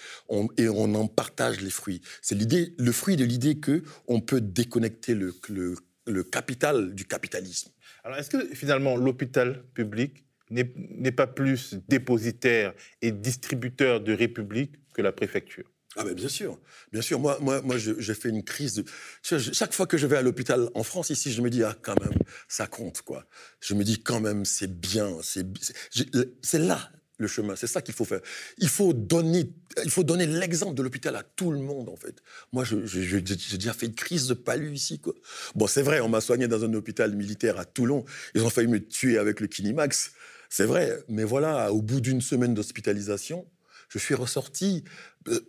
et 0.57 0.68
on 0.68 0.94
en 0.94 1.07
partage 1.07 1.61
les 1.61 1.70
fruits. 1.70 2.01
C'est 2.22 2.35
le 2.79 2.92
fruit 2.92 3.16
de 3.16 3.25
l'idée 3.25 3.59
que 3.61 3.83
on 4.07 4.20
peut 4.20 4.40
déconnecter 4.40 5.14
le, 5.14 5.35
le- 5.49 5.77
capital 6.25 6.94
du 6.94 7.05
capitalisme. 7.05 7.70
Alors, 8.05 8.16
est-ce 8.16 8.31
que 8.31 8.55
finalement 8.55 8.96
l'hôpital 8.96 9.64
public 9.75 10.25
n'est 10.51 11.12
pas 11.12 11.27
plus 11.27 11.75
dépositaire 11.88 12.72
et 13.03 13.11
distributeur 13.11 14.01
de 14.01 14.12
république 14.12 14.77
que 14.94 15.03
la 15.03 15.12
préfecture? 15.12 15.64
Ah 15.96 16.04
ben 16.04 16.14
bien 16.14 16.28
sûr, 16.28 16.59
bien 16.92 17.00
sûr. 17.00 17.18
Moi, 17.18 17.38
moi, 17.40 17.62
moi, 17.62 17.76
j'ai 17.78 18.14
fait 18.14 18.28
une 18.28 18.44
crise. 18.44 18.74
De... 18.74 18.85
Chaque 19.22 19.72
fois 19.72 19.87
que 19.87 19.96
je 19.96 20.06
vais 20.06 20.16
à 20.16 20.22
l'hôpital 20.22 20.68
en 20.74 20.82
France 20.82 21.11
ici, 21.11 21.32
je 21.32 21.40
me 21.40 21.48
dis 21.48 21.62
ah 21.62 21.76
quand 21.80 21.98
même, 22.00 22.18
ça 22.48 22.66
compte 22.66 23.02
quoi. 23.02 23.26
Je 23.61 23.74
me 23.74 23.82
dis 23.82 24.02
quand 24.02 24.20
même, 24.20 24.44
c'est 24.44 24.80
bien, 24.80 25.16
c'est 25.22 26.59
là 26.59 26.90
le 27.18 27.28
chemin. 27.28 27.56
C'est 27.56 27.66
ça 27.66 27.82
qu'il 27.82 27.94
faut 27.94 28.04
faire. 28.04 28.20
Il 28.59 28.68
faut 28.68 28.92
donner, 28.92 29.50
il 29.85 29.90
faut 29.90 30.04
donner 30.04 30.26
l'exemple 30.26 30.74
de 30.74 30.82
l'hôpital 30.82 31.16
à 31.16 31.22
tout 31.22 31.50
le 31.50 31.61
monde, 31.61 31.88
en 31.88 31.96
fait. 31.96 32.22
Moi, 32.52 32.64
j'ai 32.64 33.20
déjà 33.22 33.72
fait 33.72 33.87
une 33.87 33.94
crise 33.94 34.26
de 34.26 34.35
palu 34.35 34.72
ici, 34.72 34.98
quoi. 34.98 35.14
Bon, 35.54 35.66
c'est 35.66 35.82
vrai, 35.82 36.00
on 36.00 36.09
m'a 36.09 36.20
soigné 36.20 36.48
dans 36.48 36.64
un 36.64 36.74
hôpital 36.74 37.14
militaire 37.14 37.59
à 37.59 37.64
Toulon. 37.64 38.04
Ils 38.35 38.42
ont 38.42 38.50
failli 38.50 38.68
me 38.68 38.87
tuer 38.87 39.18
avec 39.18 39.40
le 39.40 39.46
Kinimax. 39.46 40.12
C'est 40.48 40.66
vrai. 40.66 41.02
Mais 41.09 41.24
voilà, 41.24 41.72
au 41.72 41.82
bout 41.82 42.00
d'une 42.00 42.20
semaine 42.20 42.54
d'hospitalisation, 42.54 43.46
je 43.88 43.98
suis 43.98 44.14
ressorti. 44.14 44.85
Euh, 45.28 45.40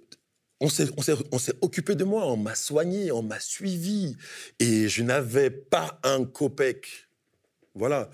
on 0.59 0.69
s'est 0.69 1.53
occupé 1.61 1.95
de 1.95 2.03
moi, 2.03 2.25
on 2.27 2.37
m'a 2.37 2.55
soigné, 2.55 3.11
on 3.11 3.21
m'a 3.21 3.39
suivi. 3.39 4.15
Et 4.59 4.89
je 4.89 5.03
n'avais 5.03 5.51
pas 5.51 5.99
un 6.03 6.25
copec. 6.25 6.87
Voilà. 7.75 8.09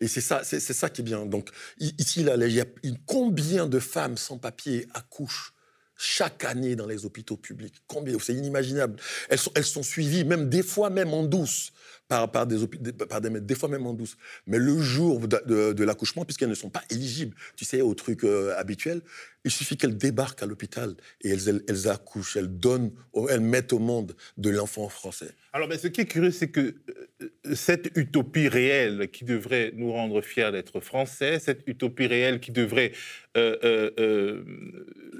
Et 0.00 0.06
c'est 0.06 0.20
ça, 0.20 0.42
c'est 0.44 0.60
ça 0.60 0.90
qui 0.90 1.00
est 1.00 1.04
bien. 1.04 1.26
Donc 1.26 1.50
ici, 1.80 2.22
là, 2.22 2.36
il 2.36 2.52
y 2.52 2.60
a 2.60 2.66
combien 3.06 3.66
de 3.66 3.80
femmes 3.80 4.16
sans 4.16 4.38
papier 4.38 4.86
accouchent 4.94 5.54
chaque 5.96 6.44
année 6.44 6.76
dans 6.76 6.86
les 6.86 7.04
hôpitaux 7.04 7.36
publics? 7.36 7.74
Combien? 7.88 8.16
C'est 8.20 8.34
inimaginable. 8.34 9.00
Elles 9.28 9.64
sont, 9.64 9.82
suivies, 9.82 10.24
même 10.24 10.48
des 10.48 10.62
fois 10.62 10.90
même 10.90 11.12
en 11.12 11.24
douce 11.24 11.72
par, 12.06 12.30
par, 12.30 12.46
des, 12.46 12.64
par 12.92 13.20
des, 13.20 13.40
des 13.40 13.54
fois 13.56 13.68
même 13.68 13.86
en 13.86 13.92
douce. 13.92 14.16
Mais 14.46 14.58
le 14.58 14.80
jour 14.80 15.26
de, 15.26 15.84
l'accouchement, 15.84 16.24
puisqu'elles 16.24 16.48
ne 16.48 16.54
sont 16.54 16.70
pas 16.70 16.82
éligibles, 16.90 17.36
tu 17.56 17.64
sais, 17.64 17.80
au 17.80 17.94
truc 17.94 18.22
euh, 18.22 18.56
habituel, 18.56 19.02
il 19.44 19.50
suffit 19.50 19.76
qu'elles 19.76 19.96
débarquent 19.96 20.42
à 20.42 20.46
l'hôpital 20.46 20.94
et 21.22 21.30
elles, 21.30 21.62
elles, 21.68 21.88
accouchent, 21.88 22.36
elles 22.36 22.58
donnent, 22.58 22.92
elles 23.30 23.40
mettent 23.40 23.72
au 23.72 23.78
monde 23.78 24.14
de 24.36 24.50
l'enfant 24.50 24.88
français. 24.88 25.30
Alors, 25.52 25.68
mais 25.68 25.78
ce 25.78 25.88
qui 25.88 26.02
est 26.02 26.06
curieux, 26.06 26.30
c'est 26.30 26.48
que 26.48 26.74
euh, 27.22 27.54
cette 27.54 27.90
utopie 27.96 28.48
réelle 28.48 29.08
qui 29.10 29.24
devrait 29.24 29.72
nous 29.74 29.92
rendre 29.92 30.20
fiers 30.20 30.50
d'être 30.52 30.80
français, 30.80 31.38
cette 31.38 31.62
utopie 31.66 32.06
réelle 32.06 32.40
qui 32.40 32.50
devrait... 32.50 32.92
Euh, 33.36 34.42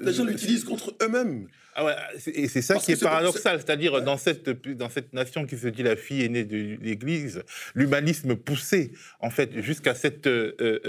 Les 0.03 0.13
gens 0.13 0.25
l'utilisent 0.25 0.65
contre 0.65 0.97
eux-mêmes. 1.03 1.47
Ah 1.81 2.09
et 2.35 2.49
c'est 2.49 2.61
ça 2.61 2.75
qui 2.75 2.91
est, 2.91 3.01
paradoxal, 3.01 3.61
c'est-à-dire 3.61 4.03
dans, 4.03 4.17
cette, 4.17 4.51
dans 4.77 4.91
cette 4.91 5.13
nation 5.13 5.47
qui 5.47 5.57
se 5.57 5.69
dit 5.69 5.85
la 5.85 5.95
fille 5.95 6.25
aînée 6.25 6.43
de 6.45 6.77
l'Église, 6.83 7.45
l'humanisme 7.77 8.35
poussé 8.35 8.91
en 9.21 9.31
fait 9.31 9.61
jusqu'à 9.63 9.95
cette, 9.95 10.27
euh, 10.27 10.57
euh, 10.61 10.81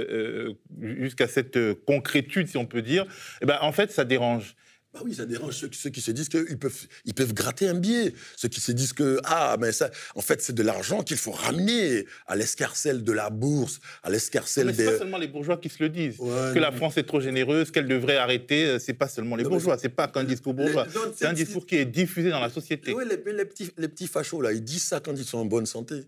euh, 0.82 1.04
jusqu'à 1.04 1.28
cette 1.28 1.60
concrétude, 1.86 2.48
si 2.48 2.58
on 2.58 2.66
peut 2.66 2.82
dire, 2.82 3.06
eh 3.44 3.46
ben, 3.46 3.60
en 3.62 3.72
fait 3.72 3.92
ça 3.92 4.04
dérange. 4.04 4.56
Bah 4.92 5.02
oui, 5.04 5.14
ça 5.14 5.28
dérange 5.28 5.54
ceux, 5.54 5.68
qui 5.68 6.02
se 6.02 6.10
disent 6.10 6.30
qu'ils 6.30 6.58
peuvent, 6.58 6.88
ils 7.06 7.14
peuvent 7.14 7.34
gratter 7.34 7.68
un 7.68 7.76
billet. 7.76 8.12
Ceux 8.36 8.48
qui 8.48 8.60
se 8.60 8.72
disent 8.72 8.94
que, 8.94 9.20
ah, 9.24 9.56
mais 9.60 9.72
ça, 9.72 9.92
en 10.16 10.22
fait, 10.22 10.42
c'est 10.42 10.54
de 10.54 10.64
l'argent 10.64 11.04
qu'il 11.04 11.18
faut 11.18 11.32
ramener 11.32 12.06
à 12.26 12.36
l'escarcelle 12.36 13.04
de 13.04 13.12
la 13.12 13.30
bourse, 13.30 13.80
à 14.02 14.10
l'escarcelle 14.10 14.68
des. 14.68 14.86
C'est 14.86 14.92
pas 14.94 14.98
seulement 14.98 15.20
les 15.20 15.28
bourgeois 15.28 15.58
qui 15.58 15.70
se 15.70 15.84
le 15.84 15.90
disent. 15.90 16.18
que 16.18 16.58
la 16.58 16.72
France 16.72 16.98
est 16.98 17.04
trop 17.04 17.22
généreuse, 17.22 17.70
qu'elle 17.70 17.88
devrait 17.88 18.18
arrêter. 18.18 18.66
Euh, 18.66 18.80
c'est 18.80 18.96
pas 18.96 19.08
seulement 19.08 19.36
les 19.36 19.44
bourgeois. 19.44 19.78
C'est 19.78 19.90
pas 19.90 20.08
qu'un 20.08 20.24
discours 20.24 20.56
bourgeois. 20.56 20.88
C'est 21.16 21.28
un 21.28 21.34
discours 21.34 21.68
qui 21.68 21.76
est 21.76 21.86
diffusé 21.86 22.32
dans 22.32 22.40
la 22.40 22.50
société. 22.50 22.92
Oui, 22.94 23.04
les, 23.08 23.34
les, 23.34 23.46
petits, 23.46 23.70
les 23.78 23.90
petits 23.90 24.08
fachos, 24.08 24.42
là, 24.42 24.54
ils 24.54 24.64
disent 24.64 24.84
ça 24.84 25.00
quand 25.00 25.14
ils 25.14 25.26
sont 25.26 25.38
en 25.38 25.46
bonne 25.46 25.68
santé. 25.68 26.04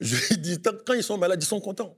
Je 0.00 0.34
dis, 0.34 0.58
quand 0.60 0.94
ils 0.94 1.04
sont 1.04 1.18
malades, 1.18 1.40
ils 1.40 1.46
sont 1.46 1.60
contents. 1.60 1.96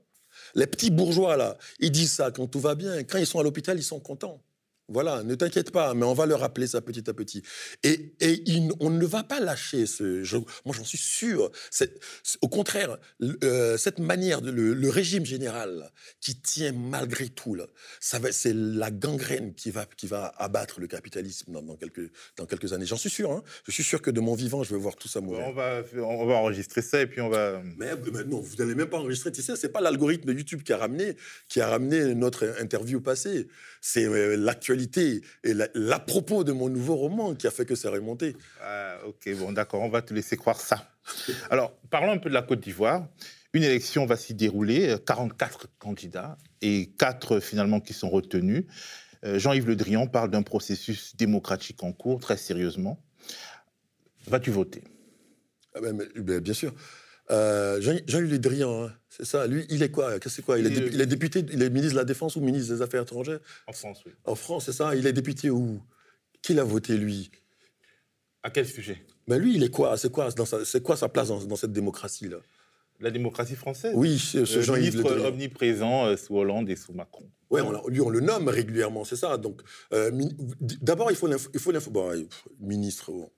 Les 0.53 0.67
petits 0.67 0.91
bourgeois, 0.91 1.35
là, 1.35 1.57
ils 1.79 1.91
disent 1.91 2.13
ça 2.13 2.29
quand 2.29 2.45
tout 2.45 2.59
va 2.59 2.75
bien. 2.75 3.03
Quand 3.03 3.17
ils 3.17 3.25
sont 3.25 3.39
à 3.39 3.43
l'hôpital, 3.43 3.77
ils 3.77 3.83
sont 3.83 3.99
contents. 3.99 4.43
Voilà, 4.91 5.23
ne 5.23 5.35
t'inquiète 5.35 5.71
pas, 5.71 5.93
mais 5.93 6.05
on 6.05 6.13
va 6.13 6.25
leur 6.25 6.41
rappeler 6.41 6.67
ça 6.67 6.81
petit 6.81 7.09
à 7.09 7.13
petit. 7.13 7.43
Et, 7.83 8.13
on 8.79 8.89
ne 8.89 9.05
va 9.05 9.23
pas 9.23 9.39
lâcher 9.39 9.85
ce. 9.85 10.21
moi, 10.65 10.75
j'en 10.75 10.83
suis 10.83 10.97
sûr. 10.97 11.51
au 12.41 12.47
contraire, 12.49 12.97
euh, 13.43 13.77
cette 13.77 13.99
manière, 13.99 14.41
de, 14.41 14.51
le, 14.51 14.89
régime 14.89 15.25
général 15.25 15.91
qui 16.19 16.35
tient 16.35 16.73
malgré 16.73 17.29
tout, 17.29 17.57
c'est 17.99 18.53
la 18.53 18.91
gangrène 18.91 19.53
qui 19.53 19.71
va, 19.71 19.85
qui 19.85 20.07
va 20.07 20.33
abattre 20.37 20.79
le 20.79 20.87
capitalisme 20.87 21.53
dans, 21.53 21.75
quelques, 21.75 22.11
dans 22.37 22.45
quelques 22.45 22.73
années. 22.73 22.85
J'en 22.85 22.97
suis 22.97 23.09
sûr. 23.09 23.31
Hein. 23.31 23.43
Je 23.65 23.71
suis 23.71 23.83
sûr 23.83 24.01
que 24.01 24.11
de 24.11 24.19
mon 24.19 24.35
vivant, 24.35 24.63
je 24.63 24.73
vais 24.75 24.81
voir 24.81 24.95
tout 24.95 25.07
ça 25.07 25.21
mourir. 25.21 25.45
On 25.47 25.53
va, 25.53 25.81
on 25.97 26.25
va 26.25 26.35
enregistrer 26.35 26.81
ça 26.81 27.01
et 27.01 27.07
puis 27.07 27.21
on 27.21 27.29
va. 27.29 27.61
Mais, 27.77 27.91
non, 28.25 28.41
vous 28.41 28.55
n'allez 28.57 28.75
même 28.75 28.89
pas 28.89 28.97
enregistrer. 28.97 29.31
Tu 29.31 29.41
sais, 29.41 29.55
c'est 29.55 29.69
pas 29.69 29.81
l'algorithme 29.81 30.27
de 30.27 30.33
YouTube 30.33 30.63
qui 30.63 30.73
a 30.73 30.77
ramené, 30.77 31.15
qui 31.47 31.61
a 31.61 31.67
ramené 31.67 32.13
notre 32.15 32.55
interview 32.59 32.99
passée. 32.99 33.47
C'est 33.79 34.05
euh, 34.05 34.35
l'actualité 34.35 34.80
et 35.43 35.53
l'à 35.53 35.99
propos 35.99 36.43
de 36.43 36.51
mon 36.51 36.69
nouveau 36.69 36.95
roman 36.95 37.35
qui 37.35 37.47
a 37.47 37.51
fait 37.51 37.65
que 37.65 37.75
c'est 37.75 37.87
remonté. 37.87 38.35
Ah, 38.61 38.97
ok, 39.05 39.35
bon, 39.37 39.51
d'accord, 39.51 39.81
on 39.81 39.89
va 39.89 40.01
te 40.01 40.13
laisser 40.13 40.37
croire 40.37 40.59
ça. 40.59 40.91
Alors, 41.49 41.73
parlons 41.89 42.11
un 42.11 42.17
peu 42.17 42.29
de 42.29 42.33
la 42.33 42.41
Côte 42.41 42.59
d'Ivoire. 42.59 43.07
Une 43.53 43.63
élection 43.63 44.05
va 44.05 44.15
s'y 44.15 44.33
dérouler, 44.33 44.95
44 45.05 45.67
candidats 45.77 46.37
et 46.61 46.91
4 46.97 47.39
finalement 47.39 47.79
qui 47.81 47.93
sont 47.93 48.09
retenus. 48.09 48.63
Euh, 49.25 49.37
Jean-Yves 49.39 49.67
Le 49.67 49.75
Drian 49.75 50.07
parle 50.07 50.31
d'un 50.31 50.41
processus 50.41 51.15
démocratique 51.15 51.83
en 51.83 51.91
cours, 51.91 52.19
très 52.19 52.37
sérieusement. 52.37 53.03
Vas-tu 54.27 54.51
voter? 54.51 54.83
Ah 55.75 55.81
ben, 55.81 55.97
ben, 56.15 56.39
Bien 56.39 56.53
sûr. 56.53 56.73
Euh, 57.31 57.79
Jean-Yves 57.81 58.31
Le 58.31 58.39
Drian, 58.39 58.85
hein, 58.85 58.93
c'est 59.09 59.25
ça. 59.25 59.47
Lui, 59.47 59.65
il 59.69 59.83
est 59.83 59.91
quoi 59.91 60.19
Qu'est-ce 60.19 60.41
quoi 60.41 60.59
il 60.59 60.67
est, 60.67 60.69
il 60.69 60.99
est, 60.99 61.05
député, 61.05 61.45
il 61.51 61.61
est 61.61 61.69
ministre 61.69 61.93
de 61.93 61.99
la 61.99 62.05
Défense 62.05 62.35
ou 62.35 62.41
ministre 62.41 62.73
des 62.73 62.81
Affaires 62.81 63.03
étrangères? 63.03 63.39
En 63.67 63.73
France, 63.73 64.03
oui. 64.05 64.11
En 64.25 64.35
France, 64.35 64.65
c'est 64.65 64.73
ça. 64.73 64.95
Il 64.95 65.07
est 65.07 65.13
député 65.13 65.49
où? 65.49 65.81
Qui 66.41 66.53
l'a 66.53 66.63
voté, 66.63 66.97
lui? 66.97 67.31
À 68.43 68.49
quel 68.49 68.67
sujet? 68.67 69.05
Ben 69.27 69.37
lui, 69.37 69.55
il 69.55 69.63
est 69.63 69.69
quoi 69.69 69.95
C'est 69.97 70.11
quoi, 70.11 70.29
c'est 70.65 70.83
quoi 70.83 70.97
sa 70.97 71.07
place 71.07 71.29
dans, 71.29 71.55
cette 71.55 71.71
démocratie-là? 71.71 72.37
La 73.01 73.11
démocratie 73.11 73.55
française 73.55 73.93
Oui, 73.95 74.19
ce 74.19 74.39
euh, 74.39 74.61
Jean-Yves 74.61 74.97
Le 74.97 75.03
Drian. 75.03 75.25
omniprésent 75.25 76.05
euh, 76.05 76.17
sous 76.17 76.37
Hollande 76.37 76.69
et 76.69 76.75
sous 76.75 76.93
Macron. 76.93 77.25
Oui, 77.49 77.59
lui, 77.89 77.99
on 77.99 78.09
le 78.09 78.21
nomme 78.21 78.47
régulièrement, 78.47 79.03
c'est 79.03 79.17
ça. 79.17 79.37
Donc, 79.37 79.61
euh, 79.93 80.09
d'abord, 80.81 81.11
il 81.11 81.17
faut 81.17 81.27
l'info. 81.27 81.91
Bon, 81.91 82.13
ministre, 82.61 83.11
bon. 83.11 83.29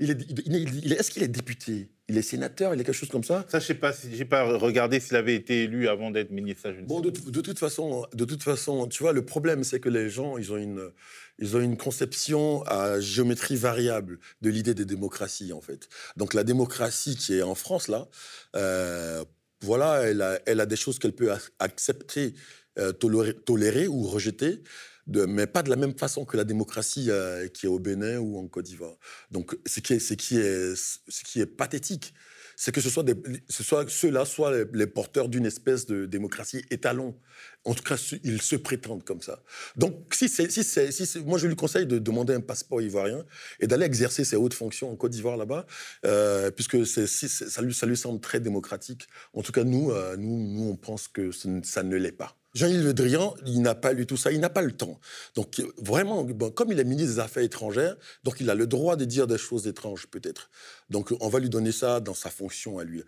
il 0.00 0.10
est, 0.10 0.18
il 0.46 0.92
est, 0.92 0.96
est-ce 0.96 1.10
qu'il 1.10 1.22
est 1.22 1.28
député? 1.28 1.88
Il 2.08 2.18
est 2.18 2.22
sénateur? 2.22 2.74
Il 2.74 2.80
est 2.80 2.84
quelque 2.84 2.96
chose 2.96 3.10
comme 3.10 3.22
ça? 3.22 3.44
Ça, 3.48 3.60
je 3.60 3.66
sais 3.66 3.74
pas. 3.74 3.92
Si, 3.92 4.08
j'ai 4.16 4.24
pas 4.24 4.42
regardé 4.58 4.98
s'il 4.98 5.14
avait 5.14 5.36
été 5.36 5.62
élu 5.62 5.86
avant 5.86 6.10
d'être 6.10 6.32
ministre. 6.32 6.62
Ça, 6.62 6.74
je 6.74 6.80
bon, 6.80 6.98
de, 7.00 7.10
de, 7.10 7.40
toute 7.40 7.60
façon, 7.60 8.04
de 8.12 8.24
toute 8.24 8.42
façon, 8.42 8.88
tu 8.88 9.04
vois, 9.04 9.12
le 9.12 9.24
problème, 9.24 9.62
c'est 9.62 9.78
que 9.78 9.88
les 9.88 10.10
gens, 10.10 10.36
ils 10.36 10.52
ont 10.52 10.56
une, 10.56 10.90
ils 11.40 11.56
ont 11.56 11.60
une 11.60 11.76
conception 11.76 12.62
à 12.64 13.00
géométrie 13.00 13.56
variable 13.56 14.18
de 14.42 14.50
l'idée 14.50 14.74
des 14.74 14.84
démocraties, 14.84 15.52
en 15.52 15.60
fait. 15.60 15.88
Donc, 16.16 16.34
la 16.34 16.44
démocratie 16.44 17.16
qui 17.16 17.34
est 17.34 17.42
en 17.42 17.54
France 17.54 17.88
là. 17.88 18.08
Euh, 18.56 19.24
voilà, 19.62 20.04
elle 20.46 20.60
a, 20.60 20.66
des 20.66 20.76
choses 20.76 20.98
qu'elle 20.98 21.12
peut 21.12 21.32
accepter 21.58 22.32
euh, 22.78 22.92
tolérer, 22.92 23.88
ou 23.88 24.04
rejeter, 24.04 24.62
mais 25.06 25.46
pas 25.46 25.62
de 25.62 25.68
la 25.68 25.76
même 25.76 25.98
façon 25.98 26.24
que 26.24 26.36
la 26.36 26.44
démocratie 26.44 27.10
euh, 27.10 27.46
qui 27.48 27.66
est 27.66 27.68
au 27.68 27.78
Bénin 27.78 28.18
ou 28.18 28.38
en 28.38 28.48
Côte 28.48 28.64
d'Ivoire. 28.64 28.96
Donc, 29.30 29.58
ce 29.66 29.80
qui 29.80 29.94
est, 29.94 29.98
ce 29.98 30.14
qui 30.14 30.38
est, 30.38 30.74
ce 30.76 31.24
qui 31.24 31.40
est 31.40 31.46
pathétique, 31.46 32.14
c'est 32.62 32.72
que 32.72 32.82
ce 32.82 32.90
soit, 32.90 33.06
ce 33.48 33.62
soit 33.62 33.88
ceux-là 33.88 34.26
soient 34.26 34.52
les, 34.74 34.86
porteurs 34.86 35.30
d'une 35.30 35.46
espèce 35.46 35.86
de 35.86 36.04
démocratie 36.04 36.62
étalon. 36.70 37.16
En 37.64 37.72
tout 37.72 37.82
cas, 37.82 37.96
ils 38.22 38.42
se 38.42 38.54
prétendent 38.54 39.02
comme 39.02 39.22
ça. 39.22 39.42
Donc, 39.76 39.94
si 40.12 40.28
c'est, 40.28 40.50
si 40.50 40.62
si 40.62 41.18
moi, 41.20 41.38
je 41.38 41.46
lui 41.46 41.56
conseille 41.56 41.86
de 41.86 41.98
demander 41.98 42.34
un 42.34 42.42
passeport 42.42 42.82
ivoirien 42.82 43.24
et 43.60 43.66
d'aller 43.66 43.86
exercer 43.86 44.24
ses 44.24 44.36
hautes 44.36 44.52
fonctions 44.52 44.92
en 44.92 44.96
Côte 44.96 45.12
d'Ivoire 45.12 45.38
là-bas, 45.38 45.66
euh, 46.04 46.50
puisque 46.50 46.84
ça, 46.84 47.62
lui, 47.62 47.72
ça 47.72 47.86
lui 47.86 47.96
semble 47.96 48.20
très 48.20 48.40
démocratique. 48.40 49.08
En 49.32 49.40
tout 49.40 49.52
cas, 49.52 49.64
nous, 49.64 49.90
nous, 50.18 50.52
nous, 50.52 50.68
on 50.68 50.76
pense 50.76 51.08
que 51.08 51.30
ça 51.32 51.82
ne 51.82 51.96
l'est 51.96 52.12
pas. 52.12 52.39
Jean-Yves 52.54 52.84
Le 52.84 52.94
Drian, 52.94 53.34
il 53.46 53.62
n'a 53.62 53.74
pas 53.74 53.92
lu 53.92 54.06
tout 54.06 54.16
ça, 54.16 54.32
il 54.32 54.40
n'a 54.40 54.50
pas 54.50 54.62
le 54.62 54.72
temps. 54.72 54.98
Donc 55.34 55.62
vraiment, 55.78 56.26
comme 56.54 56.72
il 56.72 56.80
est 56.80 56.84
ministre 56.84 57.14
des 57.14 57.20
Affaires 57.20 57.42
étrangères, 57.42 57.96
donc 58.24 58.40
il 58.40 58.50
a 58.50 58.54
le 58.54 58.66
droit 58.66 58.96
de 58.96 59.04
dire 59.04 59.26
des 59.26 59.38
choses 59.38 59.66
étranges 59.66 60.06
peut-être. 60.06 60.50
Donc 60.88 61.12
on 61.20 61.28
va 61.28 61.38
lui 61.38 61.48
donner 61.48 61.72
ça 61.72 62.00
dans 62.00 62.14
sa 62.14 62.30
fonction 62.30 62.78
à 62.78 62.84
lui. 62.84 63.02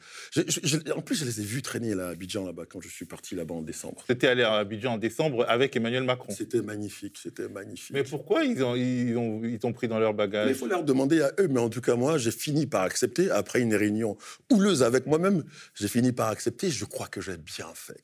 en 0.95 1.01
plus, 1.03 1.17
je 1.17 1.25
les 1.25 1.41
ai 1.41 1.45
vus 1.45 1.63
traîner 1.63 1.95
là, 1.95 2.09
à 2.09 2.11
Abidjan 2.11 2.47
là-bas 2.47 2.65
quand 2.69 2.81
je 2.81 2.89
suis 2.89 3.05
parti 3.05 3.35
là-bas 3.35 3.55
en 3.55 3.63
décembre. 3.63 4.05
C'était 4.07 4.29
allé 4.29 4.43
à 4.45 4.55
Abidjan 4.55 4.95
en 4.95 4.99
décembre 4.99 5.45
avec 5.49 5.75
Emmanuel 5.75 6.05
Macron. 6.05 6.33
C'était 6.33 6.63
magnifique, 6.63 7.19
c'était 7.21 7.49
magnifique. 7.49 7.93
Mais 7.93 8.05
pourquoi 8.05 8.45
ils 8.45 8.63
ont, 8.63 8.77
ils 8.77 9.17
ont, 9.17 9.43
ils 9.45 9.59
ont 9.65 9.73
pris 9.73 9.89
dans 9.89 9.99
leur 9.99 10.15
bagage? 10.15 10.51
Il 10.51 10.55
faut 10.55 10.67
leur 10.67 10.85
demander 10.85 11.21
à 11.23 11.33
eux. 11.41 11.49
Mais 11.49 11.61
en 11.61 11.69
tout 11.69 11.81
cas, 11.81 11.97
moi, 11.97 12.19
j'ai 12.19 12.31
fini 12.31 12.67
par 12.67 12.83
accepter 12.83 13.31
après 13.31 13.61
une 13.61 13.75
réunion 13.75 14.17
houleuse 14.51 14.83
avec 14.83 15.07
moi-même. 15.07 15.45
J'ai 15.75 15.89
fini 15.89 16.13
par 16.13 16.29
accepter. 16.29 16.71
Je 16.71 16.85
crois 16.85 17.09
que 17.09 17.21
j'ai 17.21 17.37
bien 17.37 17.69
fait. 17.75 18.03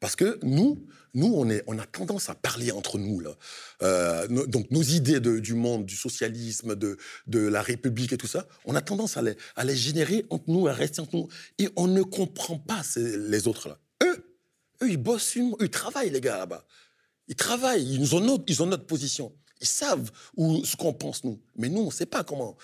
Parce 0.00 0.16
que 0.16 0.38
nous, 0.42 0.84
nous, 1.14 1.32
on, 1.34 1.48
est, 1.50 1.62
on 1.66 1.78
a 1.78 1.86
tendance 1.86 2.30
à 2.30 2.34
parler 2.34 2.72
entre 2.72 2.98
nous. 2.98 3.20
Là. 3.20 3.36
Euh, 3.82 4.26
donc, 4.46 4.70
nos 4.70 4.82
idées 4.82 5.20
du 5.20 5.54
monde, 5.54 5.84
du 5.84 5.96
socialisme, 5.96 6.74
de, 6.74 6.96
de, 7.26 7.40
la 7.40 7.62
République 7.62 8.12
et 8.12 8.16
tout 8.16 8.26
ça, 8.26 8.46
on 8.64 8.74
a 8.74 8.80
tendance 8.80 9.16
à 9.16 9.22
les, 9.22 9.36
à 9.56 9.64
les 9.64 9.76
générer 9.76 10.24
entre 10.30 10.44
nous, 10.48 10.66
à 10.68 10.72
rester 10.72 11.00
entre 11.00 11.16
nous. 11.16 11.28
Et 11.58 11.68
on 11.76 11.86
ne 11.86 12.02
comprend 12.02 12.58
pas 12.58 12.82
les 12.96 13.46
autres 13.46 13.68
là. 13.68 13.78
Eux, 14.02 14.24
eux, 14.82 14.90
ils 14.90 14.96
bossent, 14.96 15.36
ils 15.36 15.70
travaillent, 15.70 16.10
les 16.10 16.20
gars, 16.20 16.38
là-bas. 16.38 16.64
Ils 17.28 17.36
travaillent, 17.36 17.94
ils 17.94 18.14
ont, 18.14 18.20
notre, 18.20 18.44
ils 18.48 18.62
ont 18.62 18.66
notre 18.66 18.86
position. 18.86 19.32
Ils 19.60 19.66
savent 19.66 20.10
où, 20.36 20.64
ce 20.64 20.76
qu'on 20.76 20.94
pense, 20.94 21.22
nous. 21.24 21.40
Mais 21.56 21.68
nous, 21.68 21.82
on 21.82 21.86
ne 21.86 21.92
sait 21.92 22.06
pas 22.06 22.24
comment. 22.24 22.56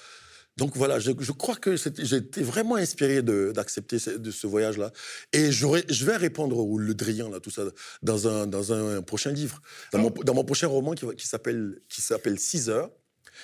Donc 0.56 0.74
voilà, 0.74 0.98
je, 0.98 1.10
crois 1.32 1.56
que 1.56 1.76
j'ai 1.76 2.16
été 2.16 2.42
vraiment 2.42 2.76
inspiré 2.76 3.22
d'accepter 3.22 3.98
ce, 3.98 4.10
de 4.10 4.30
ce 4.30 4.46
voyage-là. 4.46 4.90
Et 5.34 5.52
je 5.52 6.04
vais 6.04 6.16
répondre 6.16 6.58
au 6.58 6.78
Le 6.78 6.94
Drian, 6.94 7.28
là, 7.28 7.40
tout 7.40 7.50
ça, 7.50 7.64
dans 8.02 8.26
un, 8.26 8.46
dans 8.46 8.72
un 8.72 9.02
prochain 9.02 9.32
livre, 9.32 9.60
dans, 9.92 9.98
mon, 9.98 10.10
dans 10.10 10.34
mon 10.34 10.44
prochain 10.44 10.68
roman 10.68 10.92
qui, 10.92 11.04
qui 11.14 11.26
s'appelle 11.26 12.38
6 12.38 12.70
heures 12.70 12.90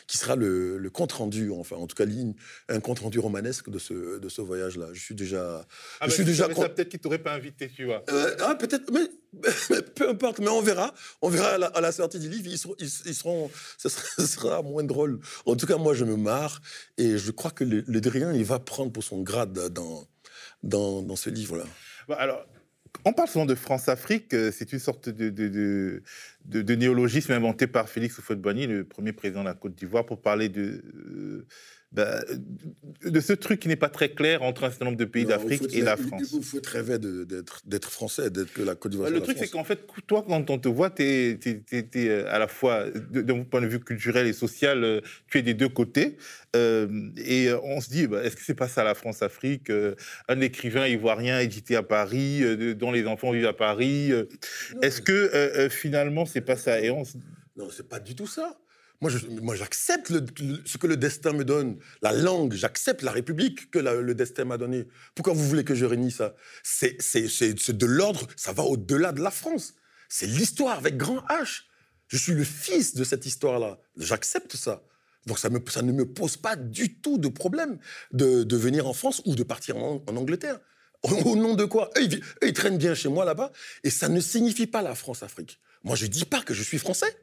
qui 0.07 0.19
sera 0.19 0.37
le, 0.37 0.91
compte 0.93 1.13
rendu, 1.13 1.51
enfin 1.51 1.77
en 1.77 1.87
tout 1.87 1.97
cas 1.97 2.05
ligne, 2.05 2.35
un 2.69 2.81
compte 2.81 3.01
rendu 3.01 3.19
romanesque 3.19 3.71
de 3.71 3.79
ce, 3.79 4.19
de 4.19 4.29
ce 4.29 4.43
voyage-là. 4.43 4.89
Je 4.93 5.01
suis 5.01 5.15
déjà, 5.15 5.67
ah 6.01 6.07
je 6.09 6.13
suis 6.13 6.25
déjà. 6.25 6.49
peut-être 6.49 6.89
qu'il 6.89 7.01
t'aurait 7.01 7.19
pas 7.23 7.33
invité, 7.33 7.71
tu 7.75 7.85
vois. 7.85 8.03
Euh, 8.11 8.37
ah, 8.41 8.55
peut-être, 8.55 8.91
mais, 8.93 9.09
peu 9.95 10.09
importe, 10.09 10.41
mais 10.41 10.49
on 10.49 10.61
verra, 10.61 10.93
on 11.23 11.29
verra 11.29 11.55
à 11.67 11.81
la, 11.81 11.93
sortie 11.93 12.19
du 12.19 12.29
livre, 12.29 12.49
ils 12.49 12.59
seront, 12.59 12.75
ils, 12.79 13.15
seront 13.15 13.51
ce, 13.79 13.89
sera, 13.89 14.63
moins 14.63 14.85
drôle. 14.85 15.21
En 15.47 15.57
tout 15.57 15.67
cas, 15.67 15.77
moi, 15.77 15.95
je 15.95 16.05
me 16.05 16.17
marre 16.17 16.61
et 16.99 17.17
je 17.19 17.31
crois 17.31 17.51
que 17.51 17.65
le, 17.65 17.85
le 17.87 18.35
il 18.35 18.45
va 18.45 18.59
prendre 18.59 18.93
pour 18.93 19.03
son 19.03 19.23
grade 19.23 19.69
dans 19.73 20.07
dans, 20.63 21.03
dans 21.03 21.17
ce 21.17 21.31
livre-là. 21.31 21.65
alors, 22.17 22.45
on 23.05 23.13
parle 23.13 23.29
souvent 23.29 23.47
de 23.47 23.55
France-Afrique, 23.55 24.33
euh, 24.35 24.51
c'est 24.53 24.73
une 24.73 24.79
sorte 24.79 25.09
de, 25.09 26.03
néologisme 26.75 27.33
inventé 27.33 27.67
par 27.67 27.89
Félix 27.89 28.19
Houphouët-Boigny, 28.19 28.67
le 28.67 28.85
premier 28.85 29.13
président 29.13 29.41
de 29.41 29.47
la 29.49 29.55
Côte 29.55 29.75
d'Ivoire, 29.75 30.07
pour 30.07 30.21
parler 30.21 30.49
de, 30.49 30.83
euh, 30.95 31.47
de 31.93 33.21
ce 33.21 33.33
truc 33.35 33.61
qui 33.61 33.69
n'est 33.69 33.77
pas 33.77 33.89
très 33.91 34.11
clair 34.11 34.43
entre 34.43 34.65
un 34.65 34.71
certain 34.71 34.87
nombre 34.87 34.97
de 34.97 35.05
pays 35.05 35.27
d'Afrique 35.27 35.63
et 35.75 35.83
la 35.83 35.97
France. 35.97 36.23
Il 36.33 36.43
faut 36.43 36.59
rêver 36.65 36.99
d'être 36.99 37.91
français, 37.91 38.31
d'être 38.31 38.53
que 38.53 38.63
la 38.63 38.75
Côte 38.75 38.93
d'Ivoire. 38.93 39.11
Le 39.11 39.21
truc, 39.21 39.37
c'est 39.39 39.51
qu'en 39.51 39.65
fait, 39.65 39.87
toi, 40.07 40.25
quand 40.27 40.49
on 40.51 40.59
te 40.59 40.69
voit, 40.69 40.91
tu 40.91 41.03
es, 41.03 41.39
euh, 41.97 42.25
à 42.33 42.39
la 42.39 42.49
fois, 42.49 42.87
d'un 42.91 43.45
point 43.45 43.61
de 43.61 43.67
vue 43.67 43.81
culturel 43.81 44.27
et 44.27 44.33
social, 44.33 44.85
euh, 44.85 45.01
tu 45.31 45.39
es 45.39 45.43
des 45.43 45.55
deux 45.55 45.69
côtés. 45.69 46.17
Euh, 46.57 47.11
et 47.17 47.53
on 47.63 47.81
se 47.81 47.91
dit, 47.91 48.07
bah, 48.07 48.23
est-ce 48.25 48.37
que 48.37 48.43
c'est 48.43 48.55
pas 48.55 48.69
ça 48.69 48.85
la 48.85 48.95
France-Afrique 48.95 49.71
Un 50.29 50.41
écrivain 50.41 50.87
ivoirien 50.87 51.41
édité 51.41 51.77
à 51.77 51.83
Paris, 51.83 52.43
dont 52.77 52.91
les 52.91 53.07
enfants 53.07 53.33
vivent 53.33 53.47
à 53.47 53.53
Paris. 53.53 54.13
Est-ce 54.81 55.03
que 55.03 55.69
finalement, 55.71 56.25
c'est 56.25 56.41
pas 56.41 56.57
ça? 56.57 56.81
Et 56.81 56.91
on 56.91 57.03
Non, 57.57 57.69
c'est 57.71 57.89
pas 57.89 58.01
du 58.01 58.15
tout 58.15 58.27
ça. 58.27 58.59
Moi, 59.03 59.57
j'accepte 59.57 60.13
ce 60.65 60.79
que 60.79 60.87
le 60.87 60.97
destin 60.97 61.33
me 61.33 61.45
donne, 61.45 61.77
la 62.03 62.13
langue, 62.13 62.53
j'accepte 62.53 63.03
la 63.03 63.11
République 63.11 63.69
que 63.73 63.81
le 63.81 64.15
destin 64.15 64.45
m'a 64.45 64.59
donnée. 64.59 64.87
Pourquoi 65.17 65.33
vous 65.33 65.45
voulez 65.45 65.65
que 65.65 65.75
je 65.75 65.85
réunis 65.85 66.13
ça? 66.13 66.37
C'est 66.63 67.73
de 67.73 67.87
l'ordre, 67.87 68.29
ça 68.37 68.53
va 68.53 68.63
au-delà 68.63 69.11
de 69.11 69.21
la 69.21 69.33
France. 69.33 69.75
C'est 70.09 70.27
l'histoire 70.27 70.79
avec 70.79 70.97
grand 70.97 71.19
H. 71.29 71.63
Je 72.07 72.17
suis 72.17 72.33
le 72.33 72.45
fils 72.45 72.95
de 72.95 73.03
cette 73.03 73.27
histoire-là. 73.27 73.81
J'accepte 73.97 74.55
ça. 74.55 74.85
Donc 75.27 75.41
ça, 75.41 75.51
ne 75.51 75.93
me 75.93 76.07
pose 76.07 76.37
pas 76.37 76.55
du 76.55 77.01
tout 77.01 77.19
de 77.19 77.29
problème 77.29 77.79
de, 78.13 78.57
venir 78.57 78.87
en 78.87 78.93
France 78.93 79.21
ou 79.25 79.35
de 79.35 79.43
partir 79.43 79.79
en, 79.79 80.01
Angleterre. 80.07 80.61
Au, 81.03 81.35
nom 81.35 81.55
de 81.55 81.65
quoi? 81.65 81.91
Eux 81.99 82.09
ils, 82.43 82.53
traînent 82.53 82.79
bien 82.79 82.95
chez 82.95 83.09
moi 83.09 83.25
là-bas 83.25 83.51
et 83.83 83.91
ça 83.91 84.09
ne 84.09 84.21
signifie 84.21 84.69
pas 84.69 84.83
la 84.83 84.95
France-Afrique. 84.95 85.59
Moi, 85.83 85.97
je 85.97 86.05
ne 86.05 86.11
dis 86.11 86.25
pas 86.25 86.43
que 86.43 86.55
je 86.55 86.63
suis 86.63 86.79
français. 86.79 87.17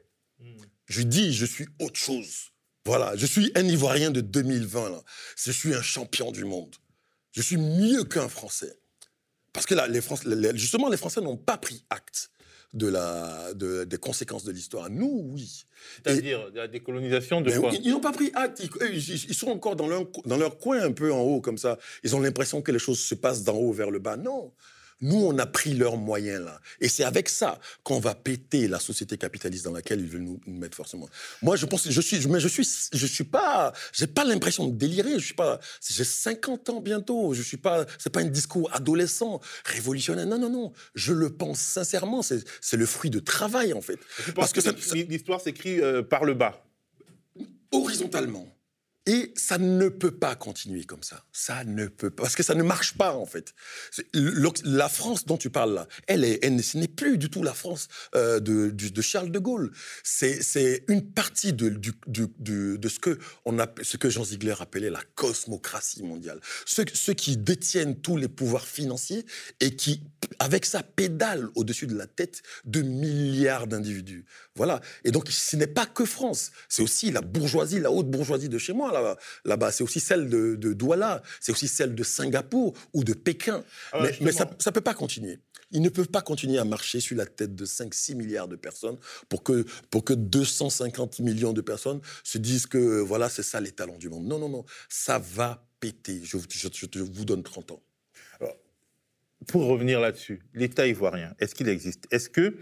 Je 0.90 1.02
dis, 1.02 1.32
je 1.32 1.46
suis 1.46 1.68
autre 1.80 1.98
chose. 1.98 2.50
Voilà, 2.84 3.14
je 3.14 3.24
suis 3.24 3.52
un 3.54 3.64
Ivoirien 3.64 4.10
de 4.10 4.20
2020. 4.20 4.90
Là. 4.90 5.02
Je 5.36 5.52
suis 5.52 5.72
un 5.72 5.82
champion 5.82 6.32
du 6.32 6.44
monde. 6.44 6.74
Je 7.30 7.42
suis 7.42 7.58
mieux 7.58 8.02
qu'un 8.02 8.28
Français. 8.28 8.76
Parce 9.52 9.66
que 9.66 9.74
là, 9.74 9.86
les 9.86 10.00
Français, 10.00 10.28
justement, 10.54 10.88
les 10.88 10.96
Français 10.96 11.20
n'ont 11.20 11.36
pas 11.36 11.58
pris 11.58 11.84
acte 11.90 12.30
de 12.72 12.88
la, 12.88 13.54
des 13.54 13.98
conséquences 13.98 14.42
de 14.42 14.50
l'histoire. 14.50 14.90
Nous, 14.90 15.30
oui. 15.32 15.64
C'est-à-dire 16.04 16.50
la 16.54 16.66
décolonisation 16.66 17.40
de 17.40 17.56
quoi 17.56 17.70
Ils 17.72 17.92
n'ont 17.92 18.00
pas 18.00 18.12
pris 18.12 18.32
acte. 18.34 18.60
Ils, 18.92 19.34
sont 19.34 19.50
encore 19.50 19.76
dans 19.76 19.86
leur, 19.86 20.06
dans 20.24 20.36
leur 20.36 20.58
coin 20.58 20.82
un 20.82 20.92
peu 20.92 21.12
en 21.12 21.20
haut, 21.20 21.40
comme 21.40 21.58
ça. 21.58 21.78
Ils 22.02 22.16
ont 22.16 22.20
l'impression 22.20 22.62
que 22.62 22.72
les 22.72 22.80
choses 22.80 22.98
se 22.98 23.14
passent 23.14 23.44
d'en 23.44 23.54
haut 23.54 23.72
vers 23.72 23.92
le 23.92 24.00
bas. 24.00 24.16
Non. 24.16 24.52
Nous, 25.00 25.16
on 25.16 25.38
a 25.38 25.46
pris 25.46 25.72
leurs 25.72 25.96
moyens 25.96 26.44
là. 26.44 26.60
Et 26.80 26.88
c'est 26.88 27.04
avec 27.04 27.28
ça 27.28 27.58
qu'on 27.82 28.00
va 28.00 28.14
péter 28.14 28.68
la 28.68 28.78
société 28.78 29.16
capitaliste 29.16 29.64
dans 29.64 29.72
laquelle 29.72 30.00
ils 30.00 30.08
veulent 30.08 30.22
nous, 30.22 30.40
mettre 30.46 30.76
forcément. 30.76 31.08
Moi, 31.42 31.56
je 31.56 31.66
pense, 31.66 31.88
je 31.88 32.00
suis, 32.00 32.26
mais 32.28 32.40
je 32.40 32.48
suis, 32.48 32.68
je 32.92 33.06
suis 33.06 33.24
pas, 33.24 33.72
j'ai 33.92 34.06
pas 34.06 34.24
l'impression 34.24 34.66
de 34.66 34.76
délirer. 34.76 35.14
Je 35.14 35.24
suis 35.24 35.34
pas, 35.34 35.58
j'ai 35.88 36.04
50 36.04 36.68
ans 36.70 36.80
bientôt. 36.80 37.32
Je 37.32 37.42
suis 37.42 37.56
pas, 37.56 37.86
c'est 37.98 38.10
pas 38.10 38.20
un 38.20 38.24
discours 38.24 38.70
adolescent, 38.74 39.40
révolutionnaire. 39.64 40.26
Non, 40.26 40.38
non, 40.38 40.50
non. 40.50 40.72
Je 40.94 41.12
le 41.12 41.30
pense 41.30 41.60
sincèrement. 41.60 42.22
C'est 42.22 42.76
le 42.76 42.86
fruit 42.86 43.10
de 43.10 43.20
travail, 43.20 43.72
en 43.72 43.80
fait. 43.80 43.98
Parce 44.34 44.52
que, 44.52 44.60
l'histoire 44.94 45.40
s'écrit 45.40 45.80
euh, 45.80 46.02
par 46.02 46.24
le 46.24 46.34
bas? 46.34 46.62
Horizontalement. 47.72 48.46
Et 49.10 49.32
ça 49.34 49.58
ne 49.58 49.88
peut 49.88 50.12
pas 50.12 50.36
continuer 50.36 50.84
comme 50.84 51.02
ça. 51.02 51.24
Ça 51.32 51.64
ne 51.64 51.88
peut 51.88 52.10
pas. 52.10 52.22
Parce 52.22 52.36
que 52.36 52.44
ça 52.44 52.54
ne 52.54 52.62
marche 52.62 52.96
pas, 52.96 53.16
en 53.16 53.26
fait. 53.26 53.54
La 54.62 54.88
France 54.88 55.26
dont 55.26 55.36
tu 55.36 55.50
parles 55.50 55.74
là, 55.74 55.88
elle, 56.06 56.22
ce 56.62 56.78
n'est 56.78 56.86
plus 56.86 57.18
du 57.18 57.28
tout 57.28 57.42
la 57.42 57.52
France 57.52 57.88
euh, 58.14 58.38
de, 58.38 59.02
Charles 59.02 59.32
de 59.32 59.40
Gaulle. 59.40 59.72
C'est 60.04 60.84
une 60.86 61.10
partie 61.10 61.52
de, 61.52 61.80
ce, 62.88 62.98
que 63.00 63.18
on 63.44 63.58
a, 63.58 63.66
ce 63.82 63.96
que 63.96 64.08
Jean 64.08 64.22
Ziegler 64.22 64.54
appelait 64.60 64.90
la 64.90 65.02
cosmocratie 65.16 66.04
mondiale. 66.04 66.40
Ceux, 66.64 66.84
ceux 66.94 67.14
qui 67.14 67.36
détiennent 67.36 67.96
tous 67.96 68.16
les 68.16 68.28
pouvoirs 68.28 68.68
financiers 68.68 69.26
et 69.58 69.74
qui, 69.74 70.04
avec 70.38 70.64
ça, 70.64 70.84
pédalent 70.84 71.50
au-dessus 71.56 71.88
de 71.88 71.96
la 71.96 72.06
tête 72.06 72.42
de 72.64 72.82
milliards 72.82 73.66
d'individus. 73.66 74.24
Voilà. 74.54 74.80
Et 75.02 75.10
donc, 75.10 75.28
ce 75.30 75.56
n'est 75.56 75.66
pas 75.66 75.86
que 75.86 76.04
France. 76.04 76.52
C'est 76.68 76.82
aussi 76.82 77.10
la 77.10 77.22
bourgeoisie, 77.22 77.80
la 77.80 77.90
haute 77.90 78.08
bourgeoisie 78.08 78.48
de 78.48 78.58
chez 78.58 78.72
moi 78.72 78.92
là-bas. 79.44 79.72
c'est 79.72 79.84
aussi 79.84 80.00
celle 80.00 80.28
de, 80.28 80.72
Douala, 80.72 81.22
c'est 81.40 81.52
aussi 81.52 81.68
celle 81.68 81.94
de 81.94 82.02
Singapour 82.02 82.74
ou 82.92 83.04
de 83.04 83.12
Pékin. 83.12 83.64
Ah 83.92 84.06
mais, 84.20 84.32
ça 84.32 84.44
ne 84.44 84.70
peut 84.70 84.80
pas 84.80 84.94
continuer. 84.94 85.38
Ils 85.72 85.82
ne 85.82 85.88
peuvent 85.88 86.08
pas 86.08 86.22
continuer 86.22 86.58
à 86.58 86.64
marcher 86.64 87.00
sur 87.00 87.16
la 87.16 87.26
tête 87.26 87.54
de 87.54 87.64
5-6 87.64 88.16
milliards 88.16 88.48
de 88.48 88.56
personnes 88.56 88.98
pour 89.28 89.42
que, 89.42 89.64
pour 89.90 90.04
que 90.04 90.14
250 90.14 91.20
millions 91.20 91.52
de 91.52 91.60
personnes 91.60 92.00
se 92.24 92.38
disent 92.38 92.66
que 92.66 93.00
voilà, 93.00 93.28
c'est 93.28 93.44
ça 93.44 93.60
les 93.60 93.70
talents 93.70 93.98
du 93.98 94.08
monde. 94.08 94.26
Non, 94.26 94.38
non, 94.38 94.48
non. 94.48 94.64
Ça 94.88 95.18
va 95.18 95.64
péter. 95.78 96.20
Je, 96.24 96.38
je 96.38 97.02
vous 97.02 97.24
donne 97.24 97.42
30 97.42 97.70
ans. 97.72 97.82
Alors, 98.40 98.56
pour 99.46 99.66
revenir 99.66 100.00
là-dessus, 100.00 100.42
l'État 100.54 100.86
ivoirien, 100.86 101.34
est-ce 101.38 101.54
qu'il 101.54 101.68
existe? 101.68 102.06
Est-ce 102.10 102.28
que 102.28 102.56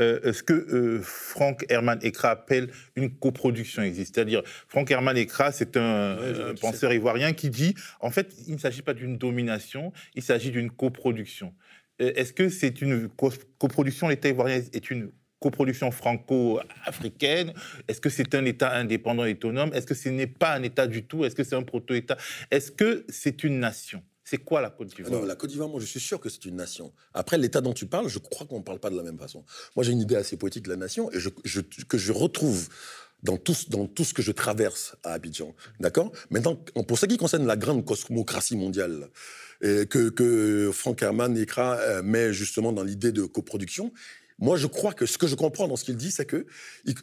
euh, 0.00 0.32
ce 0.32 0.42
que 0.42 0.52
euh, 0.52 1.00
Franck 1.02 1.64
Herman 1.68 1.98
Ekra 2.02 2.30
appelle 2.30 2.70
une 2.96 3.10
coproduction 3.10 3.82
existe? 3.82 4.14
C'est-à-dire, 4.14 4.42
Franck 4.68 4.90
Herman 4.90 5.16
Ekra, 5.16 5.52
c'est 5.52 5.76
un, 5.76 6.16
penseur 6.60 6.92
ivoirien 6.92 7.32
qui 7.32 7.50
dit, 7.50 7.74
en 8.00 8.10
fait, 8.10 8.34
il 8.46 8.54
ne 8.54 8.58
s'agit 8.58 8.82
pas 8.82 8.94
d'une 8.94 9.18
domination, 9.18 9.92
il 10.14 10.22
s'agit 10.22 10.50
d'une 10.50 10.70
coproduction. 10.70 11.54
Euh, 12.00 12.12
est-ce 12.14 12.32
que 12.32 12.48
c'est 12.48 12.80
une 12.80 13.08
coproduction, 13.58 14.08
l'État 14.08 14.28
ivoirien 14.28 14.62
est 14.72 14.90
une 14.90 15.10
coproduction 15.40 15.90
franco-africaine? 15.90 17.52
Est-ce 17.88 18.00
que 18.00 18.10
c'est 18.10 18.34
un 18.34 18.44
État 18.44 18.74
indépendant 18.74 19.24
et 19.24 19.32
autonome? 19.32 19.70
Est-ce 19.74 19.86
que 19.86 19.94
ce 19.94 20.08
n'est 20.08 20.26
pas 20.26 20.54
un 20.54 20.62
État 20.62 20.86
du 20.86 21.04
tout? 21.04 21.24
Est-ce 21.24 21.34
que 21.34 21.44
c'est 21.44 21.56
un 21.56 21.62
proto-État? 21.62 22.16
Est-ce 22.50 22.70
que 22.70 23.04
c'est 23.08 23.44
une 23.44 23.60
nation? 23.60 24.02
C'est 24.28 24.38
quoi 24.38 24.60
la 24.60 24.68
Côte 24.68 24.88
d'Ivoire? 24.88 25.24
La 25.24 25.36
Côte 25.36 25.48
d'Ivoire, 25.48 25.70
moi, 25.70 25.80
je 25.80 25.86
suis 25.86 26.00
sûr 26.00 26.20
que 26.20 26.28
c'est 26.28 26.44
une 26.44 26.56
nation. 26.56 26.92
Après, 27.14 27.38
l'État 27.38 27.62
dont 27.62 27.72
tu 27.72 27.86
parles, 27.86 28.08
je 28.08 28.18
crois 28.18 28.46
qu'on 28.46 28.58
ne 28.58 28.62
parle 28.62 28.78
pas 28.78 28.90
de 28.90 28.96
la 28.96 29.02
même 29.02 29.18
façon. 29.18 29.42
Moi, 29.74 29.84
j'ai 29.84 29.92
une 29.92 30.02
idée 30.02 30.16
assez 30.16 30.36
poétique 30.36 30.64
de 30.64 30.68
la 30.68 30.76
nation 30.76 31.10
et 31.12 31.18
que 31.88 31.96
je 31.96 32.12
retrouve 32.12 32.68
dans 33.22 33.38
tout, 33.38 33.54
ce 33.54 34.12
que 34.12 34.20
je 34.20 34.32
traverse 34.32 34.96
à 35.02 35.14
Abidjan. 35.14 35.54
D'accord? 35.80 36.12
Maintenant, 36.28 36.56
pour 36.86 36.98
ce 36.98 37.06
qui 37.06 37.16
concerne 37.16 37.46
la 37.46 37.56
grande 37.56 37.86
cosmocratie 37.86 38.56
mondiale, 38.56 39.08
que, 39.62 40.10
que 40.10 40.70
Frank 40.74 41.00
Herman 41.00 41.36
Ekra 41.36 41.78
euh, 41.78 42.02
met 42.02 42.32
justement 42.32 42.72
dans 42.72 42.84
l'idée 42.84 43.12
de 43.12 43.24
coproduction, 43.24 43.92
moi, 44.38 44.58
je 44.58 44.66
crois 44.66 44.92
que 44.92 45.06
ce 45.06 45.16
que 45.16 45.26
je 45.26 45.36
comprends 45.36 45.68
dans 45.68 45.76
ce 45.76 45.84
qu'il 45.84 45.96
dit, 45.96 46.10
c'est 46.10 46.28
qu'il 46.28 46.44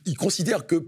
il 0.05 0.15
considère 0.15 0.67
que 0.67 0.85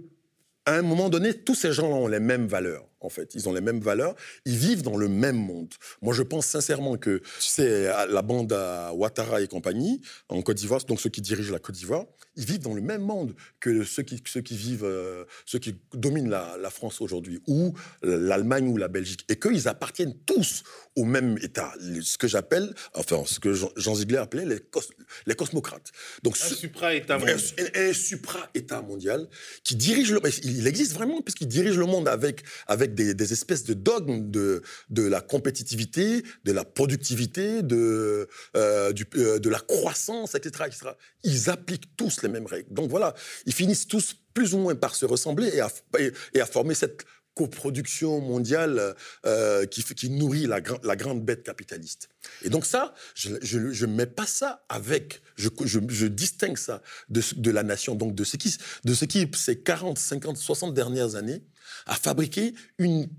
à 0.68 0.76
un 0.76 0.82
moment 0.82 1.10
donné, 1.10 1.34
tous 1.34 1.56
ces 1.56 1.72
gens 1.72 1.88
ont 1.88 2.08
les 2.08 2.20
mêmes 2.20 2.46
valeurs 2.46 2.86
en 3.08 3.10
fait. 3.10 3.34
Ils 3.34 3.48
ont 3.48 3.54
les 3.54 3.62
mêmes 3.62 3.80
valeurs, 3.80 4.16
ils 4.46 4.58
vivent 4.58 4.84
dans 4.84 4.98
le 4.98 5.08
même 5.08 5.38
monde. 5.38 5.74
Moi, 6.02 6.14
je 6.14 6.22
pense 6.22 6.46
sincèrement 6.46 6.98
que, 6.98 7.22
c'est 7.40 7.88
la 8.10 8.22
bande 8.22 8.52
à 8.54 8.94
Ouattara 8.94 9.42
et 9.42 9.48
compagnie, 9.48 10.02
en 10.30 10.42
Côte 10.42 10.58
d'Ivoire, 10.58 10.84
donc 10.86 11.00
ceux 11.00 11.10
qui 11.10 11.22
dirigent 11.22 11.52
la 11.52 11.60
Côte 11.60 11.76
d'Ivoire, 11.76 12.06
ils 12.36 12.46
vivent 12.46 12.62
dans 12.62 12.74
le 12.74 12.82
même 12.82 13.02
monde 13.02 13.34
que 13.60 13.84
ceux 13.84 14.04
qui, 14.04 14.22
ceux 14.26 14.42
qui 14.42 14.56
vivent, 14.56 14.86
euh, 14.86 15.24
ceux 15.46 15.58
qui 15.58 15.76
dominent 15.94 16.30
la, 16.30 16.70
France 16.70 17.02
aujourd'hui, 17.02 17.40
ou 17.48 17.74
l'Allemagne 18.04 18.68
ou 18.68 18.78
la 18.78 18.90
Belgique, 18.90 19.26
et 19.30 19.40
qu'ils 19.40 19.68
appartiennent 19.68 20.16
tous 20.26 20.64
au 20.96 21.06
même 21.06 21.38
État, 21.42 21.74
ce 22.02 22.18
que 22.18 22.28
j'appelle, 22.28 22.74
enfin, 22.94 23.24
ce 23.26 23.40
que 23.40 23.54
Jean, 23.54 23.96
Ziegler 23.96 24.18
appelait 24.18 24.46
les, 24.46 24.60
les 25.26 25.36
cosmocrates. 25.36 25.92
Donc, 26.24 26.38
un 26.44 26.56
supra-État 26.56 27.18
mondial. 27.18 27.40
Un, 27.76 27.94
supra-État 27.94 28.82
mondial 28.82 29.28
qui 29.64 29.76
dirige 29.76 30.12
le... 30.12 30.20
Il 30.44 30.68
existe 30.68 30.94
vraiment, 30.94 31.22
puisqu'il 31.22 31.48
dirige 31.48 31.78
le 31.78 31.86
monde 31.86 32.08
avec, 32.08 32.44
avec 32.68 32.94
des, 32.98 33.34
espèces 33.34 33.64
de 33.64 33.74
dogmes 33.74 34.30
de, 34.32 34.62
de 34.90 35.04
la 35.04 35.22
compétitivité, 35.22 36.24
de 36.44 36.52
la 36.52 36.66
productivité, 36.66 37.62
de, 37.62 38.28
euh, 38.56 38.92
du, 38.92 39.06
euh, 39.16 39.40
de 39.40 39.50
la 39.50 39.60
croissance, 39.60 40.36
etc., 40.36 40.66
etc. 40.68 40.92
Ils 41.24 41.50
appliquent 41.50 41.96
tous 41.96 42.22
les 42.24 42.30
mêmes 42.30 42.46
règles. 42.46 42.74
Donc 42.74 42.90
voilà, 42.90 43.14
ils 43.46 43.54
finissent 43.54 43.88
tous 43.88 44.16
plus 44.34 44.54
ou 44.54 44.60
moins 44.60 44.76
par 44.76 44.96
se 44.96 45.06
ressembler 45.06 45.50
et 45.54 45.62
à, 45.62 45.72
et 46.34 46.42
à 46.42 46.46
former 46.46 46.76
cette 46.76 47.04
coproduction 47.38 48.20
mondiale 48.20 48.96
euh, 49.26 49.66
qui, 49.68 49.84
qui 49.84 50.10
nourrit 50.10 50.48
la, 50.48 50.60
la, 50.84 50.96
grande 50.96 51.24
bête 51.24 51.44
capitaliste. 51.44 52.10
Et 52.44 52.50
donc 52.50 52.66
ça, 52.66 52.96
je 53.14 53.86
ne 53.86 53.92
mets 53.92 54.08
pas 54.08 54.26
ça 54.26 54.66
avec, 54.70 55.22
je, 55.36 55.50
je, 55.66 55.80
je 55.88 56.08
distingue 56.08 56.58
ça 56.58 56.82
de, 57.10 57.22
de, 57.36 57.52
la 57.52 57.62
nation, 57.62 57.94
donc 57.94 58.16
de 58.16 58.24
ce 58.24 58.38
qui, 58.38 58.58
de 58.84 58.94
ce 58.94 59.06
qui 59.06 59.30
ces 59.36 59.60
40, 59.62 60.00
50, 60.00 60.38
60 60.38 60.74
dernières 60.74 61.16
années, 61.16 61.44
à 61.86 61.96
fabriquer 61.96 62.54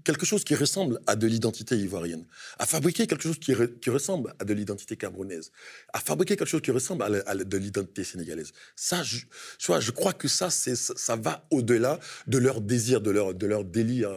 quelque 0.04 0.26
chose 0.26 0.44
qui 0.44 0.54
ressemble 0.54 1.00
à 1.06 1.16
de 1.16 1.26
l'identité 1.26 1.76
ivoirienne, 1.76 2.24
à 2.58 2.66
fabriquer 2.66 3.06
quelque 3.06 3.22
chose 3.22 3.38
qui, 3.38 3.54
ressemble 3.90 4.34
à 4.38 4.44
de 4.44 4.52
l'identité 4.52 4.96
camerounaise, 4.96 5.50
à 5.92 6.00
fabriquer 6.00 6.36
quelque 6.36 6.48
chose 6.48 6.60
qui 6.60 6.70
ressemble 6.70 7.02
à, 7.02 7.34
de 7.34 7.56
l'identité 7.56 8.04
sénégalaise. 8.04 8.52
Ça, 8.76 9.02
je, 9.02 9.18
je 9.58 9.90
crois 9.90 10.12
que 10.12 10.28
ça, 10.28 10.50
ça, 10.50 11.16
va 11.16 11.46
au-delà 11.50 11.98
de 12.26 12.38
leur 12.38 12.60
désir, 12.60 13.00
de 13.00 13.10
leur, 13.10 13.64
délire 13.64 14.10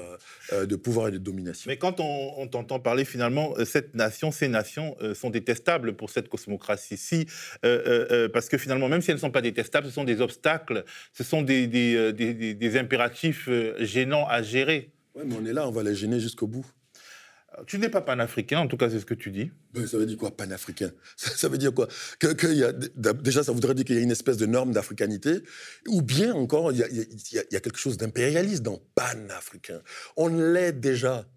euh, 0.54 0.66
de 0.66 0.76
pouvoir 0.76 1.08
et 1.08 1.12
de 1.12 1.18
domination. 1.18 1.70
Mais 1.70 1.78
quand 1.78 2.00
on, 2.00 2.48
t'entend 2.48 2.80
parler, 2.80 3.06
finalement, 3.06 3.54
euh, 3.58 3.66
cette 3.66 3.96
nation, 3.96 4.32
ces 4.32 4.48
nations 4.48 4.96
euh, 5.02 5.16
sont 5.16 5.30
détestables 5.30 5.94
pour 5.94 6.10
cette 6.10 6.30
cosmocratie. 6.30 6.98
Si, 6.98 7.26
parce 8.34 8.50
que 8.50 8.58
finalement, 8.58 8.90
même 8.90 9.02
si 9.02 9.12
elles 9.12 9.18
ne 9.18 9.22
sont 9.22 9.32
pas 9.32 9.42
détestables, 9.42 9.88
ce 9.88 9.94
sont 9.94 10.04
des 10.04 10.22
obstacles, 10.22 10.84
ce 11.14 11.24
sont 11.24 11.42
des 11.42 12.78
impératifs 12.78 13.50
gênants 13.80 14.21
à 14.28 14.42
gérer. 14.42 14.92
Oui, 15.16 15.24
mais 15.26 15.36
on 15.40 15.46
est 15.46 15.54
là, 15.54 15.68
on 15.68 15.72
va 15.72 15.84
les 15.84 15.96
gêner 15.96 16.20
jusqu'au 16.20 16.48
bout. 16.48 16.66
Tu 17.68 17.80
n'es 17.80 17.90
pas 17.90 18.02
panafricain, 18.02 18.60
en 18.60 18.68
tout 18.68 18.78
cas, 18.78 18.90
c'est 18.90 19.00
ce 19.00 19.06
que 19.06 19.14
tu 19.14 19.30
dis. 19.30 19.52
Mais 19.76 19.86
ça 19.86 19.98
veut 19.98 20.06
dire 20.06 20.18
quoi, 20.18 20.32
panafricain? 20.32 20.92
Ça, 21.18 21.50
veut 21.50 21.58
dire 21.58 21.74
quoi? 21.74 21.88
Que, 22.18 22.48
y 22.54 22.64
a, 22.64 22.72
Déjà, 23.14 23.44
ça 23.44 23.52
voudrait 23.52 23.76
dire 23.76 23.84
qu'il 23.84 23.96
y 23.96 24.00
a 24.00 24.02
une 24.02 24.12
espèce 24.12 24.38
de 24.38 24.46
norme 24.46 24.72
d'africanité, 24.72 25.42
ou 25.88 26.02
bien 26.02 26.34
encore, 26.34 26.72
il 26.72 26.78
y 26.78 26.84
a, 26.84 26.88
y 26.90 27.56
a, 27.56 27.60
quelque 27.60 27.78
chose 27.78 27.98
d'impérialiste 27.98 28.64
dans 28.64 28.82
panafricain? 28.96 29.82
On 30.16 30.30
l'est 30.30 30.72
déjà. 30.72 31.28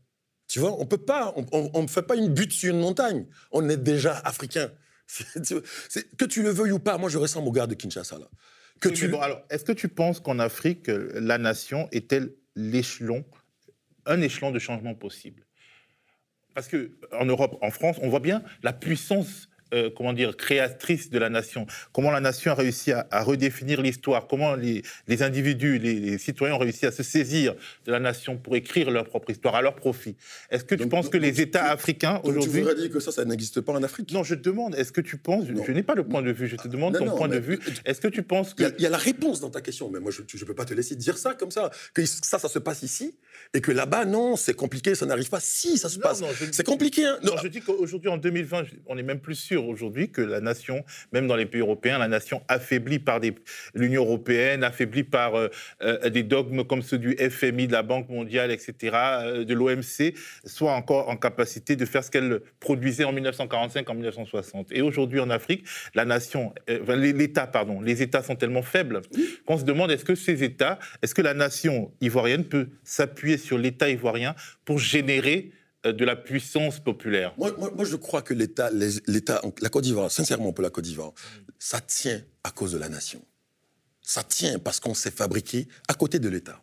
Tu 0.47 0.61
vois, 0.61 0.81
on 0.81 0.87
peut 0.87 0.99
pas, 0.99 1.35
on 1.51 1.83
ne 1.83 1.89
fait 1.89 2.03
pas 2.03 2.15
une 2.15 2.33
butte 2.33 2.53
sur 2.53 2.73
une 2.73 2.81
montagne. 2.81 3.27
On 3.51 3.69
est 3.69 3.77
déjà 3.77 4.17
africain. 4.25 4.71
que 6.19 6.25
tu 6.25 6.43
le 6.43 6.51
veuilles 6.51 6.73
ou 6.73 6.79
pas, 6.79 6.97
moi 6.97 7.11
je 7.11 7.19
ressemble 7.19 7.49
au 7.49 7.53
gars 7.53 7.67
de 7.67 7.75
Kinshasa 7.75 8.19
là. 8.19 8.29
Que 8.81 8.89
tu... 8.89 9.07
alors, 9.17 9.43
est-ce 9.51 9.65
que 9.65 9.73
tu 9.73 9.89
penses 9.89 10.21
qu'en 10.21 10.39
Afrique, 10.39 10.89
la 10.89 11.39
nation 11.39 11.89
est-elle 11.93 12.35
l'échelon, 12.55 13.25
un 14.07 14.21
échelon 14.21 14.51
de 14.51 14.59
changement 14.59 14.95
possible. 14.95 15.47
Parce 16.55 16.69
que 16.69 16.99
en 17.13 17.25
Europe, 17.25 17.59
en 17.63 17.71
France, 17.71 17.99
on 18.03 18.09
voit 18.09 18.21
bien 18.21 18.43
la 18.63 18.73
puissance 18.73 19.49
euh, 19.75 19.91
comment 19.95 20.13
dire, 20.13 20.37
créatrice 20.37 21.11
de 21.11 21.19
la 21.19 21.29
nation. 21.29 21.67
Comment 21.93 22.11
la 22.11 22.21
nation 22.21 22.53
a 22.53 22.55
réussi 22.55 22.93
à, 22.93 23.07
redéfinir 23.23 23.83
l'histoire. 23.83 24.27
Comment 24.27 24.55
les, 24.55 24.83
individus, 25.23 25.79
les, 25.79 26.19
citoyens 26.19 26.55
ont 26.55 26.59
réussi 26.59 26.87
à 26.87 26.93
se 26.93 27.03
saisir 27.03 27.55
de 27.85 27.93
la 27.93 28.01
nation 28.01 28.37
pour 28.37 28.55
écrire 28.57 28.91
leur 28.91 29.05
propre 29.05 29.31
histoire 29.31 29.55
à 29.55 29.63
leur 29.63 29.75
profit. 29.75 30.17
Est-ce 30.51 30.65
que 30.65 30.75
tu 30.75 30.87
penses 30.87 31.09
que 31.09 31.19
les 31.19 31.41
États 31.41 31.65
africains 31.65 32.21
aujourd'hui... 32.23 32.53
Tu 32.53 32.59
voudrais 32.61 32.75
dire 32.75 32.91
que 32.91 33.01
ça, 33.01 33.13
ça 33.13 33.25
n'existe 33.25 33.61
pas 33.61 33.73
en 33.73 33.83
Afrique? 33.83 34.13
Non, 34.13 34.23
je 34.23 34.35
te 34.35 34.43
demande, 34.43 34.75
est-ce 34.77 34.93
que 34.93 35.01
tu 35.01 35.17
penses... 35.17 35.45
Je, 35.47 35.73
n'ai 35.73 35.83
pas 35.83 35.95
le 35.95 36.05
point 36.05 36.23
de 36.23 36.31
vue, 36.31 36.49
je 36.49 36.57
te 36.57 36.69
demande 36.69 36.97
ton 36.97 37.17
point 37.17 37.29
de 37.29 37.39
vue. 37.39 37.59
Est-ce 37.85 38.01
que 38.01 38.09
tu 38.09 38.23
penses 38.23 38.55
que... 38.55 38.63
Il 38.79 38.83
y, 38.83 38.87
a 38.87 38.91
la 38.91 38.99
réponse 38.99 39.41
dans 39.41 39.51
ta 39.51 39.61
question, 39.61 39.91
mais 39.91 40.01
moi, 40.01 40.11
je 40.11 40.23
ne 40.23 40.45
peux 40.45 40.55
pas 40.55 40.65
te 40.65 40.75
laisser 40.75 40.97
dire 40.97 41.19
ça 41.19 41.35
comme 41.35 41.51
ça. 41.51 41.71
Que 41.93 42.05
ça, 42.07 42.39
ça 42.39 42.49
se 42.49 42.59
passe 42.59 42.83
ici, 42.83 43.15
et 43.55 43.61
que 43.61 43.73
là-bas, 43.73 44.05
non, 44.05 44.37
c'est 44.37 44.55
compliqué, 44.55 44.95
ça 44.95 45.07
n'arrive 45.07 45.31
pas. 45.31 45.41
Si, 45.41 45.79
ça 45.79 45.89
se 45.89 45.99
passe. 45.99 46.23
C'est 46.53 46.67
compliqué. 46.67 47.05
Hein. 47.05 47.19
Non, 47.23 47.35
je 47.43 47.49
dis 47.49 47.61
qu'aujourd'hui, 47.61 48.11
en 48.11 48.17
2020, 48.17 48.65
on 48.87 48.99
est 48.99 49.03
même 49.03 49.21
plus 49.21 49.35
sûr 49.35 49.67
aujourd'hui 49.69 50.11
que 50.11 50.21
la 50.21 50.41
nation, 50.41 50.85
même 51.13 51.27
dans 51.27 51.37
les 51.37 51.47
pays 51.47 51.61
européens, 51.61 51.99
la 51.99 52.09
nation 52.09 52.43
affaiblie 52.49 52.99
par 52.99 53.21
l'Union 53.75 54.03
européenne, 54.03 54.65
affaiblie 54.65 55.05
par 55.05 55.37
euh, 55.37 55.49
euh, 55.83 56.11
des 56.11 56.23
dogmes 56.23 56.65
comme 56.65 56.83
ceux 56.83 56.99
du 56.99 57.17
FMI, 57.17 57.67
de 57.67 57.73
la 57.73 57.83
Banque 57.83 58.09
mondiale, 58.09 58.51
etc., 58.51 58.75
euh, 58.95 59.45
de 59.45 59.55
l'OMC, 59.55 60.15
soit 60.45 60.73
encore 60.73 61.09
en 61.09 61.17
capacité 61.17 61.77
de 61.77 61.85
faire 61.85 62.05
ce 62.05 62.11
qu'elle 62.11 62.41
produisait 62.61 63.05
en 63.05 63.13
1945, 63.13 63.89
en 63.89 63.95
1960. 63.95 64.73
Et 64.73 64.83
aujourd'hui 64.83 65.21
en 65.21 65.31
Afrique, 65.31 65.65
la 65.95 66.05
nation, 66.05 66.53
l'État, 66.69 67.47
pardon, 67.47 67.81
les 67.81 68.03
États 68.03 68.23
sont 68.23 68.37
tellement 68.37 68.63
faibles 68.63 69.03
qu'on 69.47 69.59
se 69.59 69.65
demande 69.65 69.91
est-ce 69.91 70.05
que 70.05 70.15
ces 70.15 70.43
États, 70.43 70.79
est-ce 71.03 71.15
que 71.15 71.23
la 71.23 71.35
nation 71.35 71.93
ivoirienne 72.01 72.45
peut 72.45 72.69
s'appuyer 72.83 73.24
sur 73.39 73.59
l'État 73.59 73.91
ivoirien 73.91 74.35
pour 74.65 74.79
générer 74.79 75.53
euh, 75.87 75.93
de 75.93 76.05
la 76.05 76.17
puissance 76.17 76.81
populaire 76.81 77.35
moi, 77.37 77.51
je 77.85 77.97
crois 77.97 78.23
que 78.23 78.35
l'État, 78.35 78.71
la 78.71 79.69
Côte 79.69 79.85
d'Ivoire, 79.85 80.11
sincèrement 80.11 80.53
pour 80.53 80.63
la 80.63 80.71
Côte 80.71 80.85
d'Ivoire, 80.85 81.13
ça 81.59 81.81
tient 81.81 82.23
à 82.43 82.51
cause 82.51 82.73
de 82.73 82.79
la 82.79 82.89
nation. 82.89 83.23
Ça 84.01 84.23
tient 84.23 84.59
parce 84.59 84.81
qu'on 84.81 84.95
s'est 84.95 85.11
fabriqué 85.11 85.67
à 85.89 85.95
côté 85.95 86.19
de 86.19 86.29
l'État. 86.29 86.63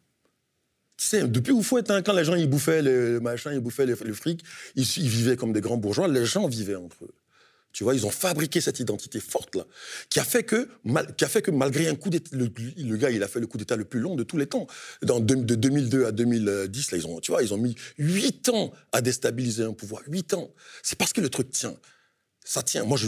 Tu 0.98 1.06
sais, 1.08 1.28
depuis 1.28 1.52
où 1.52 1.64
faut 1.64 1.80
être, 1.80 2.02
quand 2.02 2.14
les 2.14 2.24
gens 2.24 2.36
ils 2.36 2.48
bouffaient 2.48 2.84
le 2.84 3.20
machin, 3.20 3.52
ils 3.54 3.60
bouffaient 3.60 3.88
le, 3.88 3.96
fric, 3.96 4.44
ils, 4.76 4.84
ils, 4.84 5.10
vivaient 5.10 5.36
comme 5.36 5.52
des 5.52 5.62
grands 5.62 5.78
bourgeois, 5.78 6.08
les 6.08 6.26
gens 6.26 6.48
vivaient 6.48 6.76
entre 6.76 7.06
eux. 7.06 7.14
Tu 7.74 7.84
vois, 7.84 7.96
ils 7.96 8.06
ont 8.06 8.12
fabriqué 8.12 8.60
cette 8.60 8.80
identité 8.80 9.20
forte 9.20 9.56
là, 9.56 9.66
qui 10.10 10.20
a 10.20 10.24
fait 10.24 10.44
que, 10.44 10.68
qui 11.18 11.24
a 11.24 11.28
fait 11.28 11.42
que 11.42 11.52
malgré 11.52 11.88
un 11.88 11.96
coup 11.96 12.10
d'État, 12.10 12.36
le, 12.36 12.98
gars, 12.98 13.10
il 13.12 13.24
a 13.24 13.28
fait 13.28 13.40
le 13.40 13.48
coup 13.48 13.58
d'État 13.58 13.76
le 13.76 13.86
plus 13.86 14.00
long 14.00 14.16
de 14.16 14.24
tous 14.24 14.38
les 14.38 14.46
temps. 14.46 14.68
Dans, 15.02 15.20
de, 15.20 15.36
2002 15.36 16.06
à 16.06 16.12
2010, 16.12 16.92
là, 16.92 16.98
ils 16.98 17.08
ont, 17.08 17.20
tu 17.22 17.32
vois, 17.32 17.44
ils 17.44 17.54
ont 17.54 17.58
mis 17.58 17.76
huit 17.98 18.50
ans 18.50 18.74
à 18.92 19.02
déstabiliser 19.02 19.64
un 19.64 19.74
pouvoir. 19.74 20.02
Huit 20.08 20.34
ans. 20.34 20.54
C'est 20.84 20.98
parce 20.98 21.14
que 21.14 21.22
le 21.22 21.30
truc 21.30 21.50
tient. 21.50 21.76
Ça 22.44 22.64
tient. 22.64 22.84
Moi, 22.84 22.98
je, 22.98 23.08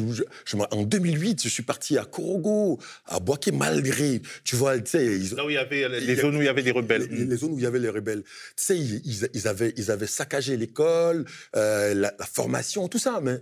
en 0.71 0.83
2008, 0.83 1.41
je 1.43 1.49
suis 1.49 1.63
parti 1.63 1.97
à 1.97 2.05
Korogo, 2.05 2.79
à 3.05 3.19
Boaké, 3.19 3.51
malgré, 3.51 4.21
tu 4.43 4.55
vois, 4.55 4.79
tu 4.79 4.91
sais... 4.91 5.17
Là 5.35 5.43
où 5.45 5.49
il 5.49 5.55
y 5.55 5.57
avait 5.57 5.89
les, 5.99 6.15
zones 6.15 6.35
où 6.37 6.41
il 6.41 6.45
y 6.45 6.47
avait 6.47 6.61
des 6.61 6.71
rebelles. 6.71 7.07
Les, 7.09 7.35
zones 7.35 7.53
où 7.53 7.57
il 7.57 7.63
y 7.63 7.65
avait 7.65 7.79
les 7.79 7.89
rebelles. 7.89 8.23
Tu 8.23 8.63
sais, 8.63 8.77
ils, 8.77 9.47
avaient, 9.47 9.73
ils 9.75 9.89
avaient 9.89 10.07
saccagé 10.07 10.55
l'école, 10.55 11.25
euh, 11.55 11.95
la, 11.95 12.13
la, 12.17 12.25
formation, 12.27 12.87
tout 12.87 12.99
ça, 12.99 13.19
mais 13.23 13.41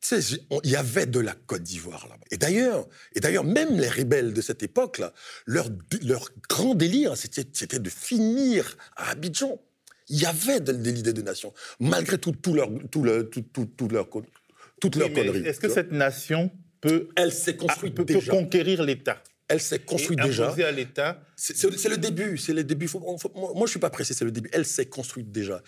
tu 0.00 0.20
sais, 0.22 0.38
il 0.62 0.70
y 0.70 0.76
avait 0.76 1.06
de 1.06 1.18
la 1.18 1.34
Côte 1.34 1.62
d'Ivoire 1.62 2.06
là-bas. 2.08 2.24
Et 2.30 2.36
d'ailleurs, 2.36 2.86
et 3.14 3.20
d'ailleurs, 3.20 3.44
même 3.44 3.78
les 3.78 3.88
rebelles 3.88 4.32
de 4.32 4.40
cette 4.40 4.62
époque-là, 4.62 5.12
leur, 5.46 5.68
leur 6.02 6.30
grand 6.48 6.74
délire, 6.74 7.16
c'était 7.16 7.78
de 7.78 7.90
finir 7.90 8.76
à 8.96 9.10
Abidjan. 9.10 9.60
Il 10.08 10.20
y 10.20 10.26
avait 10.26 10.60
de, 10.60 10.72
l'idée 10.72 11.12
de 11.12 11.22
nation, 11.22 11.52
malgré 11.80 12.16
tout, 12.16 12.32
tout 12.32 12.54
leur, 12.54 12.70
tout, 12.90 13.02
leur, 13.02 13.28
tout, 13.28 13.42
tout, 13.42 13.66
tout 13.66 13.88
leur, 13.88 14.08
toute 14.80 14.96
leur 14.96 15.12
connerie. 15.12 15.46
Est-ce 15.46 15.60
que 15.60 15.68
cette 15.68 15.92
nation 15.92 16.50
peut, 16.80 17.08
elle 17.16 17.32
s'est 17.32 17.56
construite 17.56 17.94
peut, 17.94 18.06
peut 18.06 18.20
conquérir 18.20 18.84
l'État? 18.84 19.22
Elle 19.48 19.60
s'est 19.60 19.78
construite 19.78 20.20
déjà. 20.20 20.50
à 20.50 20.70
l'État. 20.70 21.22
C'est 21.36 21.64
le 21.64 21.96
début, 21.96 22.36
c'est 22.36 22.52
le 22.52 22.64
début. 22.64 22.88
moi, 23.34 23.66
je 23.66 23.70
suis 23.70 23.80
pas 23.80 23.90
pressé, 23.90 24.12
c'est 24.14 24.24
le 24.24 24.30
début. 24.30 24.50
Elle 24.52 24.66
s'est 24.66 24.86
construite 24.86 25.32
déjà. 25.32 25.62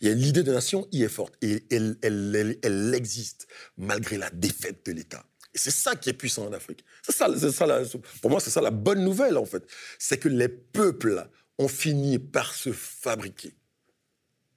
L'idée 0.00 0.42
de 0.42 0.52
nation 0.52 0.88
y 0.90 1.02
est 1.02 1.08
forte 1.08 1.34
et 1.42 1.64
elle, 1.70 1.96
elle, 2.02 2.58
elle, 2.62 2.94
existe 2.94 3.46
malgré 3.76 4.16
la 4.16 4.30
défaite 4.30 4.86
de 4.86 4.92
l'État. 4.92 5.24
Et 5.54 5.58
c'est 5.58 5.70
ça 5.70 5.96
qui 5.96 6.10
est 6.10 6.14
puissant 6.14 6.46
en 6.46 6.52
Afrique. 6.52 6.84
C'est 7.02 7.14
ça, 7.14 7.28
ça 7.50 7.82
pour 8.20 8.30
moi, 8.30 8.40
c'est 8.40 8.50
ça 8.50 8.60
la 8.60 8.70
bonne 8.70 9.04
nouvelle 9.04 9.36
en 9.36 9.44
fait. 9.44 9.64
C'est 9.98 10.18
que 10.18 10.28
les 10.28 10.48
peuples 10.48 11.28
ont 11.58 11.68
fini 11.68 12.18
par 12.18 12.54
se 12.54 12.72
fabriquer. 12.72 13.52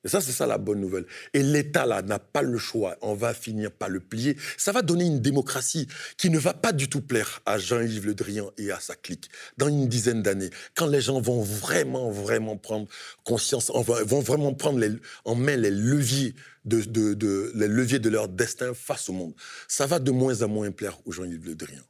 Et 0.04 0.08
ça, 0.08 0.22
c'est 0.22 0.32
ça 0.32 0.48
la 0.48 0.58
bonne 0.58 0.80
nouvelle. 0.80 1.06
Et 1.34 1.44
l'État, 1.44 1.86
là, 1.86 2.02
n'a 2.02 2.20
pas 2.20 2.42
le 2.42 2.58
choix. 2.58 2.98
On 3.02 3.16
va 3.16 3.34
finir 3.34 3.72
par 3.72 3.90
le 3.90 4.00
plier. 4.00 4.38
Ça 4.58 4.72
va 4.72 4.82
donner 4.82 5.06
une 5.06 5.20
démocratie 5.20 5.88
qui 6.18 6.30
ne 6.30 6.40
va 6.40 6.54
pas 6.54 6.72
du 6.72 6.88
tout 6.88 7.02
plaire 7.02 7.42
à 7.46 7.58
Jean-Yves 7.58 8.06
Le 8.06 8.14
Drian 8.14 8.52
et 8.58 8.72
à 8.72 8.80
sa 8.80 8.96
clique 8.96 9.30
dans 9.58 9.68
une 9.68 9.88
dizaine 9.88 10.22
d'années. 10.22 10.50
Quand 10.76 10.88
les 10.88 11.02
gens 11.02 11.20
vont 11.20 11.42
vraiment, 11.42 12.12
vraiment 12.12 12.56
prendre 12.56 12.88
conscience, 13.26 13.72
vont 13.72 14.22
vraiment 14.22 14.54
prendre 14.54 14.86
en 15.26 15.36
main 15.36 15.58
les 15.58 15.72
leviers 15.72 16.34
de, 16.66 16.82
de, 16.82 17.52
les 17.56 17.68
leviers 17.68 18.00
de 18.00 18.10
leur 18.10 18.30
destin 18.30 18.74
face 18.74 19.10
au 19.10 19.14
monde. 19.14 19.34
Ça 19.68 19.86
va 19.86 20.00
de 20.00 20.12
moins 20.12 20.42
en 20.42 20.48
moins 20.48 20.72
plaire 20.72 20.98
au 21.06 21.12
Jean-Yves 21.12 21.46
Le 21.46 21.56
Drian. 21.56 21.84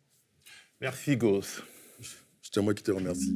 Merci, 0.82 1.16
Goss. 1.18 1.62
C'est 2.42 2.62
moi 2.62 2.74
qui 2.74 2.84
te 2.84 2.92
remercie. 2.92 3.36